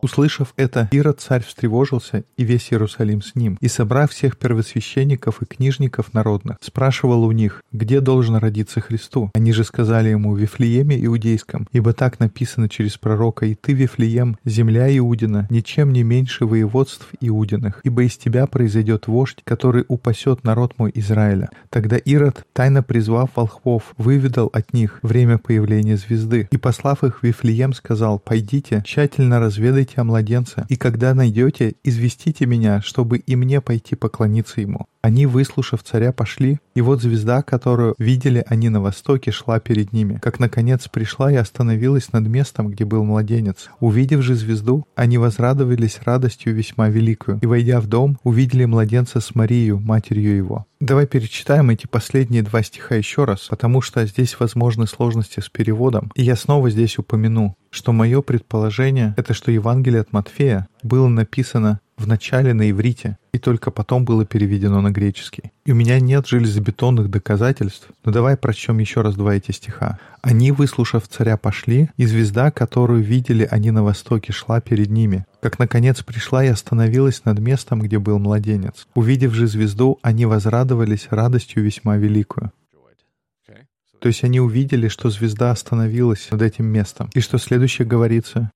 Услышав 0.02 0.54
это, 0.58 0.90
Ирод 0.92 1.22
царь 1.22 1.44
встревожился, 1.44 2.24
и 2.38 2.44
весь 2.44 2.72
Иерусалим 2.72 3.22
с 3.22 3.36
ним, 3.36 3.58
и, 3.62 3.68
собрав 3.68 4.12
всех 4.12 4.38
первосвященников 4.38 5.42
и 5.42 5.46
книжников 5.46 6.14
народных, 6.14 6.58
спрашивал 6.62 7.24
у 7.24 7.32
них, 7.32 7.64
где 7.72 8.02
должен 8.02 8.36
родиться 8.36 8.82
Христу. 8.82 9.32
Они 9.34 9.54
же 9.54 9.64
сказали 9.64 10.10
ему 10.10 10.34
в 10.34 10.40
Вифлееме 10.40 11.04
Иудейском, 11.06 11.68
ибо 11.72 11.94
так 11.94 12.20
написано 12.20 12.70
через 12.70 12.98
пророка, 12.98 13.46
«И 13.46 13.56
ты, 13.56 13.74
Вифлеем, 13.74 14.38
земля 14.46 14.96
Иудина, 14.98 15.48
ничем 15.50 15.94
не 15.94 16.04
меньше 16.04 16.46
воеводств 16.46 17.08
Иудиных, 17.20 17.82
ибо 17.84 18.04
из 18.04 18.18
тебя 18.18 18.48
произойдет 18.48 19.08
вождь, 19.08 19.42
который 19.44 19.86
упасет 19.88 20.44
народ 20.44 20.78
мой 20.78 20.83
Израиля». 20.90 21.50
Тогда 21.70 21.98
Ирод, 21.98 22.46
тайно 22.54 22.84
призвав 22.84 23.32
волхвов, 23.36 23.94
выведал 23.98 24.50
от 24.54 24.74
них 24.74 25.00
время 25.02 25.38
появления 25.38 25.98
звезды, 25.98 26.48
и, 26.52 26.58
послав 26.58 27.04
их 27.04 27.20
в 27.20 27.24
Вифлеем, 27.24 27.74
сказал, 27.74 28.20
«Пойдите, 28.20 28.84
тщательно 28.86 29.40
разведайте 29.40 29.96
о 29.98 30.04
младенце, 30.04 30.66
и 30.70 30.76
когда 30.76 31.14
найдете, 31.14 31.76
известите 31.84 32.46
меня, 32.46 32.82
чтобы 32.82 33.18
и 33.18 33.36
мне 33.36 33.62
пойти 33.62 33.96
поклониться 33.96 34.62
ему». 34.62 34.88
Они, 35.04 35.26
выслушав 35.26 35.84
царя, 35.84 36.14
пошли, 36.14 36.60
и 36.76 36.82
вот 36.82 37.02
звезда, 37.02 37.42
которую 37.42 37.94
видели 37.98 38.46
они 38.48 38.70
на 38.70 38.80
востоке, 38.80 39.32
шла 39.32 39.60
перед 39.60 39.92
ними, 39.92 40.18
как 40.22 40.40
наконец 40.40 40.88
пришла 40.88 41.30
и 41.30 41.36
остановилась 41.36 42.14
над 42.14 42.26
местом, 42.28 42.70
где 42.70 42.86
был 42.86 43.04
младенец. 43.04 43.70
Увидев 43.82 44.22
же 44.22 44.36
звезду, 44.36 44.88
они 44.96 45.18
возрадовались 45.18 46.00
радостью 46.06 46.56
весьма 46.56 46.88
великую, 46.88 47.40
и, 47.42 47.46
войдя 47.46 47.82
в 47.82 47.88
дом, 47.88 48.18
увидели 48.24 48.64
младенца 48.64 49.20
с 49.20 49.36
Марией, 49.36 49.74
матерью 49.74 50.38
его. 50.38 50.66
Давай 50.80 51.06
перечитаем 51.06 51.70
эти 51.70 51.86
последние 51.86 52.42
два 52.42 52.64
стиха 52.64 52.96
еще 52.96 53.26
раз, 53.26 53.48
потому 53.50 53.82
что 53.82 54.06
здесь 54.06 54.40
возможны 54.40 54.88
сложности 54.88 55.42
с 55.42 55.50
переводом, 55.50 56.12
и 56.16 56.24
я 56.24 56.38
снова 56.38 56.70
здесь 56.70 56.98
упомяну, 56.98 57.58
что 57.72 57.92
мое 57.92 58.22
предположение— 58.22 59.14
это 59.18 59.34
что 59.34 59.52
Евангелие 59.52 60.00
от 60.02 60.14
Матфея 60.14 60.70
было 60.82 61.10
написано 61.10 61.82
вначале 62.04 62.54
на 62.54 62.70
иврите, 62.70 63.18
и 63.32 63.40
только 63.40 63.72
потом 63.72 64.06
было 64.06 64.26
переведено 64.26 64.82
на 64.82 64.92
греческий. 64.92 65.52
И 65.66 65.72
у 65.72 65.76
меня 65.76 66.00
нет 66.00 66.28
железобетонных 66.28 67.10
доказательств, 67.10 67.88
но 68.06 68.12
давай 68.12 68.38
прочтем 68.38 68.78
еще 68.78 69.02
раз 69.02 69.16
два 69.16 69.36
эти 69.36 69.52
стиха. 69.52 70.00
«Они, 70.22 70.52
выслушав 70.52 71.08
царя, 71.08 71.38
пошли, 71.38 71.90
и 71.98 72.06
звезда, 72.06 72.52
которую 72.52 73.02
видели 73.04 73.48
они 73.50 73.72
на 73.72 73.84
востоке, 73.84 74.32
шла 74.32 74.62
перед 74.62 74.90
ними, 74.90 75.26
как, 75.42 75.60
наконец, 75.60 76.02
пришла 76.04 76.46
и 76.46 76.50
остановилась 76.50 77.26
над 77.26 77.40
местом, 77.40 77.82
где 77.82 78.00
был 78.00 78.20
младенец. 78.20 78.88
Увидев 78.96 79.34
же 79.34 79.48
звезду, 79.48 80.00
они 80.02 80.26
возрадовались 80.26 81.08
радостью 81.10 81.64
весьма 81.64 81.98
великую». 81.98 82.52
То 84.04 84.08
есть 84.08 84.26
они 84.26 84.42
увидели, 84.42 84.90
что 84.90 85.10
звезда 85.10 85.52
остановилась 85.52 86.30
над 86.30 86.42
этим 86.42 86.66
местом. 86.66 87.10
И 87.14 87.22
что 87.22 87.38
следующее 87.38 87.88
говорится? 87.88 88.52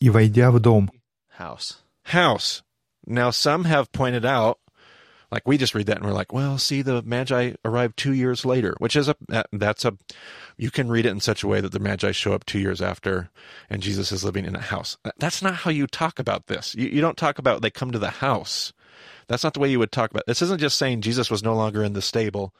«И 0.00 0.08
войдя 0.08 0.50
в 0.50 0.60
дом». 0.60 0.90
House. 1.34 1.82
House. 2.04 2.62
Now, 3.06 3.30
some 3.30 3.64
have 3.64 3.92
pointed 3.92 4.24
out, 4.24 4.58
like 5.30 5.46
we 5.46 5.58
just 5.58 5.74
read 5.74 5.86
that 5.86 5.96
and 5.96 6.06
we're 6.06 6.12
like, 6.12 6.32
well, 6.32 6.58
see, 6.58 6.82
the 6.82 7.02
Magi 7.02 7.54
arrived 7.64 7.96
two 7.96 8.12
years 8.12 8.44
later, 8.44 8.74
which 8.78 8.94
is 8.96 9.08
a 9.08 9.16
that's 9.52 9.84
a, 9.84 9.96
you 10.56 10.70
can 10.70 10.88
read 10.88 11.06
it 11.06 11.10
in 11.10 11.20
such 11.20 11.42
a 11.42 11.48
way 11.48 11.60
that 11.60 11.72
the 11.72 11.80
Magi 11.80 12.12
show 12.12 12.32
up 12.32 12.44
two 12.44 12.60
years 12.60 12.80
after 12.80 13.30
and 13.68 13.82
Jesus 13.82 14.12
is 14.12 14.24
living 14.24 14.44
in 14.44 14.54
a 14.54 14.60
house. 14.60 14.96
That's 15.18 15.42
not 15.42 15.54
how 15.54 15.70
you 15.70 15.86
talk 15.86 16.18
about 16.18 16.46
this. 16.46 16.74
You, 16.76 16.88
you 16.88 17.00
don't 17.00 17.16
talk 17.16 17.38
about 17.38 17.62
they 17.62 17.70
come 17.70 17.90
to 17.90 17.98
the 17.98 18.10
house. 18.10 18.72
That's 19.26 19.42
not 19.42 19.54
the 19.54 19.60
way 19.60 19.70
you 19.70 19.78
would 19.78 19.92
talk 19.92 20.10
about 20.10 20.26
This 20.26 20.42
isn't 20.42 20.60
just 20.60 20.78
saying 20.78 21.00
Jesus 21.00 21.30
was 21.30 21.42
no 21.42 21.54
longer 21.54 21.82
in 21.82 21.94
the 21.94 22.02
stable. 22.02 22.54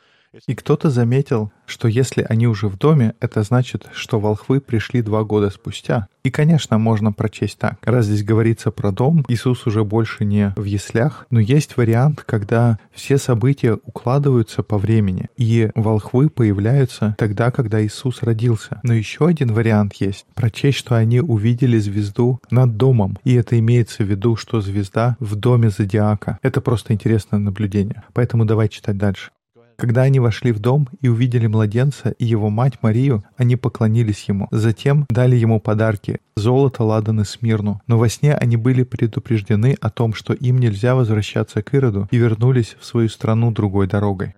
И 0.46 0.54
кто-то 0.54 0.90
заметил, 0.90 1.52
что 1.66 1.88
если 1.88 2.26
они 2.28 2.46
уже 2.46 2.68
в 2.68 2.76
доме, 2.76 3.14
это 3.20 3.42
значит, 3.42 3.86
что 3.92 4.20
волхвы 4.20 4.60
пришли 4.60 5.02
два 5.02 5.24
года 5.24 5.50
спустя. 5.50 6.08
И, 6.22 6.30
конечно, 6.30 6.78
можно 6.78 7.12
прочесть 7.12 7.58
так. 7.58 7.78
Раз 7.82 8.06
здесь 8.06 8.24
говорится 8.24 8.70
про 8.70 8.92
дом, 8.92 9.24
Иисус 9.28 9.66
уже 9.66 9.84
больше 9.84 10.24
не 10.24 10.52
в 10.56 10.64
яслях, 10.64 11.26
но 11.30 11.38
есть 11.40 11.76
вариант, 11.76 12.22
когда 12.24 12.78
все 12.92 13.18
события 13.18 13.78
укладываются 13.84 14.62
по 14.62 14.78
времени, 14.78 15.28
и 15.36 15.70
волхвы 15.74 16.30
появляются 16.30 17.14
тогда, 17.18 17.50
когда 17.50 17.84
Иисус 17.84 18.22
родился. 18.22 18.80
Но 18.82 18.94
еще 18.94 19.26
один 19.26 19.52
вариант 19.52 19.94
есть. 19.94 20.26
Прочесть, 20.34 20.78
что 20.78 20.96
они 20.96 21.20
увидели 21.20 21.78
звезду 21.78 22.40
над 22.50 22.76
домом, 22.76 23.18
и 23.24 23.34
это 23.34 23.58
имеется 23.58 24.02
в 24.02 24.06
виду, 24.06 24.36
что 24.36 24.60
звезда 24.60 25.16
в 25.20 25.36
доме 25.36 25.70
зодиака. 25.70 26.38
Это 26.42 26.60
просто 26.60 26.94
интересное 26.94 27.38
наблюдение. 27.38 28.02
Поэтому 28.12 28.44
давай 28.44 28.68
читать 28.68 28.96
дальше. 28.96 29.30
Когда 29.76 30.02
они 30.02 30.20
вошли 30.20 30.52
в 30.52 30.58
дом 30.58 30.88
и 31.00 31.08
увидели 31.08 31.46
младенца 31.46 32.10
и 32.10 32.24
его 32.24 32.50
мать 32.50 32.82
Марию, 32.82 33.24
они 33.36 33.56
поклонились 33.56 34.24
ему. 34.28 34.48
Затем 34.50 35.06
дали 35.10 35.36
ему 35.36 35.60
подарки— 35.60 36.20
золото, 36.36 36.84
ладан 36.84 37.20
и 37.20 37.24
смирну. 37.24 37.80
Но 37.86 37.98
во 37.98 38.08
сне 38.08 38.34
они 38.34 38.56
были 38.56 38.82
предупреждены 38.82 39.76
о 39.80 39.90
том, 39.90 40.14
что 40.14 40.32
им 40.32 40.58
нельзя 40.58 40.94
возвращаться 40.94 41.62
к 41.62 41.74
Ироду, 41.74 42.08
и 42.10 42.16
вернулись 42.16 42.76
в 42.78 42.84
свою 42.84 43.08
страну 43.08 43.50
другой 43.50 43.86
дорогой 43.86 44.34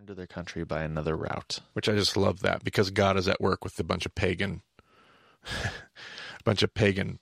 a 5.46 6.42
bunch 6.44 6.62
of 6.62 6.72
pagan. 6.74 7.18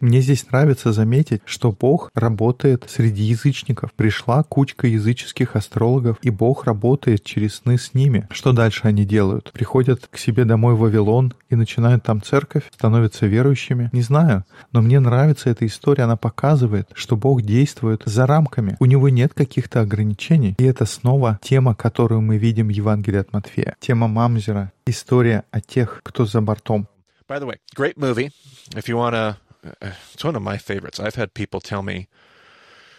Мне 0.00 0.20
здесь 0.20 0.50
нравится 0.50 0.92
заметить, 0.92 1.42
что 1.44 1.72
Бог 1.72 2.10
работает 2.14 2.84
среди 2.88 3.22
язычников. 3.22 3.92
Пришла 3.94 4.42
кучка 4.42 4.86
языческих 4.86 5.56
астрологов, 5.56 6.18
и 6.22 6.30
Бог 6.30 6.64
работает 6.64 7.24
через 7.24 7.56
сны 7.56 7.78
с 7.78 7.94
ними. 7.94 8.26
Что 8.30 8.52
дальше 8.52 8.82
они 8.84 9.04
делают? 9.04 9.52
Приходят 9.52 10.06
к 10.10 10.18
себе 10.18 10.44
домой 10.44 10.74
в 10.74 10.80
Вавилон 10.80 11.34
и 11.48 11.54
начинают 11.54 12.02
там 12.02 12.22
церковь, 12.22 12.64
становятся 12.74 13.26
верующими? 13.26 13.90
Не 13.92 14.02
знаю, 14.02 14.44
но 14.72 14.82
мне 14.82 15.00
нравится 15.00 15.50
эта 15.50 15.66
история. 15.66 16.04
Она 16.04 16.16
показывает, 16.16 16.90
что 16.94 17.16
Бог 17.16 17.42
действует 17.42 18.02
за 18.04 18.26
рамками. 18.26 18.76
У 18.80 18.86
него 18.86 19.08
нет 19.08 19.34
каких-то 19.34 19.80
ограничений. 19.80 20.54
И 20.58 20.64
это 20.64 20.84
снова 20.84 21.38
тема, 21.42 21.74
которую 21.74 22.20
мы 22.20 22.38
видим 22.38 22.68
в 22.68 22.70
Евангелии 22.70 23.20
от 23.20 23.32
Матфея. 23.32 23.76
Тема 23.80 24.08
Мамзера. 24.08 24.72
История 24.86 25.44
о 25.50 25.60
тех, 25.60 26.00
кто 26.02 26.26
за 26.26 26.40
бортом. 26.40 26.88
By 27.28 27.40
the 27.40 27.46
way, 27.46 27.56
great 27.74 27.96
movie. 27.96 28.30
If 28.74 28.88
you 28.88 28.98
uh, 29.00 29.34
it's 29.80 30.24
one 30.24 30.36
of 30.36 30.42
my 30.42 30.56
favorites. 30.56 31.00
I've 31.00 31.14
had 31.14 31.34
people 31.34 31.60
tell 31.60 31.82
me 31.82 32.08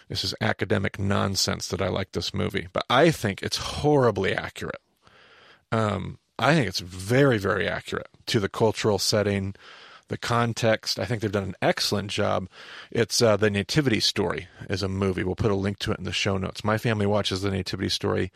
this 0.08 0.24
is 0.24 0.34
academic 0.40 0.98
nonsense 0.98 1.68
that 1.68 1.82
I 1.82 1.88
like 1.88 2.12
this 2.12 2.32
movie, 2.32 2.68
but 2.72 2.84
I 2.88 3.10
think 3.10 3.42
it's 3.42 3.56
horribly 3.56 4.34
accurate. 4.34 4.80
Um, 5.70 6.18
I 6.38 6.54
think 6.54 6.68
it's 6.68 6.80
very, 6.80 7.36
very 7.38 7.68
accurate 7.68 8.08
to 8.26 8.40
the 8.40 8.48
cultural 8.48 8.98
setting, 8.98 9.54
the 10.08 10.16
context. 10.16 10.98
I 10.98 11.04
think 11.04 11.20
they've 11.20 11.32
done 11.32 11.44
an 11.44 11.56
excellent 11.60 12.10
job. 12.10 12.48
It's 12.90 13.20
uh, 13.20 13.36
the 13.36 13.50
Nativity 13.50 14.00
Story 14.00 14.48
is 14.70 14.82
a 14.82 14.88
movie. 14.88 15.24
We'll 15.24 15.36
put 15.36 15.50
a 15.50 15.56
link 15.56 15.78
to 15.80 15.92
it 15.92 15.98
in 15.98 16.04
the 16.04 16.12
show 16.12 16.38
notes. 16.38 16.64
My 16.64 16.78
family 16.78 17.06
watches 17.06 17.42
the 17.42 17.50
Nativity 17.50 17.90
Story 17.90 18.32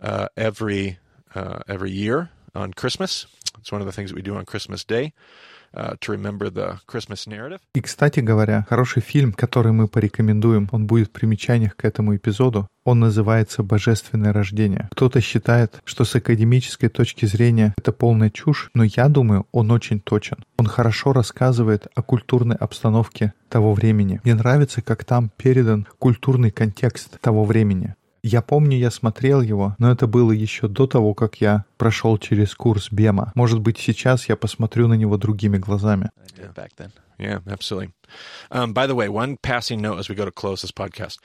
uh, 0.00 0.28
every 0.36 0.98
uh, 1.34 1.60
every 1.66 1.90
year 1.90 2.30
on 2.54 2.74
Christmas. 2.74 3.26
It's 3.58 3.72
one 3.72 3.80
of 3.80 3.86
the 3.86 3.92
things 3.92 4.10
that 4.10 4.16
we 4.16 4.22
do 4.22 4.36
on 4.36 4.44
Christmas 4.44 4.84
Day 4.84 5.12
narrative. 5.74 7.60
И, 7.74 7.80
кстати 7.80 8.20
говоря, 8.20 8.66
хороший 8.68 9.02
фильм, 9.02 9.32
который 9.32 9.72
мы 9.72 9.88
порекомендуем, 9.88 10.68
он 10.72 10.86
будет 10.86 11.08
в 11.08 11.10
примечаниях 11.10 11.76
к 11.76 11.84
этому 11.84 12.16
эпизоду. 12.16 12.68
Он 12.84 13.00
называется 13.00 13.62
«Божественное 13.62 14.32
рождение». 14.32 14.88
Кто-то 14.92 15.20
считает, 15.20 15.80
что 15.84 16.04
с 16.04 16.14
академической 16.14 16.88
точки 16.88 17.26
зрения 17.26 17.74
это 17.78 17.92
полная 17.92 18.30
чушь, 18.30 18.70
но 18.74 18.84
я 18.84 19.08
думаю, 19.08 19.46
он 19.52 19.70
очень 19.70 20.00
точен. 20.00 20.44
Он 20.58 20.66
хорошо 20.66 21.12
рассказывает 21.12 21.86
о 21.94 22.02
культурной 22.02 22.56
обстановке 22.56 23.32
того 23.48 23.72
времени. 23.72 24.20
Мне 24.24 24.34
нравится, 24.34 24.82
как 24.82 25.04
там 25.04 25.30
передан 25.36 25.86
культурный 25.98 26.50
контекст 26.50 27.20
того 27.20 27.44
времени. 27.44 27.94
Я 28.26 28.40
помню, 28.40 28.78
я 28.78 28.90
смотрел 28.90 29.42
его, 29.42 29.76
но 29.78 29.92
это 29.92 30.06
было 30.06 30.32
еще 30.32 30.66
до 30.66 30.86
того, 30.86 31.12
как 31.12 31.42
я 31.42 31.66
прошел 31.76 32.16
через 32.16 32.54
курс 32.54 32.88
Бема. 32.90 33.32
Может 33.34 33.60
быть, 33.60 33.76
сейчас 33.76 34.30
я 34.30 34.36
посмотрю 34.36 34.88
на 34.88 34.94
него 34.94 35.18
другими 35.18 35.58
глазами. 35.58 36.08
Yeah, 37.18 37.42
absolutely. 37.46 37.90
Um, 38.50 38.72
by 38.72 38.86
the 38.86 38.94
way, 38.94 39.08
one 39.10 39.36
passing 39.36 39.82
note 39.82 39.98
as 39.98 40.08
we 40.08 40.16
go 40.16 40.24
to 40.24 40.32
close 40.32 40.62
this 40.62 40.72
podcast. 40.72 41.18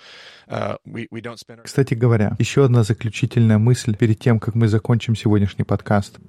Uh, 0.50 0.76
we, 0.86 1.08
we 1.10 1.22
don't 1.22 1.39
spend 1.39 1.60
our 1.60 1.64
Кстати 1.64 1.93
говоря, 1.93 2.36
еще 2.38 2.66
одна 2.66 2.84
заключительная 2.84 3.58
мысль 3.58 3.95
перед 3.95 4.20
тем, 4.20 4.39
как 4.41 4.56
мы 4.56 4.68
закончим 4.68 5.16
сегодняшний 5.16 5.64
подкаст. 5.64 6.20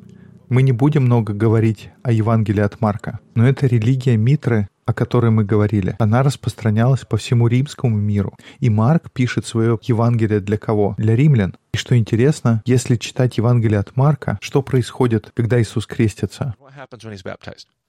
Мы 0.49 0.63
не 0.63 0.73
будем 0.73 1.03
много 1.03 1.33
говорить 1.33 1.91
о 2.05 2.13
Евангелии 2.13 2.63
от 2.63 2.81
Марка, 2.81 3.19
но 3.35 3.47
эта 3.47 3.67
религия 3.67 4.17
Митры, 4.17 4.69
о 4.91 4.93
которой 4.93 5.31
мы 5.31 5.45
говорили, 5.45 5.97
она 5.99 6.23
распространялась 6.23 7.05
по 7.05 7.17
всему 7.17 7.49
римскому 7.49 7.97
миру. 7.97 8.37
И 8.59 8.71
Марк 8.71 9.11
пишет 9.13 9.47
свое 9.47 9.79
Евангелие 9.83 10.41
для 10.41 10.59
кого? 10.59 10.95
Для 10.99 11.17
римлян. 11.17 11.57
И 11.73 11.77
что 11.77 11.97
интересно, 11.97 12.63
если 12.67 12.97
читать 12.97 13.39
Евангелие 13.39 13.79
от 13.79 13.97
Марка, 13.97 14.39
что 14.41 14.63
происходит, 14.63 15.31
когда 15.35 15.61
Иисус 15.61 15.87
крестится? 15.87 16.55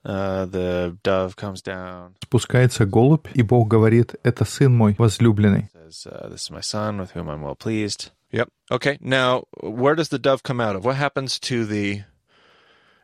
Uh, 0.03 0.95
Спускается 2.23 2.85
голубь, 2.85 3.27
и 3.35 3.43
Бог 3.43 3.67
говорит, 3.67 4.15
это 4.23 4.45
сын 4.45 4.75
мой 4.75 4.95
возлюбленный. 4.97 5.69
says, 5.91 6.07
"This 6.31 6.49
is 6.49 6.51
my 6.51 6.61
son, 6.61 6.99
with 6.99 7.11
whom 7.13 7.29
I'm 7.29 7.41
well 7.41 7.55
pleased." 7.55 8.11
Yep. 8.31 8.49
Okay. 8.71 8.97
Now, 9.01 9.43
where 9.61 9.95
does 9.95 10.09
the 10.09 10.17
dove 10.17 10.41
come 10.41 10.61
out 10.61 10.75
of? 10.75 10.85
What 10.85 10.95
happens 10.95 11.37
to 11.39 11.65
the 11.65 12.03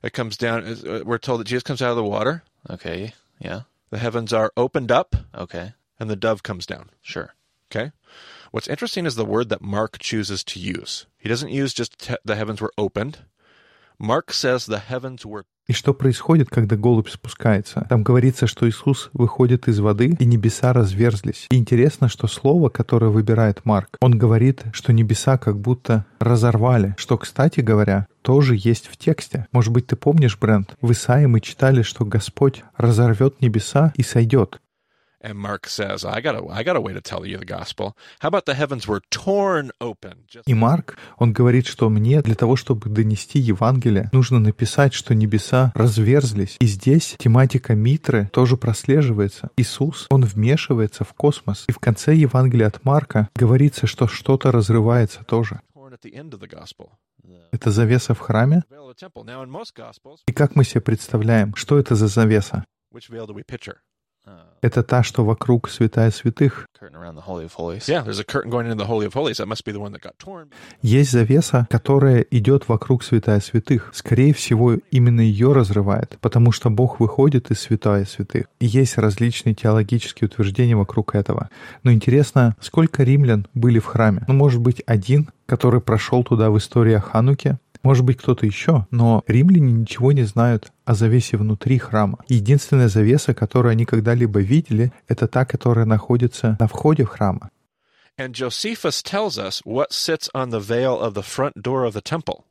It 0.04 0.14
comes 0.14 0.38
down. 0.38 0.64
We're 1.06 1.18
told 1.18 1.42
that 1.42 1.48
Jesus 1.48 1.64
comes 1.64 1.82
out 1.82 1.92
of 1.92 1.98
the 1.98 2.04
water. 2.04 2.44
Okay. 2.70 3.14
Yeah. 3.40 3.62
The 3.90 3.98
heavens 4.00 4.34
are 4.34 4.52
opened 4.58 4.92
up, 4.92 5.16
Okay. 5.34 5.74
and 6.00 6.10
the 6.10 6.16
dove 6.16 6.44
comes 6.44 6.66
down. 6.66 6.90
Sure. 7.02 7.34
Okay. 7.72 7.92
What's 8.52 8.68
interesting 8.70 9.06
is 9.06 9.16
the 9.16 9.26
word 9.26 9.50
that 9.50 9.62
Mark 9.62 9.98
chooses 10.00 10.44
to 10.46 10.60
use. 10.60 11.06
He 11.18 11.28
doesn't 11.30 11.52
use 11.52 11.74
just 11.74 11.98
te- 12.00 12.16
the 12.26 12.36
heavens 12.36 12.62
were 12.62 12.72
opened. 12.78 13.20
Mark 14.00 14.32
says 14.32 14.66
the 14.66 14.80
heavens 14.80 15.26
were 15.26 15.44
И 15.70 15.74
что 15.74 15.94
происходит, 15.94 16.48
когда 16.50 16.78
голубь 16.78 17.10
спускается? 17.10 17.86
Там 17.90 18.02
говорится, 18.04 18.48
что 18.48 18.70
Иисус 18.70 19.10
выходит 19.12 19.68
из 19.68 19.80
воды, 19.82 20.16
и 20.18 20.26
небеса 20.26 20.72
разверзлись. 20.72 21.48
И 21.52 21.58
интересно, 21.58 22.08
что 22.08 22.28
слово, 22.28 22.70
которое 22.70 23.12
выбирает 23.12 23.66
Марк, 23.66 23.98
он 24.00 24.18
говорит, 24.18 24.64
что 24.72 24.94
небеса 24.94 25.38
как 25.38 25.60
будто 25.60 26.06
разорвали, 26.20 26.96
что, 26.98 27.18
кстати 27.18 27.60
говоря, 27.60 28.08
тоже 28.28 28.58
есть 28.58 28.88
в 28.88 28.98
тексте. 28.98 29.48
Может 29.54 29.72
быть, 29.72 29.88
ты 29.88 29.96
помнишь, 29.96 30.38
Брент, 30.38 30.76
в 30.82 30.92
Исаии 30.92 31.28
мы 31.28 31.40
читали, 31.40 31.82
что 31.82 32.04
Господь 32.04 32.62
разорвет 32.76 33.42
небеса 33.42 33.94
и 33.96 34.04
сойдет. 34.04 34.60
And 35.24 35.36
Mark 35.36 35.66
says, 35.66 36.04
I 36.04 36.22
got 36.22 36.36
a, 36.36 36.46
I 36.52 36.64
got 36.66 36.76
a 36.76 36.82
way 36.82 36.92
to 36.92 37.00
tell 37.00 37.26
you 37.26 37.38
the 37.38 37.46
gospel. 37.46 37.96
How 38.20 38.28
about 38.28 38.46
the 38.46 38.54
heavens 38.54 38.86
were 38.86 39.00
torn 39.10 39.72
open? 39.80 40.26
Just 40.28 40.44
И 40.46 40.54
Марк, 40.54 40.98
он 41.18 41.32
говорит, 41.32 41.68
что 41.68 41.88
мне 41.88 42.22
для 42.22 42.36
того, 42.36 42.58
чтобы 42.58 42.90
донести 42.90 43.40
Евангелие, 43.40 44.10
нужно 44.12 44.40
написать, 44.40 44.94
что 44.94 45.16
небеса 45.16 45.72
разверзлись. 45.74 46.58
И 46.60 46.66
здесь 46.66 47.16
тематика 47.18 47.76
Митры 47.76 48.30
тоже 48.34 48.58
прослеживается. 48.58 49.52
Иисус, 49.56 50.08
он 50.10 50.26
вмешивается 50.26 51.06
в 51.06 51.14
космос. 51.14 51.64
И 51.70 51.72
в 51.72 51.80
конце 51.80 52.14
Евангелия 52.14 52.68
от 52.68 52.84
Марка 52.84 53.30
говорится, 53.36 53.88
что 53.88 54.06
что-то 54.08 54.52
разрывается 54.52 55.24
тоже. 55.24 55.62
torn 55.88 55.94
at 55.94 56.02
the 56.02 56.16
end 56.16 56.34
of 56.34 56.40
the 56.42 56.48
gospel. 56.48 56.92
Это 57.52 57.72
завеса 57.72 58.14
в 58.14 58.20
храме? 58.20 58.64
И 60.28 60.34
как 60.34 60.56
мы 60.56 60.64
себе 60.64 60.82
представляем, 60.82 61.56
что 61.56 61.80
это 61.80 61.96
за 61.96 62.08
завеса? 62.08 62.66
Uh, 64.28 64.32
Это 64.62 64.84
та, 64.84 65.04
что 65.04 65.24
вокруг 65.24 65.70
святая 65.70 66.12
святых. 66.12 66.68
Есть 70.82 71.12
завеса, 71.12 71.68
которая 71.70 72.22
идет 72.22 72.68
вокруг 72.68 73.04
святая 73.04 73.40
святых. 73.40 73.92
Скорее 73.94 74.34
всего, 74.34 74.74
именно 74.92 75.22
ее 75.22 75.54
разрывает, 75.54 76.18
потому 76.20 76.52
что 76.52 76.70
Бог 76.70 77.00
выходит 77.00 77.52
из 77.52 77.62
святая 77.62 78.04
святых. 78.04 78.48
И 78.60 78.66
есть 78.66 78.98
различные 78.98 79.56
теологические 79.56 80.28
утверждения 80.28 80.76
вокруг 80.76 81.16
этого. 81.16 81.50
Но 81.84 81.94
интересно, 81.94 82.56
сколько 82.60 83.04
римлян 83.04 83.48
были 83.54 83.80
в 83.80 83.86
храме? 83.86 84.26
Ну, 84.28 84.34
может 84.34 84.60
быть, 84.60 84.84
один, 84.86 85.30
который 85.46 85.80
прошел 85.80 86.24
туда 86.24 86.50
в 86.50 86.58
истории 86.58 86.96
о 86.96 87.02
Хануке? 87.02 87.60
Может 87.88 88.04
быть, 88.04 88.18
кто-то 88.18 88.46
еще, 88.46 88.86
но 88.92 89.24
римляне 89.28 89.72
ничего 89.72 90.12
не 90.12 90.24
знают 90.24 90.74
о 90.84 90.94
завесе 90.94 91.38
внутри 91.38 91.78
храма. 91.78 92.20
Единственная 92.28 92.90
завеса, 92.90 93.34
которую 93.34 93.72
они 93.72 93.86
когда-либо 93.86 94.42
видели, 94.42 94.92
это 95.08 95.26
та, 95.26 95.46
которая 95.46 95.86
находится 95.86 96.58
на 96.60 96.68
входе 96.68 97.06
в 97.06 97.08
храма. 97.08 97.50
And 98.18 98.34
Josephus 98.34 99.02
tells 99.02 99.38
us 99.38 99.62
what 99.64 99.94
sits 99.94 100.30
on 100.34 100.50
the 100.50 100.60
veil 100.60 101.00
of 101.00 101.14
the 101.14 101.24
front 101.24 101.62
door 101.62 101.86
of 101.86 101.94
the 101.94 102.02
temple. 102.02 102.44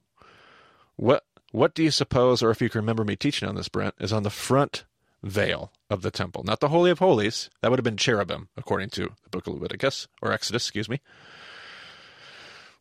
What 0.97 1.25
what 1.53 1.75
do 1.75 1.83
you 1.83 1.91
suppose, 1.91 2.43
or 2.43 2.51
if 2.51 2.63
you 2.63 2.71
can 2.71 2.81
remember 2.81 3.05
me 3.05 3.15
teaching 3.15 3.47
on 3.47 3.57
this, 3.57 3.69
Brent, 3.69 3.95
is 4.01 4.15
on 4.15 4.23
the 4.23 4.31
front 4.31 4.87
veil 5.23 5.71
of 5.91 6.01
the 6.01 6.11
temple? 6.11 6.45
Not 6.45 6.61
the 6.61 6.69
Holy 6.69 6.91
of 6.91 6.99
Holies. 6.99 7.51
That 7.61 7.71
would 7.71 7.79
have 7.79 7.85
been 7.85 7.99
cherubim, 7.99 8.49
according 8.57 8.89
to 8.93 9.11
the 9.25 9.29
book 9.31 9.47
of 9.47 9.53
Leviticus, 9.53 10.09
or 10.23 10.33
Exodus, 10.33 10.65
excuse 10.65 10.89
me. 10.89 11.03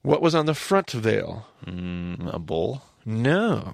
What 0.05 0.21
was 0.21 0.35
on 0.35 0.45
the 0.45 0.53
front 0.53 0.91
veil? 0.91 1.47
Mm, 1.65 2.31
a 2.31 2.37
bull. 2.37 2.83
No. 3.07 3.73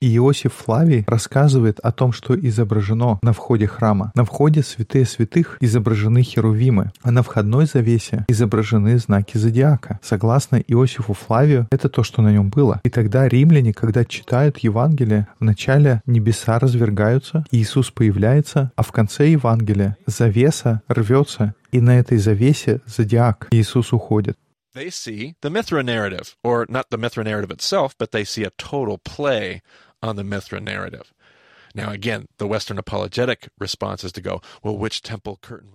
Иосиф 0.00 0.52
Флавий 0.54 1.04
рассказывает 1.06 1.78
о 1.80 1.92
том, 1.92 2.12
что 2.12 2.38
изображено 2.38 3.18
на 3.22 3.32
входе 3.32 3.66
храма. 3.66 4.12
На 4.14 4.24
входе 4.24 4.62
святые 4.62 5.06
святых 5.06 5.56
изображены 5.60 6.22
херувимы, 6.22 6.92
а 7.02 7.10
на 7.10 7.22
входной 7.22 7.66
завесе 7.66 8.24
изображены 8.28 8.98
знаки 8.98 9.38
зодиака. 9.38 9.98
Согласно 10.02 10.56
Иосифу 10.56 11.14
Флавию, 11.14 11.68
это 11.70 11.88
то, 11.88 12.02
что 12.02 12.22
на 12.22 12.32
нем 12.32 12.50
было. 12.50 12.80
И 12.84 12.90
тогда 12.90 13.28
римляне, 13.28 13.72
когда 13.72 14.04
читают 14.04 14.58
Евангелие, 14.58 15.28
вначале 15.40 16.02
небеса 16.06 16.58
развергаются, 16.58 17.44
Иисус 17.50 17.90
появляется, 17.90 18.72
а 18.76 18.82
в 18.82 18.92
конце 18.92 19.28
Евангелия 19.28 19.96
завеса 20.06 20.82
рвется, 20.88 21.54
и 21.72 21.80
на 21.80 21.98
этой 21.98 22.18
завесе 22.18 22.80
зодиак 22.86 23.48
Иисус 23.50 23.92
уходит. 23.92 24.36
They 24.74 24.90
see 24.90 25.36
the 25.40 25.50
Mithra 25.50 25.84
narrative, 25.84 26.36
or 26.42 26.66
not 26.68 26.90
the 26.90 26.98
Mithra 26.98 27.22
narrative 27.22 27.52
itself, 27.52 27.96
but 27.96 28.10
they 28.10 28.24
see 28.24 28.42
a 28.42 28.50
total 28.50 28.98
play 28.98 29.62
on 30.02 30.16
the 30.16 30.24
Mithra 30.24 30.60
narrative. 30.60 31.14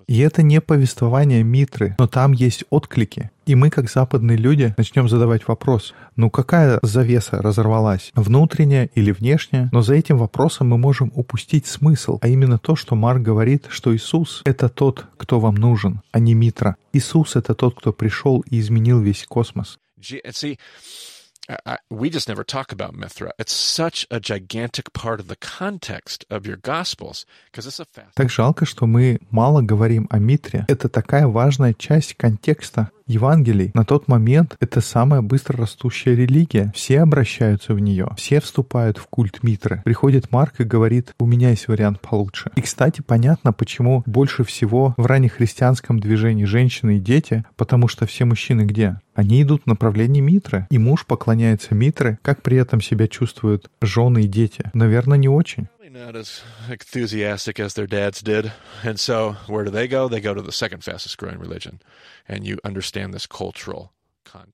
И 0.07 0.19
это 0.19 0.41
не 0.41 0.61
повествование 0.61 1.43
Митры, 1.43 1.95
но 1.99 2.07
там 2.07 2.31
есть 2.31 2.63
отклики. 2.69 3.31
И 3.45 3.55
мы, 3.55 3.69
как 3.69 3.89
западные 3.89 4.37
люди, 4.37 4.73
начнем 4.77 5.09
задавать 5.09 5.47
вопрос, 5.47 5.93
ну 6.15 6.29
какая 6.29 6.79
завеса 6.83 7.41
разорвалась, 7.41 8.11
внутренняя 8.13 8.89
или 8.95 9.11
внешняя? 9.11 9.69
Но 9.71 9.81
за 9.81 9.95
этим 9.95 10.17
вопросом 10.17 10.69
мы 10.69 10.77
можем 10.77 11.11
упустить 11.15 11.65
смысл, 11.65 12.19
а 12.21 12.27
именно 12.27 12.59
то, 12.59 12.75
что 12.75 12.95
Марк 12.95 13.21
говорит, 13.21 13.65
что 13.69 13.95
Иисус— 13.95 14.41
это 14.45 14.69
тот, 14.69 15.05
кто 15.17 15.39
вам 15.39 15.55
нужен, 15.55 16.01
а 16.11 16.19
не 16.19 16.33
Митра. 16.33 16.75
Иисус— 16.93 17.35
это 17.37 17.55
тот, 17.55 17.75
кто 17.75 17.91
пришел 17.91 18.41
и 18.41 18.59
изменил 18.59 19.01
весь 19.01 19.25
космос. 19.27 19.79
See, 19.99 20.57
I, 21.49 21.77
we 21.89 22.11
just 22.11 22.27
never 22.27 22.43
talk 22.43 22.71
about 22.71 22.93
Mithra. 22.93 23.31
It's 23.39 23.53
such 23.53 24.05
a 24.11 24.19
gigantic 24.19 24.93
part 24.93 25.19
of 25.19 25.27
the 25.27 25.35
context 25.35 26.23
of 26.29 26.45
your 26.45 26.57
Gospels 26.57 27.25
because 27.51 27.65
it's 27.65 27.79
a 27.79 27.85
fast. 27.85 28.15
Так 28.15 28.29
жалко, 28.29 28.65
что 28.65 28.85
мы 28.85 29.19
мало 29.31 29.61
говорим 29.61 30.07
о 30.11 30.19
Митре. 30.19 30.65
Это 30.67 30.89
такая 30.89 31.27
важная 31.27 31.73
часть 31.73 32.13
контекста 32.15 32.91
Евангелий. 33.07 33.71
На 33.73 33.83
тот 33.83 34.07
момент 34.07 34.55
это 34.59 34.81
самая 34.81 35.23
быстро 35.23 35.57
растущая 35.57 36.15
религия. 36.15 36.71
Все 36.75 37.01
обращаются 37.01 37.73
в 37.73 37.79
нее. 37.79 38.09
Все 38.15 38.39
вступают 38.39 38.99
в 38.99 39.07
культ 39.07 39.41
Митры. 39.41 39.81
Приходит 39.83 40.31
Марк 40.31 40.59
и 40.59 40.63
говорит, 40.63 41.15
у 41.19 41.25
меня 41.25 41.49
есть 41.49 41.67
вариант 41.67 41.99
получше. 42.01 42.51
И, 42.55 42.61
кстати, 42.61 43.01
понятно, 43.01 43.51
почему 43.51 44.03
больше 44.05 44.43
всего 44.43 44.93
в 44.97 45.07
раннехристианском 45.07 45.99
движении 45.99 46.45
женщины 46.45 46.97
и 46.97 46.99
дети, 46.99 47.43
потому 47.55 47.87
что 47.87 48.05
все 48.05 48.25
мужчины 48.25 48.61
где? 48.61 48.99
Они 49.19 49.41
идут 49.41 49.63
в 49.63 49.67
направлении 49.67 50.21
Митры. 50.21 50.65
И 50.71 50.77
муж 50.77 51.05
поклоняется 51.05 51.75
Митры. 51.75 52.17
Как 52.21 52.41
при 52.41 52.55
этом 52.55 52.79
себя 52.79 53.05
чувствуют 53.09 53.69
жены 53.81 54.21
и 54.21 54.27
дети? 54.29 54.71
Наверное, 54.73 55.17
не 55.17 55.27
очень. 55.27 55.67
Not 55.91 56.15
as 56.15 56.41
enthusiastic 56.69 57.59
as 57.59 57.73
their 57.75 57.85
dads 57.85 58.23
did. 58.23 58.53
And 58.85 58.97
so, 58.97 59.35
where 59.49 59.65
do 59.65 59.71
they 59.71 59.89
go? 59.89 60.07
They 60.07 60.21
go 60.21 60.33
to 60.33 60.41
the 60.41 60.53
second 60.53 60.85
fastest 60.85 61.17
growing 61.17 61.37
religion. 61.37 61.81
And 62.29 62.45
you 62.45 62.59
understand 62.63 63.13
this 63.13 63.27
cultural. 63.27 63.91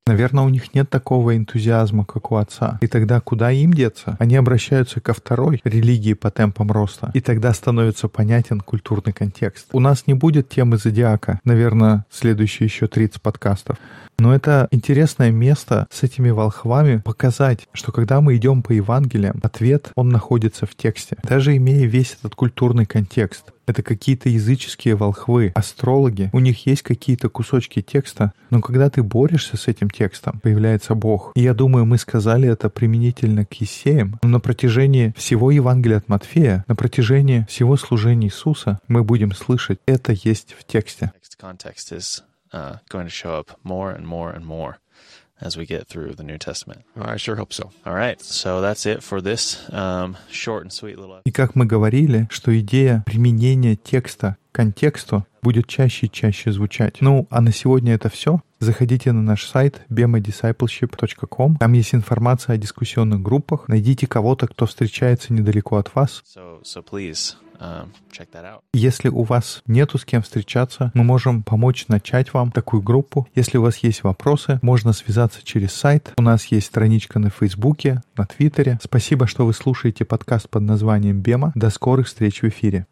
Наверное, 0.08 0.44
у 0.44 0.50
них 0.50 0.74
нет 0.74 0.90
такого 0.90 1.36
энтузиазма, 1.36 2.06
как 2.06 2.32
у 2.32 2.36
отца. 2.36 2.78
И 2.82 2.88
тогда 2.88 3.20
куда 3.20 3.52
им 3.52 3.74
деться? 3.74 4.16
Они 4.20 4.36
обращаются 4.36 5.02
ко 5.02 5.14
второй 5.14 5.62
религии 5.64 6.14
по 6.14 6.32
темпам 6.32 6.72
роста. 6.72 7.12
И 7.14 7.22
тогда 7.22 7.54
становится 7.54 8.08
понятен 8.08 8.62
культурный 8.62 9.14
контекст. 9.14 9.68
У 9.74 9.80
нас 9.80 10.08
не 10.08 10.14
будет 10.14 10.50
темы 10.50 10.78
зодиака. 10.78 11.40
Наверное, 11.44 12.06
следующие 12.10 12.68
еще 12.68 12.88
30 12.88 13.22
подкастов. 13.22 13.78
Но 14.18 14.34
это 14.34 14.68
интересное 14.72 15.32
место 15.32 15.88
с 15.92 16.04
этими 16.04 16.30
волхвами 16.30 16.98
показать, 16.98 17.68
что 17.74 17.92
когда 17.92 18.22
мы 18.22 18.38
идем 18.38 18.64
по 18.64 18.72
Евангелиям, 18.72 19.40
ответ, 19.44 19.92
он 19.96 20.10
находится 20.10 20.66
в 20.66 20.76
тексте. 20.76 21.18
Даже 21.24 21.56
имея 21.58 21.86
весь 21.86 22.18
этот 22.20 22.36
культурный 22.36 22.86
контекст. 22.86 23.52
Это 23.68 23.82
какие-то 23.82 24.30
языческие 24.30 24.96
волхвы, 24.96 25.52
астрологи. 25.56 26.30
У 26.34 26.40
них 26.40 26.68
есть 26.68 26.84
какие-то 26.84 27.30
кусочки 27.30 27.82
текста, 27.82 28.32
но 28.52 28.62
когда 28.62 28.90
ты 28.92 29.02
борешься 29.02 29.58
с 29.58 29.68
этим 29.68 29.90
текстом, 29.90 30.40
появляется 30.40 30.94
Бог. 30.94 31.32
И 31.36 31.42
я 31.42 31.56
думаю, 31.56 31.86
мы 31.86 31.98
сказали 31.98 32.48
это 32.48 32.70
применительно 32.70 33.44
к 33.44 33.54
Есеям, 33.56 34.20
но 34.22 34.30
на 34.30 34.40
протяжении 34.40 35.14
всего 35.18 35.50
Евангелия 35.50 35.98
от 35.98 36.10
Матфея, 36.10 36.64
на 36.68 36.76
протяжении 36.76 37.46
всего 37.50 37.76
служения 37.76 38.28
Иисуса 38.28 38.80
мы 38.88 39.04
будем 39.04 39.34
слышать, 39.34 39.80
это 39.88 40.12
есть 40.12 40.56
в 40.58 40.64
тексте. 40.64 41.12
Uh, 42.54 42.78
going 42.90 43.06
to 43.06 43.12
show 43.12 43.36
up 43.36 43.60
more 43.64 43.92
and 43.92 44.08
more 44.08 44.32
and 44.32 44.46
more 44.46 44.78
as 45.42 45.58
we 45.58 45.66
get 45.66 45.88
through 45.88 46.14
the 46.14 46.24
New 46.24 46.38
Testament. 46.38 46.86
I 46.96 47.18
sure 47.18 47.36
hope 47.36 47.54
so. 47.54 47.72
All 47.86 47.94
right, 47.94 48.22
so 48.22 48.62
that's 48.62 48.86
it 48.86 49.04
for 49.04 49.22
this 49.22 49.60
um, 49.74 50.18
short 50.30 50.64
and 50.64 50.72
sweet 50.72 50.98
little. 50.98 51.22
И 51.26 51.32
как 51.32 51.56
мы 51.56 51.66
говорили, 51.66 52.28
что 52.30 52.58
идея 52.60 53.04
применения 53.06 53.76
текста 53.76 54.38
к 54.52 54.56
контексту 54.56 55.26
будет 55.42 55.68
чаще 55.68 56.08
и 56.08 56.12
чаще 56.12 56.52
звучать. 56.52 57.02
Ну, 57.02 57.28
а 57.30 57.42
на 57.42 57.52
сегодня 57.52 57.94
это 57.94 58.10
все. 58.10 58.42
Заходите 58.60 59.12
на 59.12 59.22
наш 59.22 59.46
сайт 59.46 59.82
bemadiscipleship.com. 59.90 61.58
Там 61.58 61.74
есть 61.74 61.94
информация 61.94 62.56
о 62.56 62.58
дискуссионных 62.58 63.22
группах. 63.22 63.68
Найдите 63.68 64.08
кого-то, 64.08 64.48
кто 64.48 64.66
встречается 64.66 65.34
недалеко 65.34 65.76
от 65.78 65.94
вас. 65.94 66.24
So 66.26 66.62
so 66.64 66.84
please 66.84 67.36
out. 67.60 68.60
Если 68.74 69.10
у 69.10 69.24
вас 69.24 69.62
нету 69.68 69.98
с 69.98 70.06
кем 70.06 70.22
встречаться, 70.22 70.92
мы 70.94 71.04
можем 71.04 71.44
помочь 71.44 71.88
начать 71.88 72.34
вам 72.34 72.52
такую 72.52 72.82
группу. 72.82 73.28
Если 73.36 73.58
у 73.58 73.62
вас 73.62 73.78
есть 73.78 74.04
вопросы, 74.04 74.60
можно 74.62 74.94
связаться 74.94 75.40
через 75.44 75.74
сайт. 75.74 76.14
У 76.18 76.22
нас 76.22 76.46
есть 76.48 76.68
страничка 76.68 77.20
на 77.20 77.30
Фейсбуке, 77.30 78.02
на 78.18 78.26
Твиттере. 78.26 78.80
Спасибо, 78.84 79.28
что 79.28 79.46
вы 79.46 79.54
слушаете 79.54 80.06
подкаст 80.06 80.50
под 80.50 80.64
названием 80.64 81.22
«Бема». 81.22 81.52
До 81.56 81.70
скорых 81.70 82.08
встреч 82.08 82.42
в 82.42 82.48
эфире. 82.48 82.88